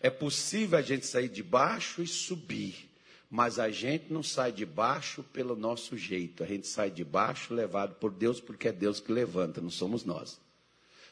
É 0.00 0.10
possível 0.10 0.78
a 0.78 0.82
gente 0.82 1.06
sair 1.06 1.28
de 1.28 1.42
baixo 1.42 2.02
e 2.02 2.06
subir. 2.06 2.90
Mas 3.36 3.58
a 3.58 3.68
gente 3.68 4.12
não 4.12 4.22
sai 4.22 4.52
de 4.52 4.64
baixo 4.64 5.24
pelo 5.32 5.56
nosso 5.56 5.98
jeito, 5.98 6.44
a 6.44 6.46
gente 6.46 6.68
sai 6.68 6.88
de 6.88 7.02
baixo 7.02 7.52
levado 7.52 7.96
por 7.96 8.12
Deus, 8.12 8.40
porque 8.40 8.68
é 8.68 8.72
Deus 8.72 9.00
que 9.00 9.10
levanta, 9.10 9.60
não 9.60 9.70
somos 9.70 10.04
nós. 10.04 10.40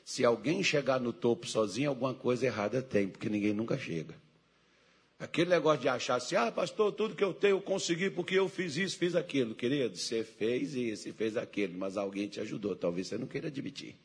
Se 0.05 0.25
alguém 0.25 0.63
chegar 0.63 1.01
no 1.01 1.13
topo 1.13 1.49
sozinho, 1.49 1.89
alguma 1.89 2.15
coisa 2.15 2.47
errada 2.47 2.81
tem, 2.81 3.09
porque 3.09 3.29
ninguém 3.29 3.53
nunca 3.53 3.77
chega. 3.77 4.15
Aquele 5.19 5.51
negócio 5.51 5.81
de 5.81 5.89
achar 5.89 6.15
assim, 6.15 6.37
ah, 6.37 6.53
pastor, 6.53 6.93
tudo 6.93 7.17
que 7.17 7.25
eu 7.25 7.35
tenho 7.35 7.57
eu 7.57 7.61
consegui 7.61 8.09
porque 8.09 8.37
eu 8.37 8.49
fiz 8.49 8.77
isso, 8.77 8.97
fiz 8.97 9.17
aquilo. 9.17 9.53
Querido, 9.53 9.97
você 9.97 10.23
fez 10.23 10.75
isso 10.77 11.09
e 11.09 11.13
fez 11.13 11.37
aquilo, 11.37 11.77
mas 11.77 11.97
alguém 11.97 12.29
te 12.29 12.39
ajudou, 12.39 12.77
talvez 12.77 13.09
você 13.09 13.19
não 13.19 13.27
queira 13.27 13.49
admitir. 13.49 13.97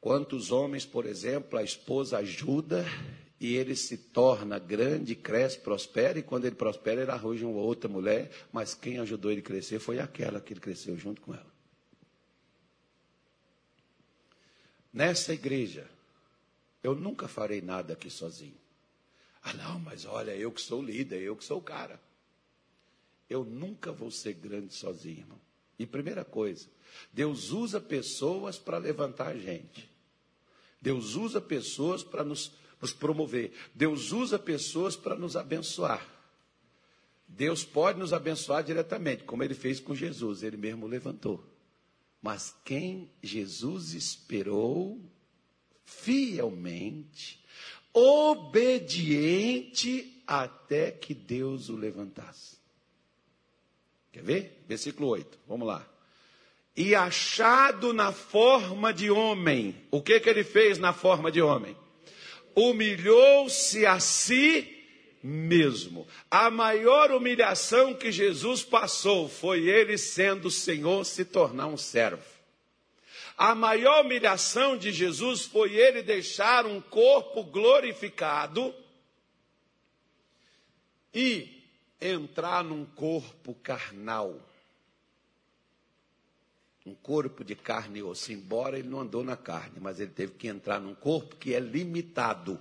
Quantos 0.00 0.50
homens, 0.50 0.86
por 0.86 1.04
exemplo, 1.04 1.58
a 1.58 1.62
esposa 1.62 2.16
ajuda 2.16 2.86
e 3.42 3.56
ele 3.56 3.76
se 3.76 3.96
torna 3.96 4.58
grande, 4.58 5.14
cresce, 5.14 5.58
prospera, 5.58 6.18
e 6.18 6.22
quando 6.22 6.44
ele 6.44 6.54
prospera, 6.54 7.02
ele 7.02 7.10
arranja 7.10 7.46
uma 7.46 7.60
outra 7.60 7.90
mulher, 7.90 8.30
mas 8.52 8.74
quem 8.74 8.98
ajudou 8.98 9.30
ele 9.30 9.40
a 9.40 9.44
crescer 9.44 9.78
foi 9.78 9.98
aquela 9.98 10.40
que 10.40 10.52
ele 10.52 10.60
cresceu 10.60 10.96
junto 10.96 11.20
com 11.20 11.34
ela. 11.34 11.52
nessa 14.92 15.32
igreja, 15.32 15.88
eu 16.82 16.94
nunca 16.94 17.26
farei 17.26 17.62
nada 17.62 17.94
aqui 17.94 18.10
sozinho. 18.10 18.60
Ah, 19.42 19.54
não, 19.54 19.78
mas 19.80 20.04
olha, 20.04 20.36
eu 20.36 20.52
que 20.52 20.60
sou 20.60 20.82
líder, 20.82 21.22
eu 21.22 21.34
que 21.34 21.44
sou 21.44 21.58
o 21.58 21.62
cara. 21.62 22.00
Eu 23.28 23.44
nunca 23.44 23.90
vou 23.90 24.10
ser 24.10 24.34
grande 24.34 24.74
sozinho, 24.74 25.20
irmão. 25.20 25.40
E 25.78 25.86
primeira 25.86 26.24
coisa, 26.24 26.68
Deus 27.12 27.50
usa 27.50 27.80
pessoas 27.80 28.58
para 28.58 28.78
levantar 28.78 29.28
a 29.28 29.38
gente. 29.38 29.90
Deus 30.80 31.14
usa 31.14 31.40
pessoas 31.40 32.04
para 32.04 32.22
nos, 32.22 32.52
nos 32.82 32.92
promover. 32.92 33.52
Deus 33.72 34.10
usa 34.10 34.38
pessoas 34.38 34.96
para 34.96 35.14
nos 35.14 35.36
abençoar. 35.36 36.06
Deus 37.28 37.64
pode 37.64 37.98
nos 37.98 38.12
abençoar 38.12 38.62
diretamente, 38.62 39.24
como 39.24 39.42
ele 39.42 39.54
fez 39.54 39.80
com 39.80 39.94
Jesus, 39.94 40.42
ele 40.42 40.58
mesmo 40.58 40.86
levantou. 40.86 41.42
Mas 42.20 42.54
quem 42.64 43.10
Jesus 43.22 43.94
esperou 43.94 45.00
fielmente, 45.84 47.42
obediente 47.92 48.62
até 50.26 50.90
que 50.90 51.14
Deus 51.14 51.68
o 51.68 51.76
levantasse. 51.76 52.56
Quer 54.10 54.22
ver? 54.22 54.64
Versículo 54.68 55.08
8, 55.08 55.38
vamos 55.48 55.66
lá. 55.66 55.88
E 56.76 56.94
achado 56.94 57.92
na 57.92 58.12
forma 58.12 58.92
de 58.92 59.10
homem, 59.10 59.74
o 59.90 60.02
que, 60.02 60.20
que 60.20 60.28
ele 60.28 60.44
fez 60.44 60.78
na 60.78 60.92
forma 60.92 61.30
de 61.30 61.40
homem? 61.40 61.76
Humilhou-se 62.54 63.86
a 63.86 63.98
si 64.00 64.82
mesmo. 65.22 66.06
A 66.30 66.50
maior 66.50 67.10
humilhação 67.10 67.94
que 67.94 68.10
Jesus 68.10 68.62
passou 68.62 69.28
foi 69.28 69.68
ele 69.68 69.96
sendo 69.96 70.50
Senhor 70.50 71.04
se 71.04 71.24
tornar 71.24 71.66
um 71.66 71.76
servo. 71.76 72.32
A 73.36 73.54
maior 73.54 74.04
humilhação 74.04 74.76
de 74.76 74.92
Jesus 74.92 75.42
foi 75.42 75.74
ele 75.74 76.02
deixar 76.02 76.66
um 76.66 76.80
corpo 76.80 77.42
glorificado 77.44 78.74
e 81.14 81.62
entrar 82.00 82.62
num 82.64 82.84
corpo 82.84 83.54
carnal. 83.54 84.38
Um 86.84 86.94
corpo 86.94 87.44
de 87.44 87.54
carne 87.54 88.00
e 88.00 88.02
osso, 88.02 88.32
embora 88.32 88.78
ele 88.78 88.88
não 88.88 89.00
andou 89.00 89.22
na 89.22 89.36
carne, 89.36 89.78
mas 89.80 90.00
ele 90.00 90.10
teve 90.10 90.32
que 90.32 90.48
entrar 90.48 90.80
num 90.80 90.94
corpo 90.94 91.36
que 91.36 91.54
é 91.54 91.60
limitado. 91.60 92.58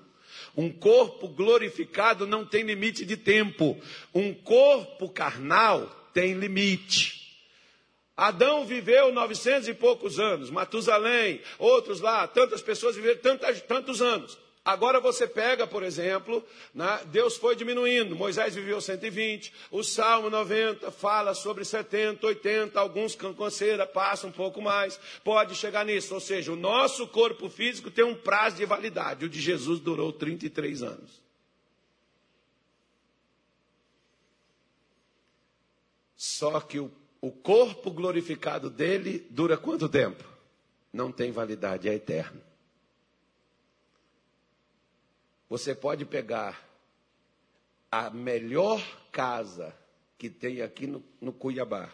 Um 0.56 0.72
corpo 0.72 1.28
glorificado 1.28 2.28
não 2.28 2.46
tem 2.46 2.64
limite 2.64 3.06
de 3.06 3.18
tempo. 3.18 3.78
Um 4.14 4.34
corpo 4.34 5.10
carnal 5.10 5.88
tem 6.14 6.34
limite. 6.34 7.22
Adão 8.16 8.66
viveu 8.66 9.12
900 9.12 9.70
e 9.70 9.74
poucos 9.74 10.20
anos, 10.20 10.52
Matusalém, 10.52 11.42
outros 11.58 12.02
lá, 12.02 12.28
tantas 12.28 12.62
pessoas 12.62 12.96
viveram 12.96 13.20
tantas, 13.20 13.62
tantos 13.62 14.02
anos. 14.02 14.38
Agora 14.64 15.00
você 15.00 15.28
pega, 15.28 15.66
por 15.66 15.82
exemplo, 15.82 16.44
né, 16.74 17.02
Deus 17.08 17.36
foi 17.36 17.56
diminuindo, 17.56 18.16
Moisés 18.16 18.54
viveu 18.54 18.80
120, 18.80 19.52
o 19.72 19.84
Salmo 19.84 20.30
90 20.30 20.92
fala 20.92 21.34
sobre 21.34 21.66
70, 21.66 22.26
80, 22.28 22.80
alguns 22.80 23.16
canseira 23.16 23.88
passam 23.88 24.30
um 24.30 24.34
pouco 24.34 24.62
mais, 24.62 25.00
pode 25.24 25.56
chegar 25.56 25.84
nisso. 25.84 26.14
Ou 26.14 26.20
seja, 26.20 26.52
o 26.52 26.56
nosso 26.56 27.08
corpo 27.08 27.50
físico 27.50 27.90
tem 27.90 28.06
um 28.06 28.14
prazo 28.14 28.58
de 28.58 28.66
validade, 28.66 29.26
o 29.26 29.30
de 29.30 29.42
Jesus 29.42 29.80
durou 29.80 30.14
33 30.14 30.84
anos. 30.84 31.22
Só 36.16 36.60
que 36.60 36.80
o 36.80 36.92
o 37.22 37.32
corpo 37.32 37.92
glorificado 37.92 38.68
dele 38.68 39.28
dura 39.30 39.56
quanto 39.56 39.88
tempo? 39.88 40.24
Não 40.92 41.12
tem 41.12 41.32
validade, 41.32 41.88
é 41.88 41.94
eterno. 41.94 42.42
Você 45.52 45.76
pode 45.76 46.06
pegar 46.06 46.66
a 47.92 48.10
melhor 48.10 48.82
casa 49.12 49.78
que 50.18 50.30
tem 50.30 50.62
aqui 50.62 50.88
no, 50.88 51.04
no 51.20 51.34
Cuiabá, 51.34 51.94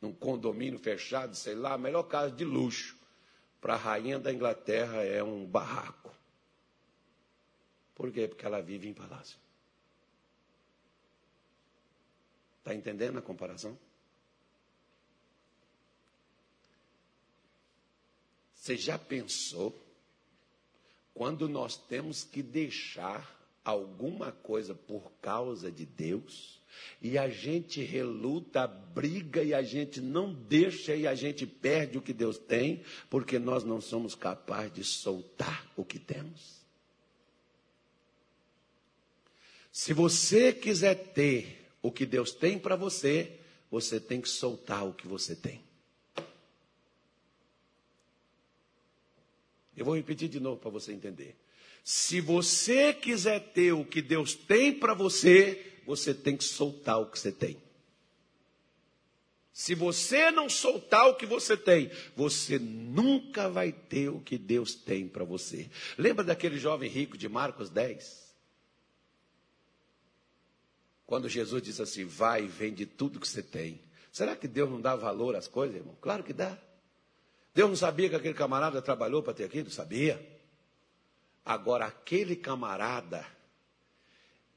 num 0.00 0.12
condomínio 0.12 0.78
fechado, 0.78 1.34
sei 1.34 1.56
lá, 1.56 1.72
a 1.72 1.78
melhor 1.78 2.04
casa 2.04 2.30
de 2.30 2.44
luxo. 2.44 2.96
Para 3.60 3.74
a 3.74 3.76
rainha 3.76 4.20
da 4.20 4.32
Inglaterra 4.32 5.02
é 5.02 5.20
um 5.20 5.44
barraco. 5.44 6.14
Por 7.92 8.12
quê? 8.12 8.28
Porque 8.28 8.46
ela 8.46 8.62
vive 8.62 8.86
em 8.86 8.94
palácio. 8.94 9.36
Está 12.58 12.72
entendendo 12.72 13.18
a 13.18 13.22
comparação? 13.22 13.76
Você 18.54 18.76
já 18.76 18.96
pensou 18.96 19.89
quando 21.20 21.50
nós 21.50 21.76
temos 21.76 22.24
que 22.24 22.42
deixar 22.42 23.38
alguma 23.62 24.32
coisa 24.32 24.74
por 24.74 25.12
causa 25.20 25.70
de 25.70 25.84
Deus 25.84 26.62
e 27.02 27.18
a 27.18 27.28
gente 27.28 27.82
reluta, 27.82 28.66
briga 28.66 29.42
e 29.42 29.52
a 29.52 29.60
gente 29.60 30.00
não 30.00 30.32
deixa 30.32 30.96
e 30.96 31.06
a 31.06 31.14
gente 31.14 31.46
perde 31.46 31.98
o 31.98 32.00
que 32.00 32.14
Deus 32.14 32.38
tem 32.38 32.82
porque 33.10 33.38
nós 33.38 33.64
não 33.64 33.82
somos 33.82 34.14
capazes 34.14 34.72
de 34.72 34.82
soltar 34.82 35.70
o 35.76 35.84
que 35.84 35.98
temos? 35.98 36.64
Se 39.70 39.92
você 39.92 40.54
quiser 40.54 41.12
ter 41.12 41.70
o 41.82 41.92
que 41.92 42.06
Deus 42.06 42.32
tem 42.32 42.58
para 42.58 42.76
você, 42.76 43.38
você 43.70 44.00
tem 44.00 44.22
que 44.22 44.28
soltar 44.30 44.86
o 44.88 44.94
que 44.94 45.06
você 45.06 45.36
tem. 45.36 45.69
Eu 49.80 49.86
vou 49.86 49.96
repetir 49.96 50.28
de 50.28 50.38
novo 50.38 50.60
para 50.60 50.68
você 50.68 50.92
entender. 50.92 51.34
Se 51.82 52.20
você 52.20 52.92
quiser 52.92 53.40
ter 53.54 53.72
o 53.72 53.82
que 53.82 54.02
Deus 54.02 54.34
tem 54.34 54.74
para 54.74 54.92
você, 54.92 55.80
você 55.86 56.12
tem 56.12 56.36
que 56.36 56.44
soltar 56.44 57.00
o 57.00 57.06
que 57.06 57.18
você 57.18 57.32
tem. 57.32 57.56
Se 59.54 59.74
você 59.74 60.30
não 60.30 60.50
soltar 60.50 61.08
o 61.08 61.14
que 61.14 61.24
você 61.24 61.56
tem, 61.56 61.90
você 62.14 62.58
nunca 62.58 63.48
vai 63.48 63.72
ter 63.72 64.10
o 64.10 64.20
que 64.20 64.36
Deus 64.36 64.74
tem 64.74 65.08
para 65.08 65.24
você. 65.24 65.70
Lembra 65.96 66.22
daquele 66.24 66.58
jovem 66.58 66.90
rico 66.90 67.16
de 67.16 67.26
Marcos 67.26 67.70
10? 67.70 68.34
Quando 71.06 71.26
Jesus 71.26 71.62
diz 71.62 71.80
assim: 71.80 72.04
vai 72.04 72.44
e 72.44 72.48
vende 72.48 72.84
tudo 72.84 73.18
que 73.18 73.26
você 73.26 73.42
tem. 73.42 73.80
Será 74.12 74.36
que 74.36 74.46
Deus 74.46 74.68
não 74.68 74.78
dá 74.78 74.94
valor 74.94 75.34
às 75.34 75.48
coisas, 75.48 75.76
irmão? 75.76 75.96
Claro 76.02 76.22
que 76.22 76.34
dá. 76.34 76.58
Deus 77.54 77.68
não 77.68 77.76
sabia 77.76 78.08
que 78.08 78.16
aquele 78.16 78.34
camarada 78.34 78.80
trabalhou 78.80 79.22
para 79.22 79.34
ter 79.34 79.44
aquilo? 79.44 79.70
Sabia. 79.70 80.24
Agora, 81.44 81.86
aquele 81.86 82.36
camarada, 82.36 83.26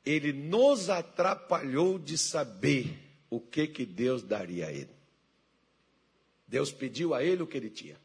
ele 0.05 0.31
nos 0.31 0.89
atrapalhou 0.89 1.97
de 1.97 2.17
saber 2.17 2.99
o 3.29 3.39
que, 3.39 3.67
que 3.67 3.85
Deus 3.85 4.21
daria 4.21 4.67
a 4.67 4.71
ele. 4.71 4.93
Deus 6.47 6.71
pediu 6.71 7.15
a 7.15 7.23
ele 7.23 7.41
o 7.41 7.47
que 7.47 7.57
ele 7.57 7.69
tinha. 7.69 7.97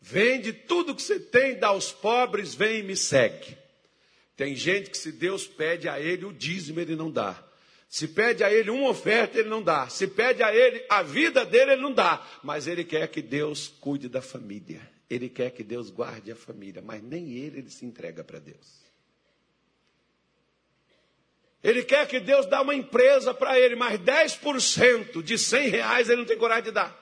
Vende 0.00 0.52
tudo 0.52 0.94
que 0.94 1.02
você 1.02 1.20
tem, 1.20 1.58
dá 1.58 1.68
aos 1.68 1.92
pobres, 1.92 2.54
vem 2.54 2.80
e 2.80 2.82
me 2.82 2.96
segue. 2.96 3.56
Tem 4.34 4.56
gente 4.56 4.90
que 4.90 4.96
se 4.96 5.12
Deus 5.12 5.46
pede 5.46 5.88
a 5.88 6.00
ele 6.00 6.24
o 6.24 6.32
dízimo, 6.32 6.80
ele 6.80 6.96
não 6.96 7.10
dá. 7.10 7.46
Se 7.90 8.06
pede 8.06 8.44
a 8.44 8.52
ele 8.52 8.70
uma 8.70 8.88
oferta, 8.88 9.36
ele 9.36 9.48
não 9.48 9.60
dá. 9.60 9.88
Se 9.88 10.06
pede 10.06 10.44
a 10.44 10.54
ele 10.54 10.86
a 10.88 11.02
vida 11.02 11.44
dele, 11.44 11.72
ele 11.72 11.82
não 11.82 11.92
dá. 11.92 12.24
Mas 12.40 12.68
ele 12.68 12.84
quer 12.84 13.08
que 13.08 13.20
Deus 13.20 13.66
cuide 13.66 14.08
da 14.08 14.22
família. 14.22 14.80
Ele 15.10 15.28
quer 15.28 15.50
que 15.50 15.64
Deus 15.64 15.90
guarde 15.90 16.30
a 16.30 16.36
família. 16.36 16.80
Mas 16.80 17.02
nem 17.02 17.32
ele, 17.32 17.58
ele 17.58 17.68
se 17.68 17.84
entrega 17.84 18.22
para 18.22 18.38
Deus. 18.38 18.80
Ele 21.64 21.82
quer 21.82 22.06
que 22.06 22.20
Deus 22.20 22.46
dê 22.46 22.54
uma 22.54 22.76
empresa 22.76 23.34
para 23.34 23.58
ele, 23.58 23.74
mas 23.74 23.98
10% 23.98 25.20
de 25.20 25.36
100 25.36 25.68
reais 25.68 26.08
ele 26.08 26.18
não 26.18 26.26
tem 26.26 26.38
coragem 26.38 26.66
de 26.66 26.70
dar. 26.70 26.96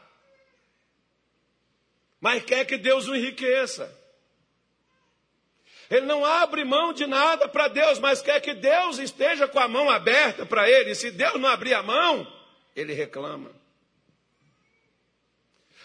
Mas 2.18 2.42
quer 2.44 2.64
que 2.64 2.78
Deus 2.78 3.06
o 3.06 3.14
enriqueça. 3.14 3.94
Ele 5.90 6.04
não 6.04 6.24
abre 6.24 6.64
mão 6.64 6.92
de 6.92 7.06
nada 7.06 7.48
para 7.48 7.68
Deus, 7.68 7.98
mas 7.98 8.20
quer 8.20 8.40
que 8.40 8.52
Deus 8.52 8.98
esteja 8.98 9.48
com 9.48 9.58
a 9.58 9.66
mão 9.66 9.88
aberta 9.88 10.44
para 10.44 10.68
ele. 10.68 10.90
E 10.90 10.94
se 10.94 11.10
Deus 11.10 11.40
não 11.40 11.48
abrir 11.48 11.74
a 11.74 11.82
mão, 11.82 12.26
ele 12.76 12.92
reclama. 12.92 13.57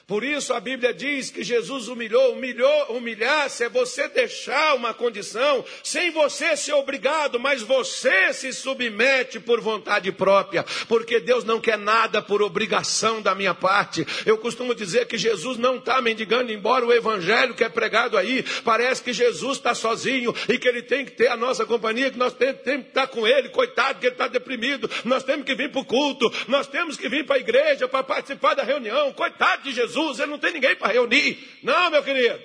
Por 0.06 0.22
isso 0.22 0.54
a 0.54 0.60
Bíblia 0.60 0.94
diz 0.94 1.32
que 1.32 1.46
Jesus 1.46 1.88
humilhou, 1.88 2.34
humilhou, 2.34 2.98
humilhar-se 2.98 3.64
é 3.64 3.70
você 3.70 4.10
deixar 4.10 4.76
uma 4.76 4.94
condição 4.94 5.64
sem 5.82 6.12
você 6.12 6.58
ser 6.58 6.74
obrigado, 6.74 7.40
mas 7.40 7.62
você 7.62 8.34
se 8.34 8.52
submete 8.52 9.40
por 9.40 9.62
vontade 9.62 10.12
própria, 10.12 10.66
porque 10.90 11.22
Deus 11.22 11.46
não 11.46 11.62
quer 11.62 11.78
nada 11.78 12.22
por 12.22 12.42
obrigação 12.42 13.22
da 13.22 13.34
minha 13.34 13.54
parte. 13.54 14.06
Eu 14.26 14.38
costumo 14.38 14.76
dizer 14.76 15.08
que 15.08 15.18
Jesus 15.18 15.58
não 15.58 15.78
está 15.78 16.02
mendigando, 16.02 16.52
embora 16.52 16.86
o 16.86 16.92
evangelho 16.92 17.54
que 17.54 17.64
é 17.64 17.70
pregado 17.70 18.18
aí, 18.18 18.44
parece 18.66 19.02
que 19.02 19.14
Jesus 19.14 19.58
está 19.58 19.74
sozinho 19.74 20.36
e 20.50 20.60
que 20.60 20.68
ele 20.68 20.82
tem 20.82 21.06
que 21.06 21.12
ter 21.12 21.30
a 21.30 21.38
nossa 21.38 21.66
companhia, 21.66 22.12
que 22.12 22.18
nós 22.18 22.34
temos, 22.34 22.62
temos 22.62 22.84
que 22.84 22.90
estar 22.90 23.08
com 23.08 23.26
ele, 23.26 23.48
coitado 23.48 24.00
que 24.00 24.08
ele 24.08 24.16
está 24.16 24.28
deprimido, 24.28 24.92
nós 25.06 25.24
temos 25.24 25.46
que 25.46 25.56
vir 25.56 25.72
para 25.72 25.80
o 25.80 25.86
culto, 25.86 26.30
nós 26.50 26.68
temos 26.68 26.98
que 26.98 27.08
vir 27.08 27.26
para 27.26 27.38
a 27.38 27.40
igreja 27.40 27.88
para 27.88 28.04
participar 28.04 28.54
da 28.54 28.64
reunião, 28.64 29.14
coitado 29.14 29.64
de 29.64 29.72
Jesus. 29.72 29.93
Jesus, 29.94 30.20
ele 30.20 30.32
não 30.32 30.40
tem 30.40 30.54
ninguém 30.54 30.76
para 30.76 30.92
reunir. 30.92 31.38
Não, 31.62 31.90
meu 31.92 32.04
querido. 32.04 32.42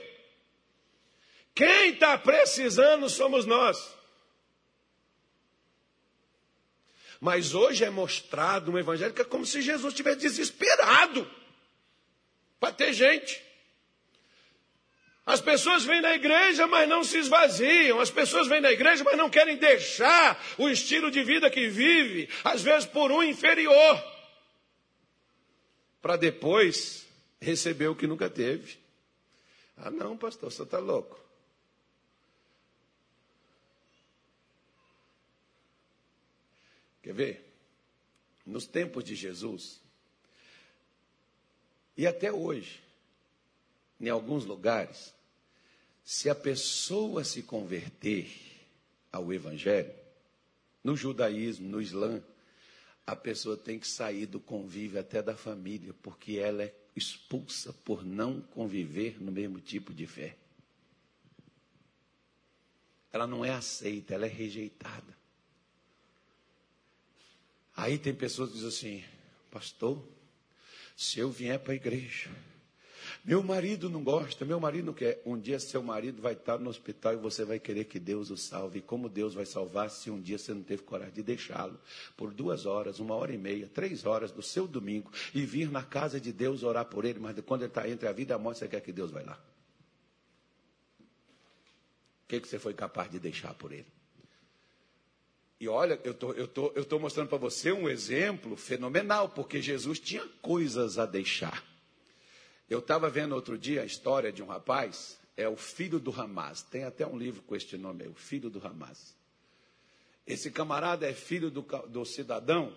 Quem 1.55 1.91
está 1.91 2.17
precisando 2.19 3.09
somos 3.09 3.47
nós. 3.47 3.97
Mas 7.21 7.55
hoje 7.55 7.85
é 7.85 7.91
mostrado 7.91 8.71
um 8.71 8.79
evangelho 8.79 9.13
que 9.13 9.23
é 9.23 9.25
como 9.25 9.45
se 9.45 9.61
Jesus 9.61 9.93
estivesse 9.93 10.21
desesperado 10.21 11.29
para 12.61 12.73
ter 12.73 12.93
gente. 12.93 13.43
As 15.27 15.41
pessoas 15.41 15.85
vêm 15.85 16.01
na 16.01 16.15
igreja, 16.15 16.67
mas 16.67 16.89
não 16.89 17.03
se 17.03 17.19
esvaziam. 17.19 18.01
As 18.01 18.11
pessoas 18.11 18.47
vêm 18.47 18.61
na 18.61 18.71
igreja, 18.71 19.03
mas 19.03 19.17
não 19.17 19.29
querem 19.29 19.57
deixar 19.57 20.43
o 20.57 20.69
estilo 20.69 21.11
de 21.11 21.23
vida 21.25 21.51
que 21.51 21.69
vive, 21.69 22.29
às 22.45 22.63
vezes 22.63 22.87
por 22.87 23.11
um 23.11 23.23
inferior, 23.23 24.03
para 26.01 26.17
depois 26.17 27.08
receber 27.41 27.89
o 27.89 27.97
que 27.97 28.07
nunca 28.07 28.29
teve. 28.29 28.79
Ah, 29.77 29.91
não, 29.91 30.17
pastor, 30.17 30.51
você 30.51 30.63
está 30.63 30.79
louco. 30.79 31.19
Quer 37.03 37.15
ver? 37.15 37.55
Nos 38.45 38.67
tempos 38.67 39.05
de 39.05 39.15
Jesus, 39.15 39.81
e 41.97 42.07
até 42.07 42.33
hoje, 42.33 42.81
em 44.01 44.09
alguns 44.09 44.45
lugares, 44.45 45.13
se 46.05 46.31
a 46.31 46.35
pessoa 46.35 47.25
se 47.25 47.43
converter 47.43 48.31
ao 49.13 49.33
Evangelho, 49.33 49.93
no 50.83 50.97
judaísmo, 50.97 51.69
no 51.69 51.83
Islã, 51.83 52.23
a 53.07 53.17
pessoa 53.17 53.57
tem 53.57 53.79
que 53.79 53.89
sair 53.89 54.27
do 54.27 54.39
convívio 54.39 55.01
até 55.01 55.21
da 55.21 55.37
família, 55.37 55.95
porque 56.03 56.39
ela 56.39 56.63
é 56.63 56.75
expulsa 56.99 57.73
por 57.73 58.05
não 58.05 58.41
conviver 58.41 59.23
no 59.23 59.33
mesmo 59.33 59.61
tipo 59.61 59.95
de 59.95 60.07
fé. 60.07 60.37
Ela 63.11 63.27
não 63.27 63.45
é 63.45 63.51
aceita, 63.51 64.15
ela 64.15 64.27
é 64.27 64.29
rejeitada. 64.29 65.17
Aí 67.75 67.99
tem 67.99 68.15
pessoas 68.15 68.51
que 68.51 68.57
dizem 68.57 68.69
assim, 68.69 69.05
pastor, 69.51 70.07
se 70.97 71.21
eu 71.21 71.31
vier 71.31 71.59
para 71.61 71.73
a 71.73 71.77
igreja, 71.77 72.29
meu 73.29 73.43
marido 73.43 73.91
não 73.91 74.03
gosta, 74.03 74.43
meu 74.47 74.59
marido 74.59 74.87
não 74.87 74.95
quer. 74.95 75.21
Um 75.27 75.39
dia 75.39 75.61
seu 75.61 75.83
marido 75.83 76.23
vai 76.23 76.33
estar 76.33 76.59
no 76.59 76.71
hospital 76.71 77.13
e 77.13 77.17
você 77.19 77.45
vai 77.45 77.59
querer 77.59 77.85
que 77.85 77.99
Deus 77.99 78.31
o 78.31 78.39
salve. 78.39 78.81
Como 78.81 79.07
Deus 79.07 79.35
vai 79.35 79.45
salvar 79.45 79.91
se 79.91 80.11
um 80.11 80.19
dia 80.19 80.39
você 80.39 80.55
não 80.55 80.63
teve 80.63 80.83
coragem 80.83 81.13
de 81.13 81.23
deixá-lo 81.23 81.79
por 82.17 82.33
duas 82.33 82.65
horas, 82.65 83.01
uma 83.01 83.15
hora 83.15 83.31
e 83.31 83.37
meia, 83.37 83.69
três 83.69 84.07
horas 84.07 84.33
do 84.33 84.41
seu 84.41 84.67
domingo 84.67 85.13
e 85.35 85.43
vir 85.43 85.71
na 85.71 85.83
casa 85.83 86.19
de 86.19 86.33
Deus 86.33 86.63
orar 86.63 86.87
por 86.87 87.05
ele, 87.05 87.19
mas 87.19 87.39
quando 87.41 87.65
ele 87.65 87.71
está 87.71 87.87
entre 87.87 88.09
a 88.09 88.13
vida 88.13 88.33
e 88.33 88.35
a 88.35 88.39
morte, 88.39 88.61
você 88.61 88.69
quer 88.69 88.81
que 88.81 88.93
Deus 88.93 89.11
vai 89.11 89.27
lá? 89.27 89.39
O 92.25 92.29
que, 92.29 92.41
que 92.41 92.49
você 92.49 92.59
foi 92.59 92.73
capaz 92.73 93.11
de 93.11 93.19
deixar 93.19 93.53
por 93.53 93.73
ele? 93.73 93.93
E 95.61 95.69
olha, 95.69 96.01
eu 96.03 96.15
tô, 96.15 96.33
estou 96.33 96.71
tô, 96.71 96.73
eu 96.75 96.83
tô 96.83 96.99
mostrando 96.99 97.29
para 97.29 97.37
você 97.37 97.73
um 97.73 97.91
exemplo 97.91 98.57
fenomenal, 98.57 99.29
porque 99.29 99.61
Jesus 99.61 100.01
tinha 100.01 100.27
coisas 100.41 100.99
a 100.99 101.05
deixar. 101.05 101.63
Eu 102.69 102.81
estava 102.81 103.09
vendo 103.09 103.35
outro 103.35 103.59
dia 103.59 103.83
a 103.83 103.85
história 103.85 104.33
de 104.33 104.43
um 104.43 104.47
rapaz, 104.47 105.19
é 105.37 105.49
o 105.49 105.57
filho 105.57 105.99
do 105.99 106.11
Hamas. 106.11 106.63
Tem 106.63 106.85
até 106.85 107.07
um 107.07 107.17
livro 107.17 107.43
com 107.43 107.57
este 107.57 107.77
nome, 107.77 108.05
é 108.05 108.09
o 108.09 108.15
filho 108.15 108.51
do 108.51 108.65
Hamas. 108.65 109.17
Esse 110.27 110.51
camarada 110.51 111.09
é 111.09 111.15
filho 111.15 111.51
do, 111.51 111.63
do 111.63 112.05
cidadão 112.05 112.77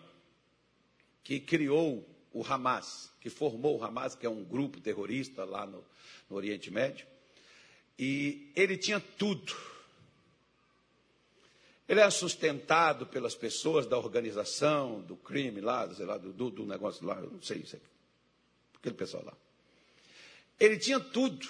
que 1.23 1.39
criou 1.39 2.07
o 2.31 2.43
Hamas, 2.45 3.11
que 3.19 3.29
formou 3.29 3.77
o 3.77 3.83
Hamas, 3.83 4.15
que 4.15 4.25
é 4.25 4.29
um 4.29 4.43
grupo 4.43 4.79
terrorista 4.79 5.43
lá 5.43 5.65
no, 5.65 5.83
no 6.29 6.35
Oriente 6.35 6.71
Médio. 6.71 7.05
E 7.99 8.51
ele 8.55 8.77
tinha 8.77 8.99
tudo 8.99 9.53
ele 11.91 11.99
é 11.99 12.09
sustentado 12.09 13.05
pelas 13.05 13.35
pessoas 13.35 13.85
da 13.85 13.97
organização, 13.97 15.01
do 15.01 15.17
crime 15.17 15.59
lá, 15.59 15.93
sei 15.93 16.05
lá, 16.05 16.17
do, 16.17 16.49
do 16.49 16.65
negócio 16.65 17.05
lá, 17.05 17.19
eu 17.19 17.29
não 17.29 17.41
sei 17.41 17.57
isso 17.57 17.75
aqui. 17.75 17.85
Aquele 18.77 18.95
pessoal 18.95 19.25
lá. 19.25 19.33
Ele 20.62 20.78
tinha 20.78 20.99
tudo. 20.99 21.47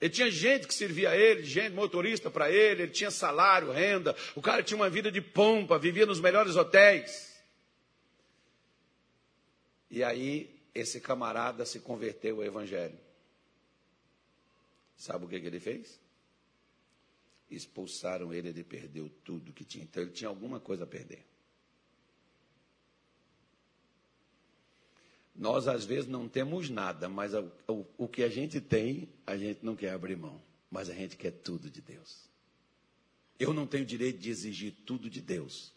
Ele 0.00 0.10
tinha 0.10 0.30
gente 0.30 0.66
que 0.66 0.74
servia 0.74 1.10
a 1.10 1.16
ele, 1.16 1.44
gente 1.44 1.72
motorista 1.72 2.30
para 2.30 2.50
ele, 2.50 2.82
ele 2.82 2.92
tinha 2.92 3.10
salário, 3.10 3.70
renda. 3.70 4.16
O 4.34 4.42
cara 4.42 4.62
tinha 4.62 4.76
uma 4.76 4.90
vida 4.90 5.10
de 5.10 5.20
pompa, 5.20 5.78
vivia 5.78 6.04
nos 6.04 6.20
melhores 6.20 6.56
hotéis. 6.56 7.36
E 9.90 10.02
aí, 10.02 10.60
esse 10.74 11.00
camarada 11.00 11.64
se 11.64 11.80
converteu 11.80 12.36
ao 12.36 12.44
Evangelho. 12.44 12.98
Sabe 14.96 15.24
o 15.24 15.28
que, 15.28 15.40
que 15.40 15.46
ele 15.46 15.60
fez? 15.60 16.00
expulsaram 17.50 18.32
ele, 18.32 18.48
ele 18.48 18.64
perdeu 18.64 19.08
tudo 19.24 19.52
que 19.52 19.64
tinha. 19.64 19.84
Então 19.84 20.02
ele 20.02 20.12
tinha 20.12 20.28
alguma 20.28 20.60
coisa 20.60 20.84
a 20.84 20.86
perder. 20.86 21.24
Nós, 25.38 25.68
às 25.68 25.84
vezes, 25.84 26.08
não 26.08 26.28
temos 26.28 26.70
nada, 26.70 27.08
mas 27.08 27.34
o, 27.34 27.50
o, 27.68 27.86
o, 27.98 28.08
que 28.08 28.22
a 28.22 28.28
gente 28.28 28.60
tem, 28.60 29.08
a 29.26 29.36
gente 29.36 29.64
não 29.64 29.76
quer 29.76 29.90
abrir 29.90 30.16
mão. 30.16 30.40
Mas 30.70 30.88
a 30.88 30.94
gente 30.94 31.16
quer 31.16 31.30
tudo 31.30 31.70
de 31.70 31.80
Deus. 31.80 32.28
Eu 33.38 33.52
não 33.52 33.66
tenho 33.66 33.84
direito 33.84 34.18
de 34.18 34.30
exigir 34.30 34.74
tudo 34.86 35.10
de 35.10 35.20
Deus, 35.20 35.72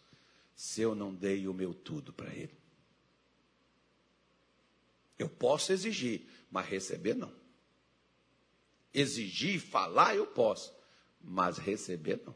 se 0.55 0.82
eu 0.82 0.95
não 0.95 1.14
dei 1.14 1.47
o 1.47 1.53
meu 1.53 1.74
tudo 1.74 2.14
para 2.14 2.34
Ele. 2.34 2.57
Eu 5.18 5.28
posso 5.28 5.74
exigir, 5.74 6.26
mas 6.49 6.66
receber 6.66 7.14
não. 7.14 7.32
Exigir, 8.93 9.60
falar, 9.60 10.16
eu 10.16 10.26
posso 10.26 10.74
mas 11.22 11.57
receber 11.57 12.22
não. 12.26 12.36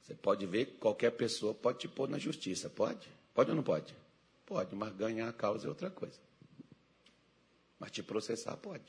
Você 0.00 0.14
pode 0.14 0.44
ver 0.46 0.66
que 0.66 0.72
qualquer 0.78 1.10
pessoa 1.12 1.54
pode 1.54 1.78
te 1.78 1.88
pôr 1.88 2.08
na 2.08 2.18
justiça, 2.18 2.68
pode? 2.68 3.08
Pode 3.32 3.50
ou 3.50 3.56
não 3.56 3.62
pode? 3.62 3.94
Pode, 4.54 4.72
mas 4.76 4.94
ganhar 4.94 5.28
a 5.28 5.32
causa 5.32 5.66
é 5.66 5.68
outra 5.68 5.90
coisa. 5.90 6.16
Mas 7.76 7.90
te 7.90 8.04
processar 8.04 8.56
pode. 8.56 8.84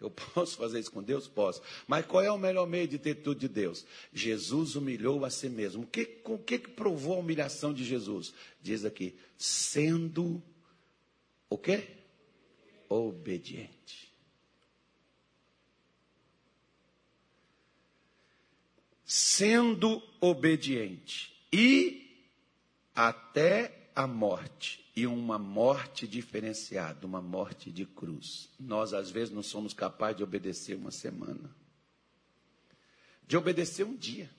Eu 0.00 0.08
posso 0.32 0.56
fazer 0.56 0.78
isso 0.78 0.92
com 0.92 1.02
Deus? 1.02 1.26
Posso. 1.26 1.60
Mas 1.88 2.06
qual 2.06 2.22
é 2.22 2.30
o 2.30 2.38
melhor 2.38 2.68
meio 2.68 2.86
de 2.86 3.00
ter 3.00 3.16
tudo 3.16 3.40
de 3.40 3.48
Deus? 3.48 3.84
Jesus 4.12 4.76
humilhou 4.76 5.24
a 5.24 5.30
si 5.30 5.48
mesmo. 5.48 5.82
O 5.82 5.86
que, 5.88 6.04
com 6.04 6.34
o 6.34 6.38
que 6.38 6.56
provou 6.56 7.16
a 7.16 7.18
humilhação 7.18 7.74
de 7.74 7.84
Jesus? 7.84 8.32
Diz 8.62 8.84
aqui, 8.84 9.18
sendo 9.36 10.40
o 11.50 11.58
quê? 11.58 11.88
Obediente. 12.88 14.06
sendo 19.04 20.02
obediente 20.20 21.32
e 21.52 22.26
até 22.92 23.75
a 23.96 24.06
morte 24.06 24.84
e 24.94 25.06
uma 25.06 25.38
morte 25.38 26.06
diferenciada, 26.06 27.04
uma 27.06 27.20
morte 27.20 27.72
de 27.72 27.84
cruz. 27.84 28.48
Nós 28.60 28.92
às 28.92 29.10
vezes 29.10 29.34
não 29.34 29.42
somos 29.42 29.74
capazes 29.74 30.18
de 30.18 30.22
obedecer 30.22 30.76
uma 30.76 30.92
semana, 30.92 31.50
de 33.26 33.36
obedecer 33.36 33.84
um 33.84 33.96
dia, 33.96 34.30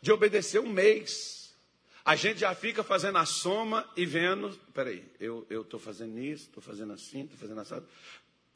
de 0.00 0.12
obedecer 0.12 0.60
um 0.60 0.68
mês. 0.68 1.56
A 2.04 2.14
gente 2.14 2.40
já 2.40 2.54
fica 2.54 2.84
fazendo 2.84 3.18
a 3.18 3.26
soma 3.26 3.90
e 3.96 4.06
vendo, 4.06 4.56
peraí, 4.72 5.04
eu 5.18 5.46
estou 5.50 5.80
fazendo 5.80 6.18
isso, 6.18 6.44
estou 6.44 6.62
fazendo 6.62 6.92
assim, 6.92 7.22
estou 7.22 7.38
fazendo 7.38 7.60
assado 7.60 7.88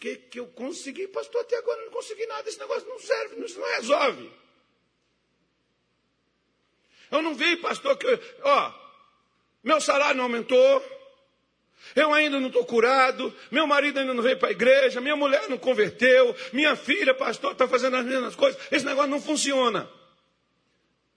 que, 0.03 0.17
que 0.17 0.41
eu 0.41 0.49
consegui, 0.49 1.07
pastor, 1.07 1.43
até 1.43 1.57
agora 1.57 1.85
não 1.85 1.93
consegui 1.93 2.27
nada, 2.27 2.49
esse 2.49 2.59
negócio 2.59 2.89
não 2.89 2.99
serve, 2.99 3.41
isso 3.45 3.61
não 3.61 3.73
resolve. 3.77 4.33
Eu 7.09 7.23
não 7.23 7.37
vi, 7.37 7.57
pastor, 7.59 7.97
que, 7.97 8.09
ó, 8.43 8.82
meu 9.63 9.81
salário 9.81 10.17
não 10.17 10.25
aumentou, 10.25 10.83
eu 11.95 12.13
ainda 12.13 12.39
não 12.41 12.49
estou 12.49 12.65
curado, 12.65 13.35
meu 13.51 13.67
marido 13.67 13.99
ainda 13.99 14.15
não 14.15 14.23
veio 14.23 14.39
para 14.39 14.49
a 14.49 14.53
igreja, 14.53 15.01
minha 15.01 15.17
mulher 15.17 15.49
não 15.49 15.59
converteu, 15.59 16.35
minha 16.53 16.77
filha, 16.77 17.15
pastor, 17.15 17.53
está 17.53 17.69
fazendo 17.69 17.97
as 17.97 18.05
mesmas 18.07 18.35
coisas, 18.35 18.61
esse 18.71 18.85
negócio 18.85 19.11
não 19.11 19.21
funciona. 19.21 19.89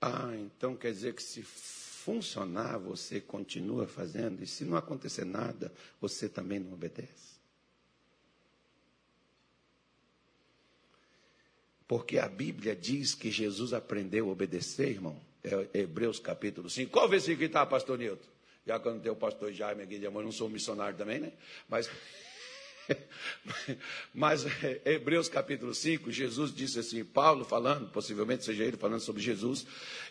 Ah, 0.02 0.34
então 0.36 0.76
quer 0.76 0.92
dizer 0.92 1.14
que 1.14 1.24
se 1.24 1.42
funcionar, 1.44 2.78
você 2.78 3.22
continua 3.22 3.88
fazendo, 3.88 4.44
e 4.44 4.48
se 4.48 4.66
não 4.66 4.78
acontecer 4.78 5.26
nada, 5.26 5.72
você 6.00 6.28
também 6.28 6.60
não 6.60 6.74
obedece. 6.74 7.36
Porque 11.88 12.18
a 12.18 12.28
Bíblia 12.28 12.76
diz 12.76 13.14
que 13.14 13.30
Jesus 13.30 13.72
aprendeu 13.72 14.28
a 14.28 14.32
obedecer, 14.32 14.90
irmão. 14.90 15.20
É 15.44 15.82
Hebreus 15.82 16.20
capítulo 16.20 16.68
5. 16.68 16.92
Qual 16.92 17.08
versículo 17.08 17.38
que 17.38 17.46
está, 17.46 17.64
pastor 17.66 18.00
Nilton? 18.00 18.35
Já 18.66 18.80
não 18.80 19.00
tenho 19.00 19.14
o 19.14 19.18
pastor 19.18 19.52
Jaime 19.54 19.84
aqui 19.84 20.00
de 20.00 20.08
amor, 20.08 20.24
não 20.24 20.32
sou 20.32 20.50
missionário 20.50 20.98
também, 20.98 21.20
né? 21.20 21.32
Mas 21.70 21.90
Mas 24.14 24.46
é, 24.64 24.82
Hebreus 24.86 25.28
capítulo 25.28 25.74
5, 25.74 26.12
Jesus 26.12 26.54
disse 26.54 26.80
assim, 26.80 27.04
Paulo 27.04 27.44
falando, 27.44 27.90
possivelmente 27.90 28.44
seja 28.44 28.64
ele 28.64 28.78
falando 28.78 29.02
sobre 29.02 29.22
Jesus, 29.22 29.66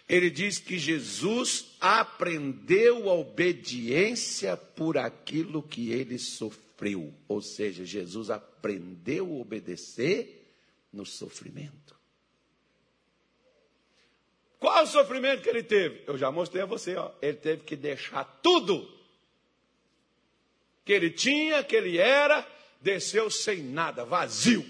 ele 0.08 0.30
diz 0.30 0.58
que 0.58 0.78
Jesus 0.78 1.76
aprendeu 1.80 3.08
a 3.08 3.14
obediência 3.14 4.56
por 4.56 4.98
aquilo 4.98 5.62
que 5.62 5.90
ele 5.90 6.18
sofreu. 6.18 7.14
Ou 7.28 7.40
seja, 7.40 7.84
Jesus 7.84 8.30
aprendeu 8.30 9.26
a 9.26 9.40
obedecer 9.40 10.50
no 10.92 11.06
sofrimento. 11.06 11.93
Qual 14.64 14.82
o 14.82 14.86
sofrimento 14.86 15.42
que 15.42 15.48
ele 15.50 15.62
teve? 15.62 16.02
Eu 16.06 16.16
já 16.16 16.30
mostrei 16.30 16.62
a 16.62 16.66
você, 16.66 16.96
ó. 16.96 17.10
Ele 17.20 17.36
teve 17.36 17.64
que 17.64 17.76
deixar 17.76 18.24
tudo 18.42 18.90
que 20.86 20.90
ele 20.90 21.10
tinha, 21.10 21.62
que 21.62 21.76
ele 21.76 21.98
era, 21.98 22.46
desceu 22.80 23.30
sem 23.30 23.62
nada, 23.62 24.06
vazio. 24.06 24.64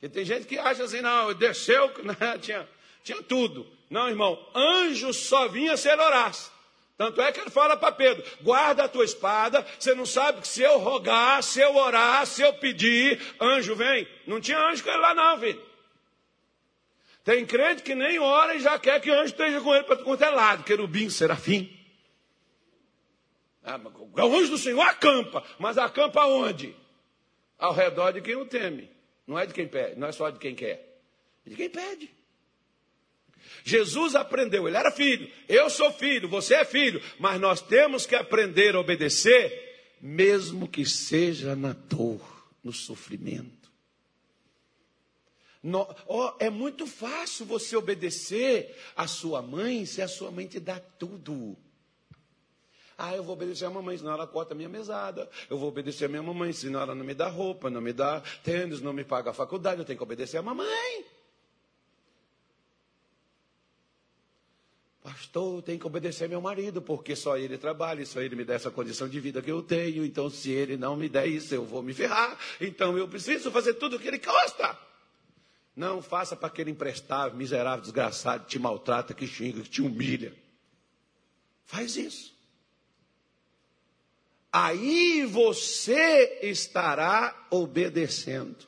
E 0.00 0.08
tem 0.08 0.24
gente 0.24 0.46
que 0.46 0.58
acha 0.58 0.84
assim, 0.84 1.02
não, 1.02 1.34
desceu, 1.34 1.92
né, 2.02 2.38
tinha, 2.40 2.66
tinha 3.02 3.22
tudo. 3.22 3.66
Não, 3.90 4.08
irmão, 4.08 4.42
anjo 4.54 5.12
só 5.12 5.46
vinha 5.48 5.76
se 5.76 5.90
ele 5.90 6.00
orasse. 6.00 6.50
Tanto 6.96 7.20
é 7.20 7.30
que 7.30 7.40
ele 7.40 7.50
fala 7.50 7.76
para 7.76 7.92
Pedro: 7.92 8.24
guarda 8.40 8.84
a 8.84 8.88
tua 8.88 9.04
espada, 9.04 9.66
você 9.78 9.94
não 9.94 10.06
sabe 10.06 10.40
que 10.40 10.48
se 10.48 10.62
eu 10.62 10.78
rogar, 10.78 11.42
se 11.42 11.60
eu 11.60 11.76
orar, 11.76 12.24
se 12.26 12.40
eu 12.40 12.54
pedir, 12.54 13.20
anjo 13.38 13.76
vem. 13.76 14.08
Não 14.26 14.40
tinha 14.40 14.58
anjo 14.58 14.82
com 14.82 14.88
ele 14.88 14.98
lá, 14.98 15.14
não, 15.14 15.38
filho. 15.38 15.73
Tem 17.24 17.46
crente 17.46 17.82
que 17.82 17.94
nem 17.94 18.18
ora 18.18 18.54
e 18.54 18.60
já 18.60 18.78
quer 18.78 19.00
que 19.00 19.10
anjo 19.10 19.24
esteja 19.24 19.60
com 19.62 19.74
ele 19.74 19.84
para 19.84 19.96
quanto 19.96 20.22
é 20.22 20.28
lado, 20.28 20.62
querubim, 20.62 21.08
serafim. 21.08 21.74
Ah, 23.64 23.80
o 24.22 24.36
anjo 24.36 24.50
do 24.50 24.58
Senhor 24.58 24.82
acampa, 24.82 25.42
mas 25.58 25.78
acampa 25.78 26.26
onde? 26.26 26.76
Ao 27.58 27.72
redor 27.72 28.12
de 28.12 28.20
quem 28.20 28.36
o 28.36 28.44
teme. 28.44 28.90
Não 29.26 29.38
é 29.38 29.46
de 29.46 29.54
quem 29.54 29.66
pede, 29.66 29.98
não 29.98 30.08
é 30.08 30.12
só 30.12 30.28
de 30.28 30.38
quem 30.38 30.54
quer, 30.54 31.00
é 31.46 31.50
de 31.50 31.56
quem 31.56 31.70
pede. 31.70 32.10
Jesus 33.64 34.14
aprendeu, 34.14 34.68
ele 34.68 34.76
era 34.76 34.90
filho, 34.90 35.30
eu 35.48 35.70
sou 35.70 35.90
filho, 35.90 36.28
você 36.28 36.56
é 36.56 36.64
filho, 36.66 37.00
mas 37.18 37.40
nós 37.40 37.62
temos 37.62 38.04
que 38.04 38.14
aprender 38.14 38.74
a 38.74 38.80
obedecer, 38.80 39.96
mesmo 39.98 40.68
que 40.68 40.84
seja 40.84 41.56
na 41.56 41.72
dor, 41.72 42.20
no 42.62 42.72
sofrimento. 42.72 43.63
No, 45.64 45.88
oh, 46.06 46.30
é 46.38 46.50
muito 46.50 46.86
fácil 46.86 47.46
você 47.46 47.74
obedecer 47.74 48.76
a 48.94 49.06
sua 49.06 49.40
mãe 49.40 49.86
se 49.86 50.02
a 50.02 50.06
sua 50.06 50.30
mãe 50.30 50.46
te 50.46 50.60
dá 50.60 50.78
tudo. 50.78 51.56
Ah, 52.98 53.16
eu 53.16 53.24
vou 53.24 53.32
obedecer 53.32 53.64
a 53.64 53.70
mamãe, 53.70 53.96
senão 53.96 54.12
ela 54.12 54.26
corta 54.26 54.52
a 54.52 54.54
minha 54.54 54.68
mesada. 54.68 55.26
Eu 55.48 55.56
vou 55.56 55.70
obedecer 55.70 56.04
a 56.04 56.08
minha 56.08 56.22
mamãe, 56.22 56.52
senão 56.52 56.82
ela 56.82 56.94
não 56.94 57.02
me 57.02 57.14
dá 57.14 57.28
roupa, 57.28 57.70
não 57.70 57.80
me 57.80 57.94
dá 57.94 58.20
tênis, 58.42 58.82
não 58.82 58.92
me 58.92 59.04
paga 59.04 59.30
a 59.30 59.32
faculdade. 59.32 59.78
Eu 59.78 59.86
tenho 59.86 59.96
que 59.96 60.02
obedecer 60.02 60.36
a 60.36 60.42
mamãe. 60.42 61.06
Pastor, 65.02 65.56
eu 65.56 65.62
tenho 65.62 65.80
que 65.80 65.86
obedecer 65.86 66.28
meu 66.28 66.42
marido, 66.42 66.82
porque 66.82 67.16
só 67.16 67.38
ele 67.38 67.56
trabalha, 67.56 68.04
só 68.04 68.20
ele 68.20 68.36
me 68.36 68.44
dá 68.44 68.52
essa 68.52 68.70
condição 68.70 69.08
de 69.08 69.18
vida 69.18 69.40
que 69.40 69.50
eu 69.50 69.62
tenho. 69.62 70.04
Então, 70.04 70.28
se 70.28 70.50
ele 70.50 70.76
não 70.76 70.94
me 70.94 71.08
der 71.08 71.26
isso, 71.26 71.54
eu 71.54 71.64
vou 71.64 71.82
me 71.82 71.94
ferrar. 71.94 72.38
Então, 72.60 72.98
eu 72.98 73.08
preciso 73.08 73.50
fazer 73.50 73.74
tudo 73.74 73.96
o 73.96 73.98
que 73.98 74.08
ele 74.08 74.18
gosta. 74.18 74.78
Não 75.74 76.00
faça 76.00 76.36
para 76.36 76.48
aquele 76.48 76.70
emprestável, 76.70 77.36
miserável, 77.36 77.80
desgraçado, 77.80 78.44
que 78.44 78.50
te 78.50 78.58
maltrata, 78.58 79.12
que 79.12 79.26
xinga, 79.26 79.62
que 79.62 79.70
te 79.70 79.82
humilha. 79.82 80.34
Faz 81.64 81.96
isso 81.96 82.34
aí 84.54 85.26
você 85.26 86.38
estará 86.42 87.46
obedecendo. 87.50 88.64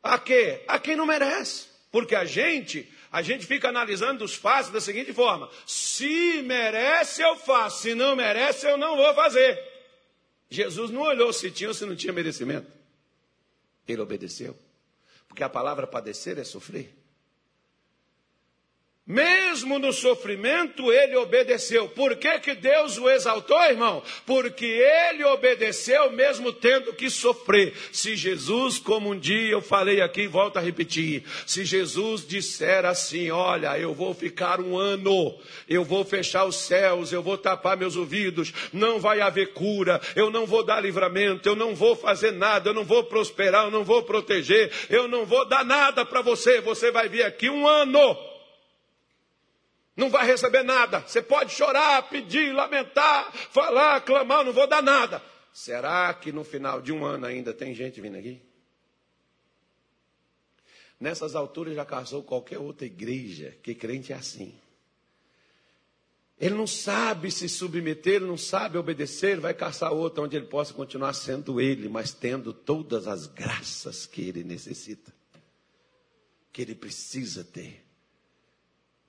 A 0.00 0.20
quê? 0.20 0.62
A 0.68 0.78
quem 0.78 0.94
não 0.94 1.04
merece. 1.04 1.66
Porque 1.90 2.14
a 2.14 2.24
gente, 2.24 2.88
a 3.10 3.22
gente 3.22 3.44
fica 3.44 3.68
analisando 3.68 4.24
os 4.24 4.36
fatos 4.36 4.70
da 4.70 4.80
seguinte 4.80 5.12
forma: 5.12 5.50
se 5.66 6.42
merece, 6.42 7.22
eu 7.22 7.34
faço, 7.36 7.82
se 7.82 7.94
não 7.94 8.14
merece, 8.14 8.68
eu 8.68 8.76
não 8.76 8.96
vou 8.96 9.12
fazer. 9.14 9.60
Jesus 10.48 10.92
não 10.92 11.00
olhou 11.00 11.32
se 11.32 11.50
tinha 11.50 11.68
ou 11.68 11.74
se 11.74 11.84
não 11.84 11.96
tinha 11.96 12.12
merecimento. 12.12 12.70
Ele 13.86 14.00
obedeceu. 14.00 14.56
Porque 15.28 15.42
a 15.42 15.48
palavra 15.48 15.86
padecer 15.86 16.38
é 16.38 16.44
sofrer. 16.44 17.03
Mesmo 19.06 19.78
no 19.78 19.92
sofrimento, 19.92 20.90
ele 20.90 21.14
obedeceu. 21.16 21.86
Por 21.90 22.16
que, 22.16 22.38
que 22.38 22.54
Deus 22.54 22.96
o 22.96 23.10
exaltou, 23.10 23.62
irmão? 23.64 24.02
Porque 24.24 24.64
ele 24.64 25.22
obedeceu 25.24 26.10
mesmo 26.10 26.50
tendo 26.50 26.90
que 26.94 27.10
sofrer. 27.10 27.74
Se 27.92 28.16
Jesus, 28.16 28.78
como 28.78 29.10
um 29.10 29.18
dia 29.18 29.50
eu 29.50 29.60
falei 29.60 30.00
aqui, 30.00 30.26
volto 30.26 30.56
a 30.56 30.62
repetir, 30.62 31.22
se 31.46 31.66
Jesus 31.66 32.26
disser 32.26 32.86
assim: 32.86 33.30
Olha, 33.30 33.78
eu 33.78 33.92
vou 33.92 34.14
ficar 34.14 34.58
um 34.58 34.78
ano, 34.78 35.38
eu 35.68 35.84
vou 35.84 36.02
fechar 36.02 36.46
os 36.46 36.56
céus, 36.56 37.12
eu 37.12 37.22
vou 37.22 37.36
tapar 37.36 37.76
meus 37.76 37.96
ouvidos, 37.96 38.54
não 38.72 38.98
vai 38.98 39.20
haver 39.20 39.52
cura, 39.52 40.00
eu 40.16 40.30
não 40.30 40.46
vou 40.46 40.64
dar 40.64 40.80
livramento, 40.80 41.46
eu 41.46 41.54
não 41.54 41.74
vou 41.74 41.94
fazer 41.94 42.30
nada, 42.30 42.70
eu 42.70 42.74
não 42.74 42.84
vou 42.84 43.04
prosperar, 43.04 43.66
eu 43.66 43.70
não 43.70 43.84
vou 43.84 44.02
proteger, 44.02 44.72
eu 44.88 45.06
não 45.06 45.26
vou 45.26 45.46
dar 45.46 45.62
nada 45.62 46.06
para 46.06 46.22
você, 46.22 46.62
você 46.62 46.90
vai 46.90 47.06
vir 47.06 47.22
aqui 47.22 47.50
um 47.50 47.68
ano 47.68 48.33
não 49.96 50.10
vai 50.10 50.26
receber 50.26 50.62
nada. 50.62 51.00
Você 51.00 51.22
pode 51.22 51.52
chorar, 51.52 52.08
pedir, 52.08 52.52
lamentar, 52.52 53.32
falar, 53.32 54.00
clamar, 54.00 54.44
não 54.44 54.52
vou 54.52 54.66
dar 54.66 54.82
nada. 54.82 55.22
Será 55.52 56.12
que 56.12 56.32
no 56.32 56.42
final 56.42 56.82
de 56.82 56.92
um 56.92 57.04
ano 57.04 57.26
ainda 57.26 57.54
tem 57.54 57.74
gente 57.74 58.00
vindo 58.00 58.16
aqui? 58.16 58.42
Nessas 60.98 61.36
alturas 61.36 61.74
já 61.74 61.84
casou 61.84 62.22
qualquer 62.22 62.58
outra 62.58 62.86
igreja, 62.86 63.56
que 63.62 63.74
crente 63.74 64.12
é 64.12 64.16
assim. 64.16 64.58
Ele 66.38 66.56
não 66.56 66.66
sabe 66.66 67.30
se 67.30 67.48
submeter, 67.48 68.14
ele 68.14 68.26
não 68.26 68.36
sabe 68.36 68.76
obedecer, 68.76 69.38
vai 69.38 69.54
caçar 69.54 69.92
outra 69.92 70.24
onde 70.24 70.36
ele 70.36 70.46
possa 70.46 70.74
continuar 70.74 71.12
sendo 71.12 71.60
ele, 71.60 71.88
mas 71.88 72.12
tendo 72.12 72.52
todas 72.52 73.06
as 73.06 73.26
graças 73.26 74.06
que 74.06 74.22
ele 74.22 74.42
necessita, 74.42 75.14
que 76.52 76.62
ele 76.62 76.74
precisa 76.74 77.44
ter. 77.44 77.83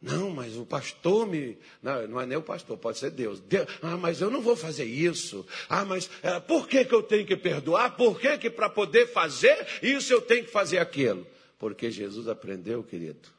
Não, 0.02 0.30
mas 0.30 0.56
o 0.56 0.66
pastor 0.66 1.26
me. 1.26 1.58
Não, 1.82 2.08
não 2.08 2.22
é 2.22 2.26
nem 2.26 2.38
o 2.38 2.42
pastor, 2.42 2.78
pode 2.78 3.00
ser 3.00 3.12
Deus. 3.12 3.40
Deus 3.40 3.68
ah, 3.82 3.98
mas 3.98 4.22
eu 4.22 4.30
não 4.30 4.42
vou 4.42 4.56
fazer 4.56 4.86
isso. 4.86 5.46
Ah, 5.70 5.86
mas 5.86 6.10
é, 6.22 6.40
por 6.40 6.68
que, 6.68 6.86
que 6.86 6.94
eu 6.94 7.02
tenho 7.02 7.26
que 7.26 7.36
perdoar? 7.36 7.96
Por 7.96 8.20
que, 8.20 8.38
que 8.38 8.50
para 8.50 8.70
poder 8.70 9.08
fazer 9.08 9.66
isso 9.82 10.14
eu 10.14 10.22
tenho 10.22 10.46
que 10.46 10.52
fazer 10.52 10.78
aquilo? 10.78 11.26
Porque 11.58 11.90
Jesus 11.90 12.28
aprendeu, 12.28 12.84
querido. 12.84 13.30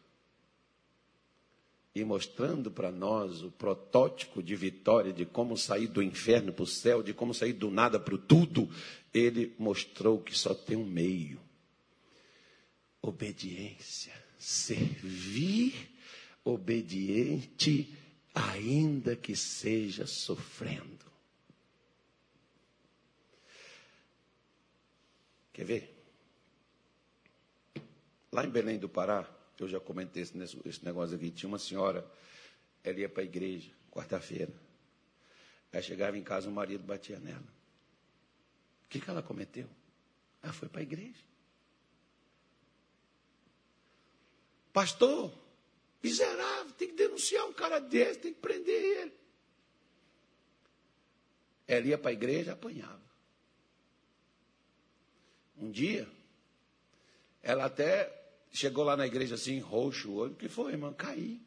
E 1.94 2.04
mostrando 2.04 2.70
para 2.70 2.90
nós 2.90 3.42
o 3.42 3.50
protótipo 3.50 4.42
de 4.42 4.54
vitória, 4.54 5.12
de 5.12 5.24
como 5.24 5.56
sair 5.56 5.86
do 5.86 6.02
inferno 6.02 6.52
para 6.52 6.64
o 6.64 6.66
céu, 6.66 7.02
de 7.02 7.14
como 7.14 7.32
sair 7.32 7.54
do 7.54 7.70
nada 7.70 7.98
para 7.98 8.14
o 8.14 8.18
tudo, 8.18 8.68
ele 9.14 9.54
mostrou 9.58 10.20
que 10.20 10.36
só 10.36 10.52
tem 10.52 10.76
um 10.76 10.84
meio: 10.84 11.40
obediência, 13.00 14.12
servir 14.38 15.95
obediente, 16.46 17.92
ainda 18.32 19.16
que 19.16 19.34
seja 19.34 20.06
sofrendo. 20.06 21.04
Quer 25.52 25.64
ver? 25.64 26.06
Lá 28.30 28.44
em 28.44 28.50
Belém 28.50 28.78
do 28.78 28.88
Pará, 28.88 29.28
eu 29.58 29.68
já 29.68 29.80
comentei 29.80 30.22
esse, 30.22 30.84
negócio 30.84 31.16
aqui, 31.16 31.30
tinha 31.30 31.48
uma 31.48 31.58
senhora, 31.58 32.08
ela 32.84 33.00
ia 33.00 33.08
para 33.08 33.22
a 33.22 33.24
igreja, 33.24 33.70
quarta-feira. 33.90 34.52
Aí 35.72 35.82
chegava 35.82 36.16
em 36.16 36.22
casa, 36.22 36.48
o 36.48 36.52
marido 36.52 36.84
batia 36.84 37.18
nela. 37.18 37.40
O 38.84 38.88
que, 38.88 39.00
que 39.00 39.10
ela 39.10 39.22
cometeu? 39.22 39.68
Ela 40.42 40.52
foi 40.52 40.68
para 40.68 40.80
a 40.80 40.84
igreja. 40.84 41.24
Pastor, 44.72 45.45
Miserável, 46.02 46.72
tem 46.72 46.88
que 46.88 46.94
denunciar 46.94 47.46
um 47.46 47.52
cara 47.52 47.78
desse, 47.78 48.20
tem 48.20 48.32
que 48.32 48.40
prender 48.40 48.82
ele. 48.82 49.12
Ela 51.66 51.86
ia 51.86 51.98
para 51.98 52.10
a 52.10 52.14
igreja, 52.14 52.52
apanhava. 52.52 53.02
Um 55.58 55.70
dia, 55.70 56.08
ela 57.42 57.64
até 57.64 58.12
chegou 58.52 58.84
lá 58.84 58.96
na 58.96 59.06
igreja 59.06 59.34
assim, 59.34 59.58
roxo 59.58 60.10
o 60.10 60.14
olho. 60.16 60.34
Que 60.34 60.48
foi, 60.48 60.72
irmão? 60.72 60.92
Caí. 60.92 61.40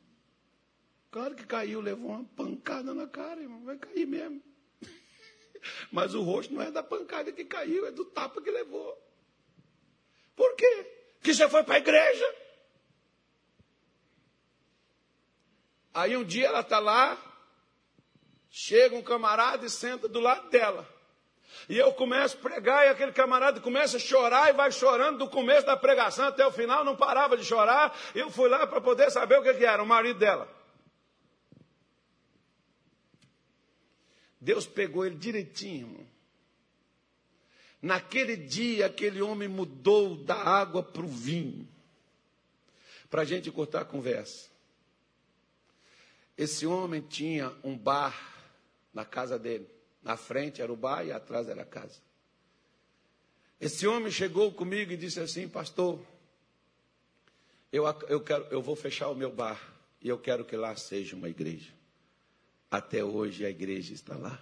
Claro 1.12 1.36
que 1.36 1.46
caiu, 1.46 1.82
levou 1.82 2.12
uma 2.12 2.24
pancada 2.24 2.94
na 2.94 3.08
cara, 3.08 3.42
irmão. 3.42 3.64
Vai 3.64 3.78
cair 3.78 4.06
mesmo. 4.06 4.42
Mas 5.92 6.14
o 6.14 6.22
rosto 6.22 6.54
não 6.54 6.62
é 6.62 6.72
da 6.72 6.84
pancada 6.84 7.32
que 7.32 7.46
caiu, 7.46 7.86
é 7.86 7.92
do 7.92 8.06
tapa 8.06 8.42
que 8.42 8.52
levou. 8.52 8.98
Por 10.36 10.56
quê? 10.56 10.86
Porque 11.16 11.34
você 11.34 11.50
foi 11.50 11.64
para 11.64 11.76
a 11.76 11.80
igreja. 11.80 12.36
Aí 15.94 16.16
um 16.16 16.24
dia 16.24 16.48
ela 16.48 16.62
está 16.62 16.80
lá, 16.80 17.18
chega 18.50 18.96
um 18.96 19.02
camarada 19.02 19.66
e 19.66 19.70
senta 19.70 20.08
do 20.08 20.20
lado 20.20 20.50
dela. 20.50 20.88
E 21.68 21.78
eu 21.78 21.92
começo 21.94 22.38
a 22.38 22.42
pregar 22.42 22.86
e 22.86 22.90
aquele 22.90 23.12
camarada 23.12 23.60
começa 23.60 23.98
a 23.98 24.00
chorar 24.00 24.50
e 24.50 24.54
vai 24.54 24.72
chorando 24.72 25.20
do 25.20 25.30
começo 25.30 25.66
da 25.66 25.76
pregação 25.76 26.28
até 26.28 26.46
o 26.46 26.52
final, 26.52 26.84
não 26.86 26.96
parava 26.96 27.36
de 27.36 27.44
chorar. 27.44 27.98
Eu 28.14 28.30
fui 28.30 28.48
lá 28.48 28.66
para 28.66 28.80
poder 28.80 29.12
saber 29.12 29.40
o 29.40 29.44
que, 29.44 29.54
que 29.54 29.66
era, 29.66 29.82
o 29.82 29.86
marido 29.86 30.20
dela. 30.20 30.48
Deus 34.40 34.66
pegou 34.66 35.06
ele 35.06 35.16
direitinho. 35.16 36.08
Naquele 37.82 38.36
dia, 38.36 38.88
aquele 38.88 39.22
homem 39.22 39.48
mudou 39.48 40.16
da 40.16 40.36
água 40.36 40.84
para 40.84 41.02
o 41.02 41.08
vinho. 41.08 41.68
Para 43.10 43.24
a 43.24 43.26
gente 43.26 43.52
cortar 43.52 43.82
a 43.82 43.86
conversa. 43.86 44.49
Esse 46.40 46.66
homem 46.66 47.02
tinha 47.02 47.54
um 47.66 47.78
bar 47.78 48.18
na 48.94 49.04
casa 49.04 49.38
dele. 49.38 49.68
Na 50.02 50.16
frente 50.16 50.62
era 50.62 50.72
o 50.72 50.78
bar 50.78 51.06
e 51.06 51.12
atrás 51.12 51.50
era 51.50 51.64
a 51.64 51.66
casa. 51.66 52.00
Esse 53.60 53.86
homem 53.86 54.10
chegou 54.10 54.50
comigo 54.54 54.94
e 54.94 54.96
disse 54.96 55.20
assim: 55.20 55.50
Pastor, 55.50 56.00
eu, 57.74 57.84
eu, 58.08 58.22
quero, 58.22 58.46
eu 58.52 58.62
vou 58.62 58.74
fechar 58.78 59.10
o 59.10 59.16
meu 59.16 59.30
bar 59.30 59.62
e 60.02 60.08
eu 60.08 60.18
quero 60.18 60.46
que 60.46 60.56
lá 60.56 60.74
seja 60.78 61.14
uma 61.14 61.28
igreja. 61.28 61.74
Até 62.72 63.04
hoje 63.04 63.46
a 63.46 63.50
igreja 63.50 63.94
está 63.94 64.16
lá. 64.16 64.42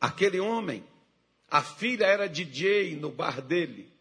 Aquele 0.00 0.40
homem, 0.40 0.82
a 1.50 1.62
filha 1.62 2.06
era 2.06 2.26
DJ 2.26 2.96
no 2.96 3.10
bar 3.10 3.42
dele. 3.42 3.92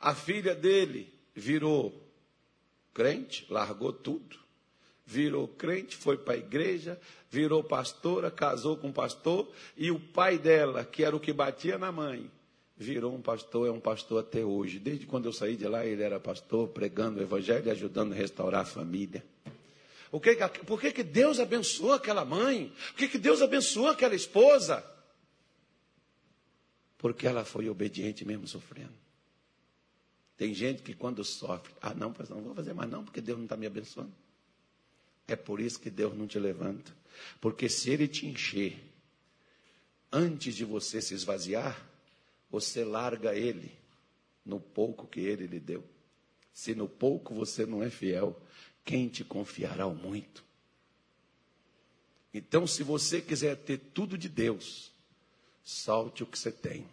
A 0.00 0.12
filha 0.12 0.56
dele 0.56 1.16
virou 1.36 1.94
crente, 2.92 3.46
largou 3.48 3.92
tudo 3.92 4.44
virou 5.06 5.46
crente, 5.46 5.96
foi 5.96 6.18
para 6.18 6.34
a 6.34 6.36
igreja, 6.36 7.00
virou 7.30 7.62
pastora, 7.62 8.30
casou 8.30 8.76
com 8.76 8.88
um 8.88 8.92
pastor, 8.92 9.48
e 9.76 9.90
o 9.90 10.00
pai 10.00 10.36
dela, 10.36 10.84
que 10.84 11.04
era 11.04 11.14
o 11.14 11.20
que 11.20 11.32
batia 11.32 11.78
na 11.78 11.92
mãe, 11.92 12.28
virou 12.76 13.14
um 13.14 13.22
pastor, 13.22 13.68
é 13.68 13.70
um 13.70 13.80
pastor 13.80 14.20
até 14.20 14.44
hoje. 14.44 14.80
Desde 14.80 15.06
quando 15.06 15.26
eu 15.26 15.32
saí 15.32 15.56
de 15.56 15.66
lá, 15.68 15.86
ele 15.86 16.02
era 16.02 16.18
pastor, 16.18 16.68
pregando 16.68 17.20
o 17.20 17.22
evangelho 17.22 17.66
e 17.66 17.70
ajudando 17.70 18.12
a 18.12 18.16
restaurar 18.16 18.62
a 18.62 18.66
família. 18.66 19.24
O 20.10 20.20
que, 20.20 20.36
por 20.66 20.80
que, 20.80 20.92
que 20.92 21.02
Deus 21.04 21.38
abençoou 21.38 21.92
aquela 21.92 22.24
mãe? 22.24 22.72
Por 22.88 22.98
que, 22.98 23.08
que 23.08 23.18
Deus 23.18 23.40
abençoou 23.40 23.88
aquela 23.88 24.14
esposa? 24.14 24.84
Porque 26.98 27.26
ela 27.26 27.44
foi 27.44 27.68
obediente 27.68 28.24
mesmo 28.24 28.46
sofrendo. 28.48 28.94
Tem 30.36 30.52
gente 30.52 30.82
que 30.82 30.94
quando 30.94 31.24
sofre, 31.24 31.72
ah 31.80 31.94
não, 31.94 32.14
não 32.30 32.42
vou 32.42 32.54
fazer 32.54 32.74
mais 32.74 32.90
não, 32.90 33.04
porque 33.04 33.20
Deus 33.20 33.38
não 33.38 33.44
está 33.44 33.56
me 33.56 33.66
abençoando. 33.66 34.12
É 35.28 35.34
por 35.34 35.60
isso 35.60 35.80
que 35.80 35.90
Deus 35.90 36.16
não 36.16 36.26
te 36.26 36.38
levanta. 36.38 36.94
Porque 37.40 37.68
se 37.68 37.90
Ele 37.90 38.06
te 38.06 38.26
encher, 38.26 38.78
antes 40.12 40.54
de 40.54 40.64
você 40.64 41.00
se 41.00 41.14
esvaziar, 41.14 41.84
você 42.50 42.84
larga 42.84 43.34
Ele 43.34 43.72
no 44.44 44.60
pouco 44.60 45.06
que 45.06 45.20
Ele 45.20 45.46
lhe 45.46 45.60
deu. 45.60 45.84
Se 46.52 46.74
no 46.74 46.88
pouco 46.88 47.34
você 47.34 47.66
não 47.66 47.82
é 47.82 47.90
fiel, 47.90 48.40
quem 48.84 49.08
te 49.08 49.24
confiará 49.24 49.86
o 49.86 49.94
muito? 49.94 50.44
Então, 52.32 52.66
se 52.66 52.82
você 52.82 53.20
quiser 53.20 53.56
ter 53.56 53.78
tudo 53.78 54.16
de 54.16 54.28
Deus, 54.28 54.92
solte 55.62 56.22
o 56.22 56.26
que 56.26 56.38
você 56.38 56.52
tem. 56.52 56.86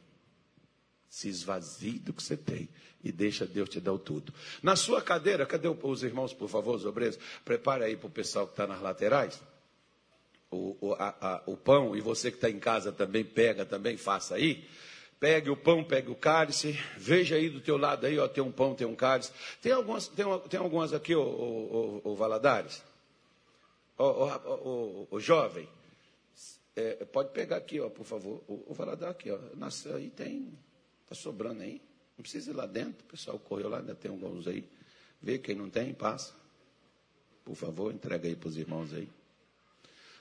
Se 1.13 1.29
esvazie 1.29 1.99
do 1.99 2.11
que 2.11 2.23
você 2.23 2.35
tem 2.35 2.67
e 3.03 3.11
deixa 3.11 3.45
Deus 3.45 3.69
te 3.69 3.79
dar 3.79 3.93
o 3.93 3.99
tudo. 3.99 4.33
Na 4.63 4.75
sua 4.75 4.99
cadeira, 4.99 5.45
cadê 5.45 5.67
os 5.67 6.01
irmãos, 6.01 6.33
por 6.33 6.49
favor, 6.49 6.75
os 6.75 6.87
obreiros? 6.87 7.19
Prepare 7.45 7.83
aí 7.83 7.95
para 7.95 8.07
o 8.07 8.09
pessoal 8.09 8.47
que 8.47 8.53
está 8.53 8.65
nas 8.65 8.81
laterais. 8.81 9.39
O, 10.49 10.75
o, 10.81 10.93
a, 10.93 11.15
a, 11.21 11.43
o 11.45 11.55
pão, 11.55 11.95
e 11.95 12.01
você 12.01 12.31
que 12.31 12.37
está 12.37 12.49
em 12.49 12.57
casa 12.57 12.91
também 12.91 13.23
pega, 13.23 13.63
também 13.63 13.95
faça 13.95 14.33
aí. 14.33 14.67
Pegue 15.19 15.51
o 15.51 15.55
pão, 15.55 15.83
pegue 15.83 16.09
o 16.09 16.15
cálice, 16.15 16.71
veja 16.97 17.35
aí 17.35 17.47
do 17.47 17.61
teu 17.61 17.77
lado 17.77 18.07
aí, 18.07 18.17
ó, 18.17 18.27
tem 18.27 18.43
um 18.43 18.51
pão, 18.51 18.73
tem 18.73 18.87
um 18.87 18.95
cálice. 18.95 19.31
Tem 19.61 19.71
algumas, 19.71 20.07
tem, 20.07 20.25
tem 20.49 20.59
algumas 20.59 20.93
aqui, 20.93 21.13
o, 21.13 22.15
Valadares? 22.17 22.83
O, 23.99 25.19
jovem, 25.19 25.69
é, 26.75 27.05
pode 27.05 27.29
pegar 27.29 27.57
aqui, 27.57 27.79
ó, 27.79 27.87
por 27.87 28.03
favor. 28.03 28.41
O, 28.47 28.73
Valadares 28.73 29.15
aqui, 29.15 29.29
ó. 29.29 29.37
Nossa, 29.55 29.95
aí 29.95 30.09
tem, 30.09 30.51
está 31.13 31.15
sobrando 31.15 31.61
aí. 31.61 31.81
Não 32.17 32.23
precisa 32.23 32.51
ir 32.51 32.53
lá 32.53 32.65
dentro, 32.65 33.05
o 33.05 33.09
pessoal 33.09 33.39
correu 33.39 33.69
lá, 33.69 33.79
ainda 33.79 33.95
tem 33.95 34.11
alguns 34.11 34.47
aí. 34.47 34.67
Vê 35.21 35.37
quem 35.37 35.55
não 35.55 35.69
tem, 35.69 35.93
passa. 35.93 36.33
Por 37.45 37.55
favor, 37.55 37.93
entrega 37.93 38.27
aí 38.27 38.35
para 38.35 38.49
os 38.49 38.57
irmãos 38.57 38.93
aí. 38.93 39.07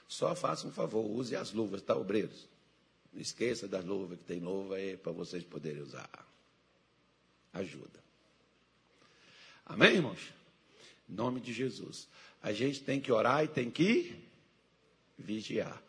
Só 0.07 0.35
faça 0.35 0.67
um 0.67 0.71
favor, 0.71 1.05
use 1.05 1.35
as 1.35 1.51
luvas, 1.51 1.81
tá, 1.81 1.95
obreiros? 1.95 2.47
Não 3.11 3.21
esqueça 3.21 3.67
das 3.67 3.83
luvas, 3.83 4.17
que 4.17 4.25
tem 4.25 4.39
luva 4.39 4.75
aí 4.75 4.97
para 4.97 5.11
vocês 5.11 5.43
poderem 5.43 5.81
usar. 5.81 6.09
Ajuda. 7.53 7.99
Amém, 9.65 9.95
irmãos? 9.95 10.33
Em 11.09 11.13
nome 11.13 11.39
de 11.39 11.53
Jesus. 11.53 12.07
A 12.41 12.51
gente 12.51 12.81
tem 12.81 12.99
que 12.99 13.11
orar 13.11 13.43
e 13.43 13.47
tem 13.47 13.69
que 13.69 14.15
vigiar. 15.17 15.81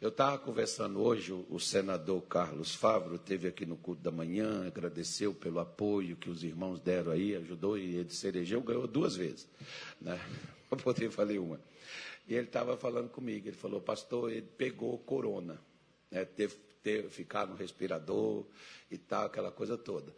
Eu 0.00 0.08
estava 0.08 0.38
conversando 0.38 1.00
hoje, 1.00 1.32
o, 1.32 1.58
senador 1.58 2.22
Carlos 2.22 2.74
Favro 2.74 3.18
teve 3.18 3.48
aqui 3.48 3.66
no 3.66 3.76
culto 3.76 4.02
da 4.02 4.10
manhã, 4.10 4.66
agradeceu 4.66 5.34
pelo 5.34 5.60
apoio 5.60 6.16
que 6.16 6.30
os 6.30 6.42
irmãos 6.42 6.80
deram 6.80 7.12
aí, 7.12 7.36
ajudou 7.36 7.76
e 7.76 7.96
ele 7.96 8.10
se 8.10 8.26
elegeu, 8.26 8.62
ganhou 8.62 8.86
duas 8.86 9.14
vezes. 9.16 9.46
Né? 10.00 10.18
Eu 10.70 10.76
poder 10.76 11.10
falei 11.10 11.38
uma. 11.38 11.60
E 12.26 12.34
ele 12.34 12.46
estava 12.46 12.76
falando 12.76 13.08
comigo, 13.08 13.48
ele 13.48 13.56
falou, 13.56 13.80
pastor, 13.80 14.30
ele 14.30 14.46
pegou 14.56 14.96
corona, 14.98 15.60
né? 16.10 16.24
teve, 16.24 16.54
teve 16.82 17.08
ficar 17.08 17.46
no 17.46 17.56
respirador 17.56 18.44
e 18.90 18.96
tal, 18.96 19.26
aquela 19.26 19.50
coisa 19.50 19.76
toda. 19.76 20.14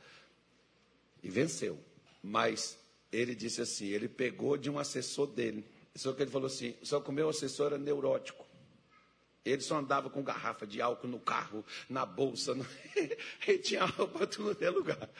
E 1.22 1.30
venceu. 1.30 1.78
Mas 2.22 2.78
ele 3.10 3.34
disse 3.34 3.60
assim, 3.60 3.86
ele 3.86 4.08
pegou 4.08 4.56
de 4.56 4.70
um 4.70 4.78
assessor 4.78 5.26
dele. 5.26 5.64
Só 5.94 6.12
que 6.12 6.22
ele 6.22 6.30
falou 6.30 6.46
assim, 6.46 6.74
só 6.82 7.00
que 7.00 7.10
o 7.10 7.12
meu 7.12 7.28
assessor 7.28 7.66
era 7.66 7.78
neurótico. 7.78 8.46
Ele 9.44 9.60
só 9.60 9.78
andava 9.78 10.08
com 10.08 10.22
garrafa 10.22 10.66
de 10.66 10.80
álcool 10.80 11.08
no 11.08 11.18
carro, 11.18 11.64
na 11.88 12.06
bolsa. 12.06 12.54
No... 12.54 12.64
Ele 13.46 13.58
tinha 13.58 13.82
álcool 13.82 14.08
para 14.08 14.26
tudo 14.26 14.56
é 14.64 14.70
lugar. 14.70 15.10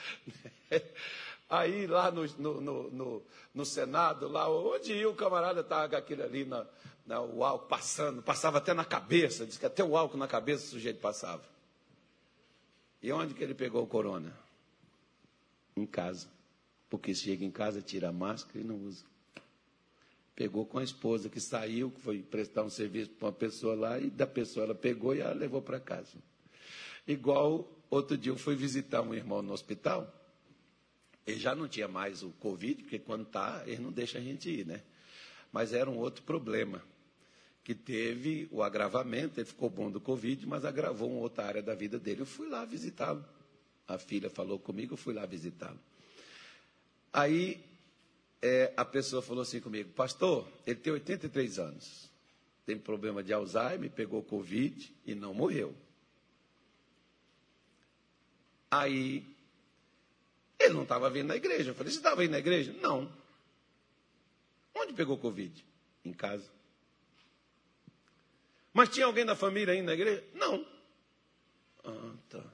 Aí 1.51 1.87
lá 1.87 2.11
no, 2.11 2.25
no, 2.39 2.91
no, 2.91 3.23
no, 3.53 3.67
Senado, 3.67 4.29
lá 4.29 4.49
onde 4.49 4.95
ia, 4.95 5.09
o 5.09 5.15
camarada 5.15 5.61
estava 5.61 5.89
com 5.89 5.97
aquele 5.97 6.23
ali, 6.23 6.45
na, 6.47 6.67
na, 7.05 7.21
o 7.21 7.45
álcool 7.45 7.67
passando, 7.67 8.23
passava 8.23 8.57
até 8.57 8.73
na 8.73 8.87
cabeça, 8.87 9.45
diz 9.45 9.59
que 9.59 9.67
até 9.67 9.85
o 9.85 9.97
álcool 9.97 10.17
na 10.17 10.29
cabeça 10.29 10.65
o 10.65 10.69
sujeito 10.69 11.01
passava. 11.01 11.43
E 13.03 13.13
onde 13.13 13.35
que 13.35 13.43
ele 13.43 13.55
pegou 13.55 13.83
o 13.83 13.87
corona? 13.87 14.33
Em 15.77 15.85
casa. 15.85 16.29
Porque 16.89 17.15
chega 17.15 17.45
em 17.45 17.51
casa, 17.51 17.83
tira 17.83 18.09
a 18.09 18.13
máscara 18.13 18.61
e 18.61 18.65
não 18.65 18.77
usa 18.77 19.12
pegou 20.43 20.67
com 20.67 20.81
a 20.81 20.83
esposa 20.83 21.29
que 21.29 21.39
saiu, 21.39 21.93
que 21.93 22.01
foi 22.01 22.21
prestar 22.21 22.65
um 22.65 22.69
serviço 22.69 23.11
para 23.11 23.27
uma 23.27 23.33
pessoa 23.33 23.77
lá, 23.77 24.01
e 24.01 24.11
da 24.11 24.27
pessoa 24.27 24.67
ela 24.67 24.75
pegou 24.75 25.15
e 25.15 25.21
ela 25.21 25.33
levou 25.33 25.63
para 25.63 25.79
casa. 25.79 26.19
Igual 27.07 27.71
outro 27.89 28.19
dia 28.19 28.33
eu 28.33 28.37
fui 28.37 28.57
visitar 28.57 29.03
um 29.03 29.15
irmão 29.15 29.41
no 29.41 29.53
hospital, 29.53 30.13
ele 31.25 31.39
já 31.39 31.55
não 31.55 31.69
tinha 31.69 31.87
mais 31.87 32.25
o 32.25 32.31
Covid, 32.41 32.83
porque 32.83 32.99
quando 32.99 33.23
está, 33.23 33.63
ele 33.67 33.81
não 33.81 33.93
deixa 33.93 34.19
a 34.19 34.21
gente 34.21 34.51
ir, 34.51 34.67
né? 34.67 34.83
Mas 35.53 35.73
era 35.73 35.89
um 35.89 35.97
outro 35.97 36.25
problema, 36.25 36.83
que 37.63 37.73
teve 37.73 38.49
o 38.51 38.65
agravamento, 38.65 39.39
ele 39.39 39.47
ficou 39.47 39.71
bom 39.71 39.93
do 39.93 40.01
Covid, 40.01 40.45
mas 40.49 40.65
agravou 40.65 41.09
uma 41.09 41.21
outra 41.21 41.45
área 41.45 41.63
da 41.63 41.77
vida 41.77 42.01
dele. 42.01 42.23
Eu 42.23 42.27
fui 42.27 42.49
lá 42.49 42.65
visitá-lo. 42.65 43.25
A 43.87 43.97
filha 43.97 44.29
falou 44.29 44.59
comigo, 44.59 44.95
eu 44.95 44.99
fui 44.99 45.15
lá 45.15 45.25
visitá-lo. 45.25 45.79
Aí 47.13 47.65
é, 48.43 48.73
a 48.77 48.85
pessoa 48.85 49.23
falou 49.23 49.43
assim 49.43 49.61
comigo, 49.61 49.91
pastor, 49.93 50.47
ele 50.67 50.81
tem 50.81 50.93
83 50.93 51.61
anos, 51.61 52.11
tem 52.67 52.77
problema 52.77 53.23
de 53.23 53.33
Alzheimer, 53.33 53.89
pegou 53.91 54.21
Covid 54.23 54.93
e 55.07 55.15
não 55.15 55.33
morreu. 55.33 55.73
Aí, 58.69 59.25
ele 60.59 60.75
não 60.75 60.83
estava 60.83 61.09
vindo 61.09 61.29
na 61.29 61.37
igreja. 61.37 61.71
Eu 61.71 61.75
falei, 61.75 61.93
você 61.93 61.99
estava 61.99 62.25
indo 62.25 62.33
na 62.33 62.39
igreja? 62.39 62.73
Não. 62.81 63.13
Onde 64.75 64.93
pegou 64.93 65.19
Covid? 65.19 65.65
Em 66.05 66.13
casa. 66.13 66.51
Mas 68.73 68.89
tinha 68.89 69.07
alguém 69.07 69.27
da 69.27 69.37
família 69.37 69.75
indo 69.75 69.85
na 69.85 69.93
igreja? 69.93 70.25
Não. 70.35 70.67
Ah, 71.85 72.15
tá. 72.31 72.45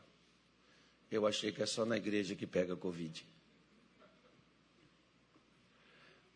Eu 1.11 1.27
achei 1.27 1.53
que 1.53 1.63
é 1.63 1.67
só 1.67 1.85
na 1.85 1.97
igreja 1.97 2.35
que 2.35 2.47
pega 2.47 2.77
Covid. 2.77 3.25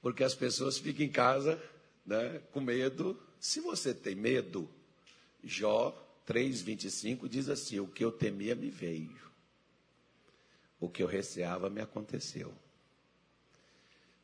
Porque 0.03 0.23
as 0.23 0.35
pessoas 0.35 0.77
ficam 0.77 1.07
em 1.07 1.11
casa 1.11 1.63
né, 2.05 2.41
com 2.51 2.61
medo. 2.61 3.19
Se 3.41 3.61
você 3.61 3.95
tem 3.95 4.15
medo, 4.15 4.69
Jó 5.43 5.97
3,25 6.27 7.29
diz 7.29 7.49
assim: 7.49 7.81
O 7.81 7.87
que 7.87 8.05
eu 8.05 8.13
temia 8.13 8.55
me 8.55 8.69
veio, 8.69 9.17
o 10.79 10.91
que 10.91 11.03
eu 11.03 11.07
receava 11.07 11.71
me 11.71 11.81
aconteceu. 11.81 12.53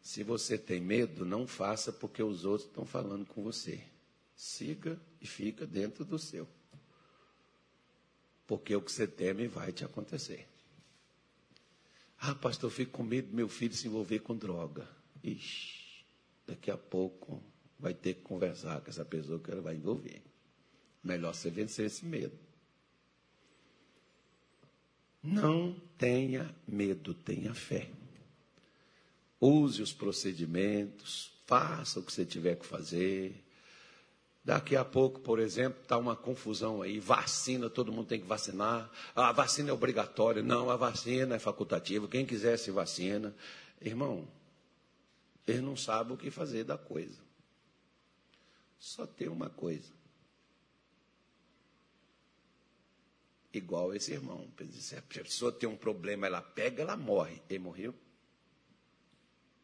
Se 0.03 0.23
você 0.23 0.59
tem 0.59 0.81
medo, 0.81 1.25
não 1.25 1.47
faça 1.47 1.93
porque 1.93 2.23
os 2.23 2.45
outros 2.45 2.69
estão 2.69 2.85
falando 2.85 3.25
com 3.27 3.43
você. 3.43 3.83
Siga 4.35 4.99
e 5.21 5.27
fica 5.27 5.67
dentro 5.67 6.05
do 6.05 6.19
seu. 6.19 6.49
porque 8.49 8.75
o 8.75 8.81
que 8.81 8.91
você 8.91 9.07
teme 9.07 9.47
vai 9.47 9.71
te 9.73 9.85
acontecer. 9.85 10.49
Ah, 12.19 12.35
pastor, 12.35 12.71
eu 12.71 12.75
fico 12.75 12.93
com 12.93 13.03
medo 13.03 13.29
do 13.29 13.37
meu 13.37 13.49
filho 13.49 13.75
se 13.75 13.87
envolver 13.87 14.21
com 14.21 14.35
droga. 14.35 14.89
Ixi, 15.33 16.05
daqui 16.47 16.71
a 16.71 16.77
pouco 16.77 17.43
vai 17.79 17.95
ter 17.95 18.15
que 18.15 18.23
conversar 18.23 18.81
com 18.81 18.91
essa 18.91 19.05
pessoa 19.05 19.39
que 19.39 19.51
ela 19.51 19.61
vai 19.61 19.77
envolver. 19.77 20.23
Melhor 21.03 21.35
você 21.35 21.51
vencer 21.51 21.87
esse 21.87 22.05
medo. 22.05 22.39
Não 25.23 25.77
tenha 25.97 26.55
medo, 26.67 27.15
tenha 27.15 27.55
fé. 27.55 27.89
Use 29.41 29.81
os 29.83 29.93
procedimentos, 29.93 31.31
faça 31.47 32.01
o 32.01 32.03
que 32.03 32.13
você 32.13 32.25
tiver 32.25 32.57
que 32.57 32.67
fazer. 32.67 33.45
Daqui 34.45 34.75
a 34.75 34.85
pouco, 34.85 35.21
por 35.21 35.39
exemplo, 35.39 35.81
está 35.83 35.99
uma 35.99 36.17
confusão 36.17 36.81
aí. 36.81 36.99
Vacina, 36.99 37.69
todo 37.69 37.93
mundo 37.93 38.07
tem 38.07 38.21
que 38.21 38.27
vacinar. 38.27 38.91
A 39.15 39.31
vacina 39.31 39.71
é 39.71 39.73
obrigatória. 39.73 40.43
Não, 40.43 40.71
a 40.71 40.77
vacina 40.77 41.37
é 41.37 41.39
facultativa. 41.39 42.09
Quem 42.09 42.25
quiser 42.25 42.57
se 42.57 42.71
vacina. 42.71 43.35
Irmão, 43.81 44.27
ele 45.49 45.63
não 45.63 45.77
sabe 45.77 46.13
o 46.13 46.17
que 46.17 46.31
fazer 46.31 46.65
da 46.65 46.77
coisa. 46.77 47.19
Só 48.79 49.07
tem 49.07 49.29
uma 49.29 49.49
coisa. 49.49 49.93
Igual 53.53 53.95
esse 53.95 54.13
irmão. 54.13 54.47
Se 54.73 54.97
a 54.97 55.03
pessoa 55.03 55.51
tem 55.51 55.69
um 55.69 55.77
problema, 55.77 56.27
ela 56.27 56.43
pega, 56.43 56.83
ela 56.83 56.97
morre. 56.97 57.43
Ele 57.49 57.59
morreu. 57.61 57.95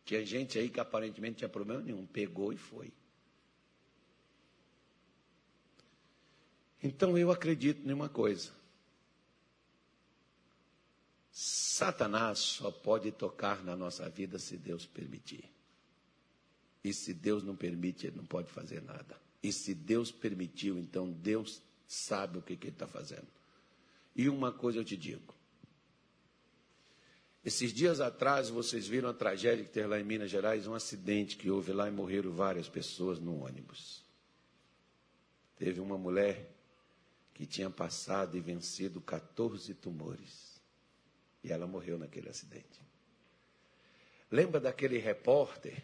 Tinha 0.05 0.25
gente 0.25 0.59
aí 0.59 0.71
que 0.71 0.81
aparentemente 0.81 1.39
tinha 1.39 1.49
problema 1.49 1.83
nenhum. 1.83 2.07
Pegou 2.07 2.53
e 2.53 2.57
foi. 2.57 2.93
Então 6.83 7.17
eu 7.17 7.31
acredito 7.31 7.87
em 7.87 7.93
uma 7.93 8.09
coisa. 8.09 8.53
Satanás 11.31 12.39
só 12.39 12.71
pode 12.71 13.13
tocar 13.13 13.63
na 13.63 13.77
nossa 13.77 14.09
vida 14.09 14.39
se 14.39 14.57
Deus 14.57 14.87
permitir. 14.87 15.54
E 16.85 16.93
se 16.93 17.15
Deus 17.15 17.43
não 17.43 17.57
permite, 17.57 18.07
ele 18.07 18.17
não 18.19 18.27
pode 18.27 18.53
fazer 18.53 18.83
nada. 18.83 19.19
E 19.43 19.51
se 19.51 19.75
Deus 19.75 20.13
permitiu, 20.13 20.79
então 20.79 21.11
Deus 21.11 21.63
sabe 21.87 22.39
o 22.39 22.43
que, 22.43 22.57
que 22.57 22.67
ele 22.67 22.75
está 22.75 22.87
fazendo. 22.87 23.27
E 24.15 24.29
uma 24.29 24.53
coisa 24.53 24.79
eu 24.79 24.85
te 24.85 24.97
digo. 24.97 25.35
Esses 27.43 27.73
dias 27.73 28.01
atrás, 28.01 28.49
vocês 28.49 28.87
viram 28.87 29.09
a 29.09 29.15
tragédia 29.15 29.65
que 29.65 29.71
teve 29.71 29.87
lá 29.87 29.99
em 29.99 30.05
Minas 30.05 30.31
Gerais, 30.31 30.67
um 30.67 30.75
acidente 30.75 31.37
que 31.37 31.51
houve 31.51 31.73
lá 31.73 31.89
e 31.89 31.91
morreram 31.91 32.33
várias 32.33 32.69
pessoas 32.69 33.19
no 33.19 33.45
ônibus. 33.45 34.03
Teve 35.59 35.81
uma 35.81 35.99
mulher 35.99 36.51
que 37.35 37.47
tinha 37.47 37.69
passado 37.69 38.37
e 38.37 38.41
vencido 38.41 39.01
14 39.01 39.75
tumores. 39.75 40.61
E 41.43 41.53
ela 41.53 41.67
morreu 41.67 41.99
naquele 41.99 42.29
acidente. 42.29 42.81
Lembra 44.31 44.59
daquele 44.59 44.99
repórter 44.99 45.83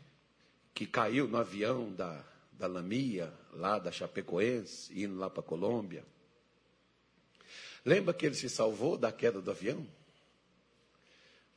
que 0.74 0.86
caiu 0.86 1.28
no 1.28 1.36
avião 1.36 1.92
da, 1.92 2.24
da 2.52 2.66
Lamia, 2.66 3.32
lá 3.52 3.78
da 3.78 3.90
Chapecoense, 3.90 4.92
indo 5.02 5.16
lá 5.16 5.28
para 5.28 5.40
a 5.40 5.44
Colômbia? 5.44 6.04
Lembra 7.84 8.12
que 8.12 8.26
ele 8.26 8.34
se 8.34 8.48
salvou 8.48 8.96
da 8.96 9.10
queda 9.10 9.40
do 9.40 9.50
avião? 9.50 9.86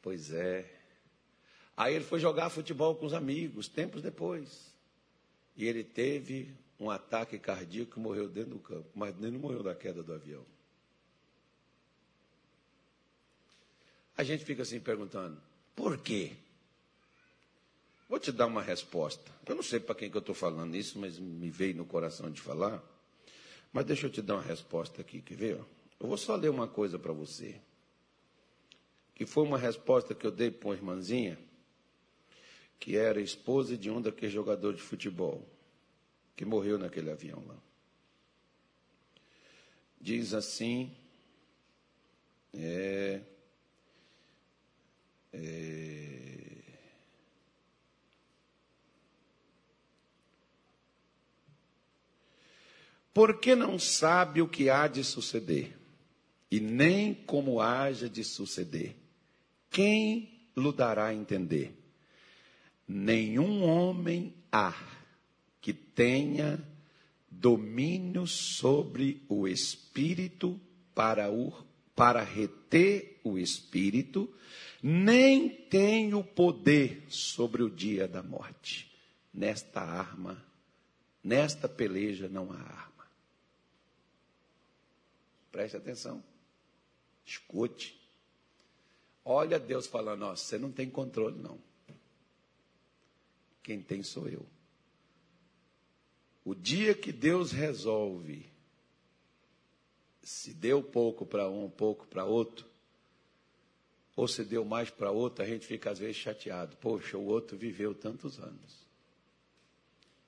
Pois 0.02 0.32
é. 0.32 0.70
Aí 1.76 1.96
ele 1.96 2.06
foi 2.06 2.20
jogar 2.20 2.50
futebol 2.50 2.96
com 2.96 3.06
os 3.06 3.14
amigos, 3.14 3.68
tempos 3.68 4.02
depois. 4.02 4.74
E 5.56 5.66
ele 5.66 5.84
teve 5.84 6.54
um 6.80 6.90
ataque 6.90 7.40
cardíaco 7.40 8.00
e 8.00 8.04
morreu 8.04 8.28
dentro 8.28 8.52
do 8.52 8.60
campo, 8.60 8.90
mas 8.94 9.18
nem 9.18 9.32
não 9.32 9.40
morreu 9.40 9.64
da 9.64 9.76
queda 9.76 10.04
do 10.04 10.14
avião. 10.14 10.46
A 14.16 14.24
gente 14.24 14.46
fica 14.46 14.62
assim 14.62 14.80
perguntando, 14.80 15.42
por 15.76 15.98
quê? 15.98 16.34
Vou 18.14 18.20
te 18.20 18.32
dar 18.32 18.46
uma 18.46 18.62
resposta. 18.62 19.32
Eu 19.44 19.56
não 19.56 19.64
sei 19.64 19.80
para 19.80 19.96
quem 19.96 20.08
que 20.08 20.16
eu 20.16 20.20
estou 20.20 20.36
falando 20.36 20.76
isso, 20.76 21.00
mas 21.00 21.18
me 21.18 21.50
veio 21.50 21.74
no 21.74 21.84
coração 21.84 22.30
de 22.30 22.40
falar. 22.40 22.80
Mas 23.72 23.86
deixa 23.86 24.06
eu 24.06 24.12
te 24.12 24.22
dar 24.22 24.36
uma 24.36 24.44
resposta 24.44 25.02
aqui, 25.02 25.20
quer 25.20 25.36
ver? 25.36 25.56
Eu 26.00 26.08
vou 26.08 26.16
só 26.16 26.36
ler 26.36 26.50
uma 26.50 26.68
coisa 26.68 27.00
para 27.00 27.12
você. 27.12 27.60
Que 29.16 29.26
foi 29.26 29.44
uma 29.44 29.58
resposta 29.58 30.14
que 30.14 30.28
eu 30.28 30.32
dei 30.32 30.52
para 30.52 30.70
uma 30.70 30.76
irmãzinha, 30.76 31.40
que 32.80 32.96
era 32.96 33.20
esposa 33.20 33.76
de 33.76 33.90
um 33.90 34.00
daqueles 34.00 34.32
jogadores 34.32 34.78
de 34.78 34.84
futebol 34.84 35.44
que 36.36 36.46
morreu 36.46 36.78
naquele 36.78 37.10
avião 37.10 37.44
lá. 37.48 37.58
Diz 40.00 40.36
assim, 40.36 40.96
é, 42.54 43.22
é, 45.34 46.13
porque 53.14 53.56
não 53.56 53.78
sabe 53.78 54.42
o 54.42 54.48
que 54.48 54.70
há 54.70 54.88
de 54.88 55.04
suceder, 55.04 55.78
e 56.50 56.60
nem 56.60 57.14
como 57.14 57.62
haja 57.62 58.10
de 58.10 58.24
suceder. 58.24 58.96
Quem 59.70 60.48
lhe 60.56 60.72
dará 60.74 61.08
a 61.08 61.14
entender? 61.14 61.76
Nenhum 62.88 63.64
homem 63.64 64.34
há 64.52 64.74
que 65.62 65.74
tenha 65.74 66.62
domínio 67.30 68.28
sobre 68.28 69.24
o 69.28 69.48
espírito 69.48 70.60
para, 70.94 71.32
o, 71.32 71.54
para 71.96 72.24
reter 72.24 73.20
o 73.24 73.38
espírito, 73.38 74.32
nem 74.82 75.50
tem 75.50 76.14
o 76.14 76.24
poder 76.24 77.04
sobre 77.10 77.64
o 77.64 77.70
dia 77.70 78.08
da 78.08 78.22
morte. 78.22 78.92
Nesta 79.34 79.82
arma, 79.82 80.44
nesta 81.24 81.68
peleja 81.68 82.28
não 82.28 82.52
há 82.52 82.58
arma. 82.58 82.93
Preste 85.54 85.78
atenção. 85.78 86.22
Escute. 87.24 87.96
Olha 89.24 89.60
Deus 89.60 89.86
falando, 89.86 90.24
ó, 90.24 90.36
você 90.36 90.58
não 90.58 90.72
tem 90.72 90.90
controle 90.90 91.40
não. 91.40 91.60
Quem 93.62 93.80
tem 93.80 94.02
sou 94.02 94.28
eu. 94.28 94.46
O 96.44 96.56
dia 96.56 96.96
que 96.96 97.12
Deus 97.12 97.52
resolve 97.52 98.52
se 100.24 100.54
deu 100.56 100.82
pouco 100.82 101.24
para 101.24 101.48
um, 101.48 101.70
pouco 101.70 102.08
para 102.08 102.26
outro, 102.26 102.66
ou 104.16 104.28
se 104.28 104.44
deu 104.44 104.66
mais 104.66 104.90
para 104.90 105.12
outro, 105.12 105.44
a 105.44 105.48
gente 105.48 105.68
fica 105.68 105.92
às 105.92 106.00
vezes 106.00 106.16
chateado. 106.16 106.76
Poxa, 106.78 107.16
o 107.16 107.26
outro 107.26 107.56
viveu 107.56 107.94
tantos 107.94 108.40
anos. 108.40 108.83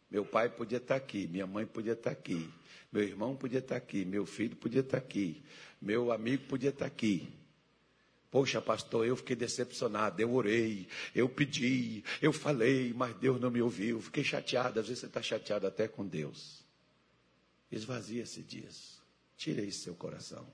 Meu 0.10 0.26
pai 0.26 0.50
podia 0.50 0.78
estar 0.78 0.96
aqui, 0.96 1.28
minha 1.28 1.48
mãe 1.48 1.66
podia 1.66 1.94
estar 1.94 2.12
aqui, 2.12 2.50
meu 2.92 3.04
irmão 3.04 3.36
podia 3.36 3.60
estar 3.60 3.76
aqui, 3.76 4.06
meu 4.06 4.26
filho 4.26 4.56
podia 4.56 4.82
estar 4.82 4.98
aqui, 4.98 5.44
meu 5.82 6.12
amigo 6.12 6.46
podia 6.46 6.70
estar 6.70 6.86
aqui. 6.86 7.28
Poxa, 8.30 8.62
pastor, 8.62 9.08
eu 9.08 9.16
fiquei 9.16 9.36
decepcionado, 9.36 10.22
eu 10.22 10.34
orei, 10.34 10.88
eu 11.14 11.30
pedi, 11.30 12.04
eu 12.22 12.34
falei, 12.34 12.94
mas 12.94 13.16
Deus 13.16 13.40
não 13.40 13.50
me 13.50 13.62
ouviu. 13.62 14.02
Fiquei 14.02 14.26
chateado, 14.26 14.80
às 14.80 14.88
vezes 14.88 15.00
você 15.00 15.06
está 15.06 15.22
chateado 15.22 15.66
até 15.66 15.88
com 15.88 16.06
Deus. 16.06 16.66
Esvazia 17.72 18.24
esse 18.24 18.42
dias. 18.42 19.02
Tire 19.38 19.66
isso 19.66 19.84
seu 19.84 19.96
coração. 19.96 20.46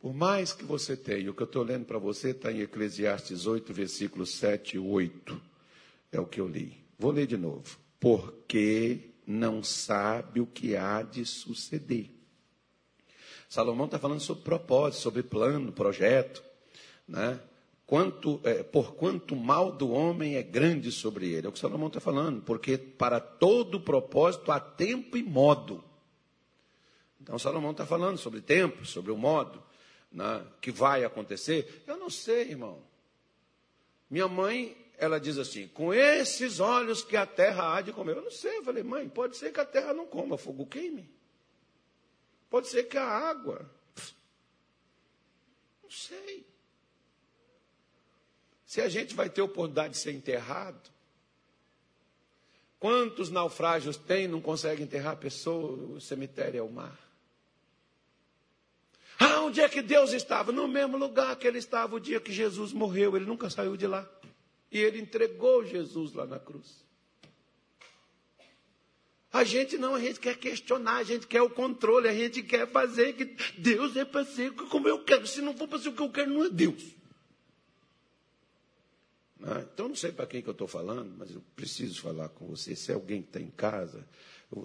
Por 0.00 0.12
mais 0.12 0.52
que 0.52 0.64
você 0.64 0.96
tenha, 0.96 1.30
o 1.30 1.34
que 1.34 1.42
eu 1.42 1.46
estou 1.46 1.62
lendo 1.62 1.84
para 1.84 1.98
você 1.98 2.30
está 2.30 2.50
em 2.50 2.62
Eclesiastes 2.62 3.46
8, 3.46 3.72
versículos 3.72 4.30
7 4.34 4.74
e 4.74 4.78
8. 4.80 5.40
É 6.10 6.18
o 6.18 6.26
que 6.26 6.40
eu 6.40 6.48
li. 6.48 6.81
Vou 6.98 7.10
ler 7.10 7.26
de 7.26 7.36
novo. 7.36 7.78
Porque 7.98 9.10
não 9.26 9.62
sabe 9.62 10.40
o 10.40 10.46
que 10.46 10.76
há 10.76 11.02
de 11.02 11.24
suceder 11.24 12.22
Salomão 13.52 13.84
está 13.84 13.98
falando 13.98 14.20
sobre 14.20 14.44
propósito, 14.44 15.02
sobre 15.02 15.22
plano, 15.22 15.72
projeto, 15.72 16.42
né? 17.06 17.38
Quanto, 17.84 18.40
é, 18.44 18.62
por 18.62 18.94
quanto 18.94 19.36
mal 19.36 19.70
do 19.70 19.90
homem 19.90 20.36
é 20.36 20.42
grande 20.42 20.90
sobre 20.90 21.28
ele. 21.30 21.46
É 21.46 21.50
o 21.50 21.52
que 21.52 21.58
Salomão 21.58 21.88
está 21.88 22.00
falando, 22.00 22.40
porque 22.40 22.78
para 22.78 23.20
todo 23.20 23.78
propósito 23.78 24.50
há 24.50 24.58
tempo 24.58 25.18
e 25.18 25.22
modo. 25.22 25.84
Então 27.20 27.38
Salomão 27.38 27.72
está 27.72 27.84
falando 27.84 28.16
sobre 28.16 28.40
tempo, 28.40 28.86
sobre 28.86 29.12
o 29.12 29.18
modo 29.18 29.62
né, 30.10 30.42
que 30.58 30.70
vai 30.70 31.04
acontecer. 31.04 31.84
Eu 31.86 31.98
não 31.98 32.08
sei, 32.08 32.52
irmão. 32.52 32.82
Minha 34.08 34.28
mãe, 34.28 34.74
ela 34.98 35.18
diz 35.18 35.38
assim: 35.38 35.68
com 35.68 35.92
esses 35.92 36.60
olhos 36.60 37.02
que 37.02 37.16
a 37.16 37.26
terra 37.26 37.76
há 37.76 37.80
de 37.80 37.92
comer. 37.92 38.16
Eu 38.16 38.22
não 38.22 38.30
sei. 38.30 38.58
Eu 38.58 38.64
falei, 38.64 38.82
mãe, 38.82 39.08
pode 39.08 39.36
ser 39.36 39.52
que 39.52 39.60
a 39.60 39.64
terra 39.64 39.92
não 39.92 40.06
coma, 40.06 40.38
fogo 40.38 40.66
queime. 40.66 41.10
Pode 42.48 42.68
ser 42.68 42.84
que 42.84 42.98
a 42.98 43.04
água. 43.04 43.68
Não 45.82 45.90
sei. 45.90 46.46
Se 48.66 48.80
a 48.80 48.88
gente 48.88 49.14
vai 49.14 49.28
ter 49.28 49.42
oportunidade 49.42 49.94
de 49.94 49.98
ser 49.98 50.12
enterrado, 50.12 50.90
quantos 52.78 53.30
naufrágios 53.30 53.96
tem, 53.96 54.26
não 54.26 54.40
consegue 54.40 54.82
enterrar 54.82 55.12
a 55.12 55.16
pessoa, 55.16 55.96
o 55.96 56.00
cemitério 56.00 56.58
é 56.58 56.62
o 56.62 56.70
mar. 56.70 56.98
Aonde 59.18 59.60
é 59.60 59.68
que 59.68 59.82
Deus 59.82 60.12
estava? 60.12 60.52
No 60.52 60.66
mesmo 60.66 60.96
lugar 60.96 61.36
que 61.36 61.46
ele 61.46 61.58
estava 61.58 61.96
o 61.96 62.00
dia 62.00 62.20
que 62.20 62.32
Jesus 62.32 62.72
morreu. 62.72 63.14
Ele 63.16 63.26
nunca 63.26 63.48
saiu 63.50 63.76
de 63.76 63.86
lá. 63.86 64.08
E 64.72 64.78
ele 64.78 64.98
entregou 64.98 65.64
Jesus 65.64 66.14
lá 66.14 66.26
na 66.26 66.38
cruz. 66.38 66.82
A 69.30 69.44
gente 69.44 69.76
não, 69.78 69.94
a 69.94 70.00
gente 70.00 70.18
quer 70.18 70.36
questionar, 70.36 70.96
a 70.96 71.02
gente 71.04 71.26
quer 71.26 71.42
o 71.42 71.50
controle, 71.50 72.08
a 72.08 72.14
gente 72.14 72.42
quer 72.42 72.66
fazer 72.66 73.14
que 73.14 73.24
Deus 73.58 73.96
é 73.96 74.04
para 74.04 74.24
ser 74.24 74.52
como 74.52 74.88
eu 74.88 75.04
quero. 75.04 75.26
Se 75.26 75.40
não 75.40 75.54
for 75.54 75.68
para 75.68 75.78
ser 75.78 75.90
o 75.90 75.92
que 75.92 76.02
eu 76.02 76.10
quero, 76.10 76.30
não 76.30 76.44
é 76.44 76.50
Deus. 76.50 76.82
Né? 79.38 79.66
Então, 79.72 79.88
não 79.88 79.94
sei 79.96 80.12
para 80.12 80.26
quem 80.26 80.40
que 80.40 80.48
eu 80.48 80.52
estou 80.52 80.68
falando, 80.68 81.14
mas 81.18 81.30
eu 81.34 81.42
preciso 81.56 82.00
falar 82.00 82.28
com 82.30 82.46
você. 82.46 82.76
Se 82.76 82.92
é 82.92 82.94
alguém 82.94 83.22
que 83.22 83.28
está 83.28 83.40
em 83.40 83.50
casa, 83.50 84.06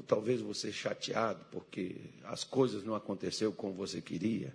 talvez 0.06 0.42
você 0.42 0.72
chateado 0.72 1.46
porque 1.52 1.96
as 2.24 2.44
coisas 2.44 2.84
não 2.84 2.94
aconteceram 2.94 3.52
como 3.52 3.74
você 3.74 4.02
queria. 4.02 4.54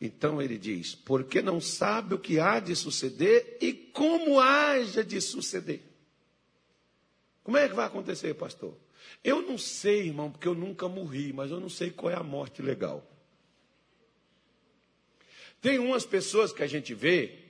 Então 0.00 0.40
ele 0.40 0.58
diz: 0.58 0.94
porque 0.94 1.40
não 1.40 1.60
sabe 1.60 2.14
o 2.14 2.18
que 2.18 2.38
há 2.38 2.60
de 2.60 2.74
suceder 2.76 3.58
e 3.60 3.72
como 3.72 4.38
haja 4.38 5.02
de 5.02 5.20
suceder. 5.20 5.82
Como 7.42 7.56
é 7.56 7.68
que 7.68 7.74
vai 7.74 7.86
acontecer, 7.86 8.34
pastor? 8.34 8.76
Eu 9.22 9.40
não 9.42 9.56
sei, 9.56 10.08
irmão, 10.08 10.30
porque 10.30 10.48
eu 10.48 10.54
nunca 10.54 10.88
morri, 10.88 11.32
mas 11.32 11.50
eu 11.50 11.60
não 11.60 11.68
sei 11.68 11.90
qual 11.90 12.12
é 12.12 12.16
a 12.16 12.22
morte 12.22 12.60
legal. 12.60 13.04
Tem 15.60 15.78
umas 15.78 16.04
pessoas 16.04 16.52
que 16.52 16.62
a 16.62 16.66
gente 16.66 16.92
vê 16.92 17.46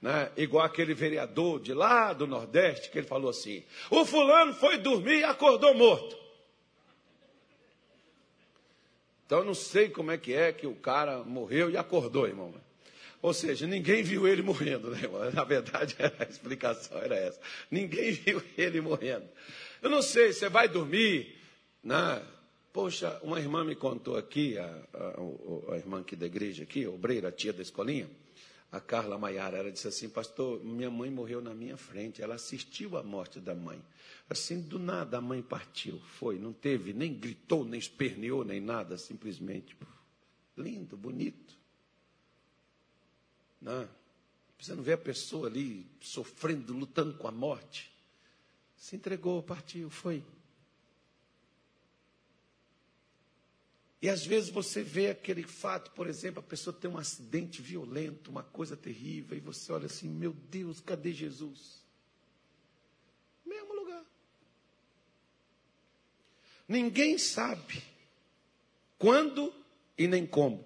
né? 0.00 0.30
igual 0.36 0.64
aquele 0.64 0.94
vereador 0.94 1.60
de 1.60 1.72
lá 1.72 2.12
do 2.12 2.26
Nordeste, 2.26 2.90
que 2.90 2.98
ele 2.98 3.06
falou 3.06 3.30
assim: 3.30 3.64
o 3.90 4.04
fulano 4.04 4.52
foi 4.54 4.78
dormir 4.78 5.20
e 5.20 5.24
acordou 5.24 5.74
morto. 5.74 6.25
Então 9.26 9.40
eu 9.40 9.44
não 9.44 9.54
sei 9.54 9.88
como 9.88 10.12
é 10.12 10.16
que 10.16 10.32
é 10.32 10.52
que 10.52 10.66
o 10.66 10.74
cara 10.74 11.24
morreu 11.24 11.68
e 11.68 11.76
acordou, 11.76 12.26
irmão. 12.26 12.54
Ou 13.20 13.34
seja, 13.34 13.66
ninguém 13.66 14.04
viu 14.04 14.28
ele 14.28 14.40
morrendo, 14.40 14.90
né, 14.90 15.00
irmão? 15.02 15.30
Na 15.32 15.42
verdade, 15.42 15.96
a 16.18 16.22
explicação 16.24 16.96
era 16.98 17.16
essa. 17.16 17.40
Ninguém 17.68 18.12
viu 18.12 18.40
ele 18.56 18.80
morrendo. 18.80 19.26
Eu 19.82 19.90
não 19.90 20.00
sei, 20.00 20.32
você 20.32 20.48
vai 20.48 20.68
dormir, 20.68 21.34
né? 21.82 22.22
Poxa, 22.72 23.18
uma 23.22 23.40
irmã 23.40 23.64
me 23.64 23.74
contou 23.74 24.16
aqui, 24.16 24.56
a, 24.58 24.64
a, 24.94 25.72
a 25.72 25.76
irmã 25.76 26.00
aqui 26.00 26.14
da 26.14 26.26
igreja, 26.26 26.62
aqui, 26.62 26.86
obreira, 26.86 27.28
a 27.28 27.32
tia 27.32 27.52
da 27.52 27.62
escolinha, 27.62 28.08
a 28.70 28.80
Carla 28.80 29.16
Maiara, 29.16 29.56
ela 29.56 29.72
disse 29.72 29.88
assim, 29.88 30.08
pastor, 30.08 30.62
minha 30.62 30.90
mãe 30.90 31.10
morreu 31.10 31.40
na 31.40 31.54
minha 31.54 31.76
frente, 31.76 32.22
ela 32.22 32.34
assistiu 32.34 32.96
à 32.96 33.02
morte 33.02 33.40
da 33.40 33.54
mãe. 33.54 33.82
Assim, 34.28 34.60
do 34.60 34.78
nada 34.78 35.18
a 35.18 35.20
mãe 35.20 35.40
partiu, 35.40 36.00
foi, 36.00 36.38
não 36.38 36.52
teve, 36.52 36.92
nem 36.92 37.14
gritou, 37.14 37.64
nem 37.64 37.78
esperneou, 37.78 38.44
nem 38.44 38.60
nada, 38.60 38.98
simplesmente, 38.98 39.76
lindo, 40.56 40.96
bonito. 40.96 41.56
Não, 43.60 43.88
você 44.58 44.74
não 44.74 44.82
vê 44.82 44.94
a 44.94 44.98
pessoa 44.98 45.46
ali 45.46 45.86
sofrendo, 46.00 46.72
lutando 46.72 47.16
com 47.16 47.28
a 47.28 47.32
morte. 47.32 47.92
Se 48.76 48.96
entregou, 48.96 49.42
partiu, 49.42 49.88
foi. 49.90 50.24
E 54.00 54.08
às 54.08 54.24
vezes 54.24 54.50
você 54.50 54.82
vê 54.82 55.08
aquele 55.08 55.42
fato, 55.42 55.90
por 55.92 56.06
exemplo, 56.06 56.40
a 56.40 56.42
pessoa 56.42 56.74
tem 56.74 56.90
um 56.90 56.98
acidente 56.98 57.62
violento, 57.62 58.30
uma 58.30 58.42
coisa 58.42 58.76
terrível, 58.76 59.36
e 59.36 59.40
você 59.40 59.72
olha 59.72 59.86
assim: 59.86 60.08
meu 60.08 60.32
Deus, 60.32 60.80
cadê 60.80 61.12
Jesus? 61.12 61.82
Mesmo 63.44 63.74
lugar. 63.74 64.04
Ninguém 66.68 67.16
sabe 67.18 67.82
quando 68.98 69.52
e 69.96 70.06
nem 70.06 70.26
como. 70.26 70.64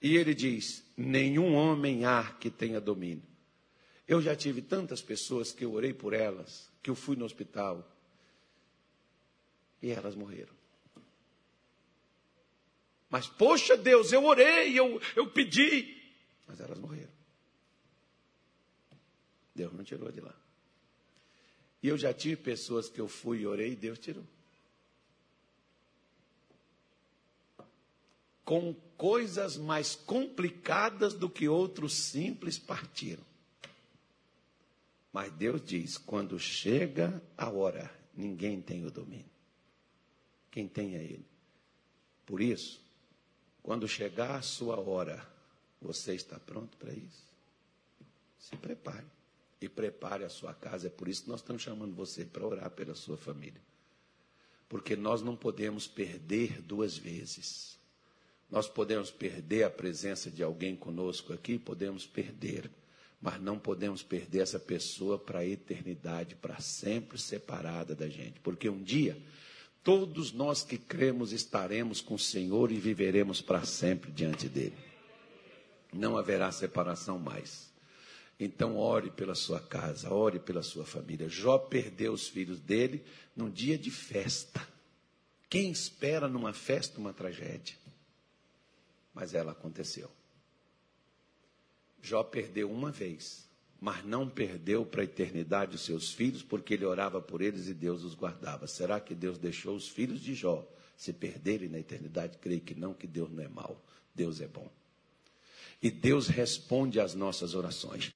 E 0.00 0.16
ele 0.16 0.34
diz: 0.34 0.84
nenhum 0.96 1.54
homem 1.54 2.04
há 2.04 2.32
que 2.32 2.50
tenha 2.50 2.80
domínio. 2.80 3.26
Eu 4.06 4.22
já 4.22 4.34
tive 4.34 4.62
tantas 4.62 5.02
pessoas 5.02 5.52
que 5.52 5.64
eu 5.64 5.72
orei 5.72 5.92
por 5.92 6.14
elas, 6.14 6.70
que 6.82 6.88
eu 6.88 6.94
fui 6.94 7.14
no 7.14 7.24
hospital, 7.24 7.86
e 9.82 9.90
elas 9.90 10.14
morreram. 10.14 10.56
Mas, 13.10 13.26
poxa 13.26 13.76
Deus, 13.76 14.12
eu 14.12 14.24
orei, 14.24 14.78
eu, 14.78 15.00
eu 15.16 15.30
pedi. 15.30 15.96
Mas 16.46 16.60
elas 16.60 16.78
morreram. 16.78 17.12
Deus 19.54 19.72
não 19.72 19.82
tirou 19.82 20.10
de 20.12 20.20
lá. 20.20 20.34
E 21.82 21.88
eu 21.88 21.96
já 21.96 22.12
tive 22.12 22.36
pessoas 22.36 22.88
que 22.88 23.00
eu 23.00 23.08
fui 23.08 23.40
e 23.40 23.46
orei 23.46 23.72
e 23.72 23.76
Deus 23.76 23.98
tirou. 23.98 24.24
Com 28.48 28.72
coisas 28.96 29.58
mais 29.58 29.94
complicadas 29.94 31.12
do 31.12 31.28
que 31.28 31.46
outros 31.46 31.92
simples 31.92 32.58
partiram. 32.58 33.22
Mas 35.12 35.30
Deus 35.32 35.62
diz: 35.62 35.98
quando 35.98 36.38
chega 36.38 37.22
a 37.36 37.50
hora, 37.50 37.90
ninguém 38.16 38.62
tem 38.62 38.86
o 38.86 38.90
domínio. 38.90 39.28
Quem 40.50 40.66
tem 40.66 40.96
é 40.96 41.02
Ele. 41.02 41.26
Por 42.24 42.40
isso, 42.40 42.80
quando 43.62 43.86
chegar 43.86 44.36
a 44.36 44.40
sua 44.40 44.80
hora, 44.80 45.28
você 45.78 46.14
está 46.14 46.40
pronto 46.40 46.74
para 46.78 46.94
isso? 46.94 47.26
Se 48.38 48.56
prepare. 48.56 49.04
E 49.60 49.68
prepare 49.68 50.24
a 50.24 50.30
sua 50.30 50.54
casa. 50.54 50.86
É 50.86 50.90
por 50.90 51.06
isso 51.06 51.24
que 51.24 51.28
nós 51.28 51.40
estamos 51.40 51.60
chamando 51.60 51.94
você 51.94 52.24
para 52.24 52.46
orar 52.46 52.70
pela 52.70 52.94
sua 52.94 53.18
família. 53.18 53.60
Porque 54.70 54.96
nós 54.96 55.20
não 55.20 55.36
podemos 55.36 55.86
perder 55.86 56.62
duas 56.62 56.96
vezes. 56.96 57.77
Nós 58.50 58.68
podemos 58.68 59.10
perder 59.10 59.64
a 59.64 59.70
presença 59.70 60.30
de 60.30 60.42
alguém 60.42 60.74
conosco 60.74 61.32
aqui, 61.32 61.58
podemos 61.58 62.06
perder, 62.06 62.70
mas 63.20 63.40
não 63.40 63.58
podemos 63.58 64.02
perder 64.02 64.40
essa 64.40 64.58
pessoa 64.58 65.18
para 65.18 65.40
a 65.40 65.46
eternidade, 65.46 66.34
para 66.34 66.58
sempre 66.60 67.18
separada 67.18 67.94
da 67.94 68.08
gente. 68.08 68.40
Porque 68.40 68.68
um 68.68 68.82
dia 68.82 69.16
Todos 69.88 70.32
nós 70.32 70.62
que 70.62 70.76
cremos 70.76 71.32
estaremos 71.32 72.02
com 72.02 72.12
o 72.14 72.18
Senhor 72.18 72.70
e 72.70 72.78
viveremos 72.78 73.40
para 73.40 73.64
sempre 73.64 74.12
diante 74.12 74.46
dele. 74.46 74.76
Não 75.92 76.18
haverá 76.18 76.52
separação 76.52 77.18
mais. 77.18 77.72
Então, 78.38 78.76
ore 78.76 79.10
pela 79.10 79.34
sua 79.34 79.58
casa, 79.58 80.12
ore 80.12 80.38
pela 80.38 80.62
sua 80.62 80.84
família. 80.84 81.26
Jó 81.26 81.56
perdeu 81.56 82.12
os 82.12 82.28
filhos 82.28 82.60
dele 82.60 83.02
num 83.34 83.48
dia 83.48 83.78
de 83.78 83.90
festa. 83.90 84.60
Quem 85.48 85.70
espera 85.70 86.28
numa 86.28 86.52
festa 86.52 87.00
uma 87.00 87.14
tragédia? 87.14 87.74
Mas 89.14 89.34
ela 89.34 89.52
aconteceu. 89.52 90.10
Jó 92.00 92.22
perdeu 92.22 92.70
uma 92.70 92.90
vez 92.90 93.48
mas 93.80 94.04
não 94.04 94.28
perdeu 94.28 94.84
para 94.84 95.02
a 95.02 95.04
eternidade 95.04 95.76
os 95.76 95.82
seus 95.82 96.12
filhos, 96.12 96.42
porque 96.42 96.74
ele 96.74 96.84
orava 96.84 97.20
por 97.20 97.40
eles 97.40 97.68
e 97.68 97.74
Deus 97.74 98.02
os 98.02 98.14
guardava. 98.14 98.66
Será 98.66 98.98
que 98.98 99.14
Deus 99.14 99.38
deixou 99.38 99.76
os 99.76 99.88
filhos 99.88 100.20
de 100.20 100.34
Jó 100.34 100.68
se 100.96 101.12
perderem 101.12 101.68
na 101.68 101.78
eternidade? 101.78 102.38
Creio 102.38 102.60
que 102.60 102.74
não, 102.74 102.92
que 102.92 103.06
Deus 103.06 103.30
não 103.30 103.42
é 103.42 103.48
mau, 103.48 103.80
Deus 104.14 104.40
é 104.40 104.48
bom. 104.48 104.68
E 105.80 105.92
Deus 105.92 106.26
responde 106.26 106.98
às 106.98 107.14
nossas 107.14 107.54
orações. 107.54 108.04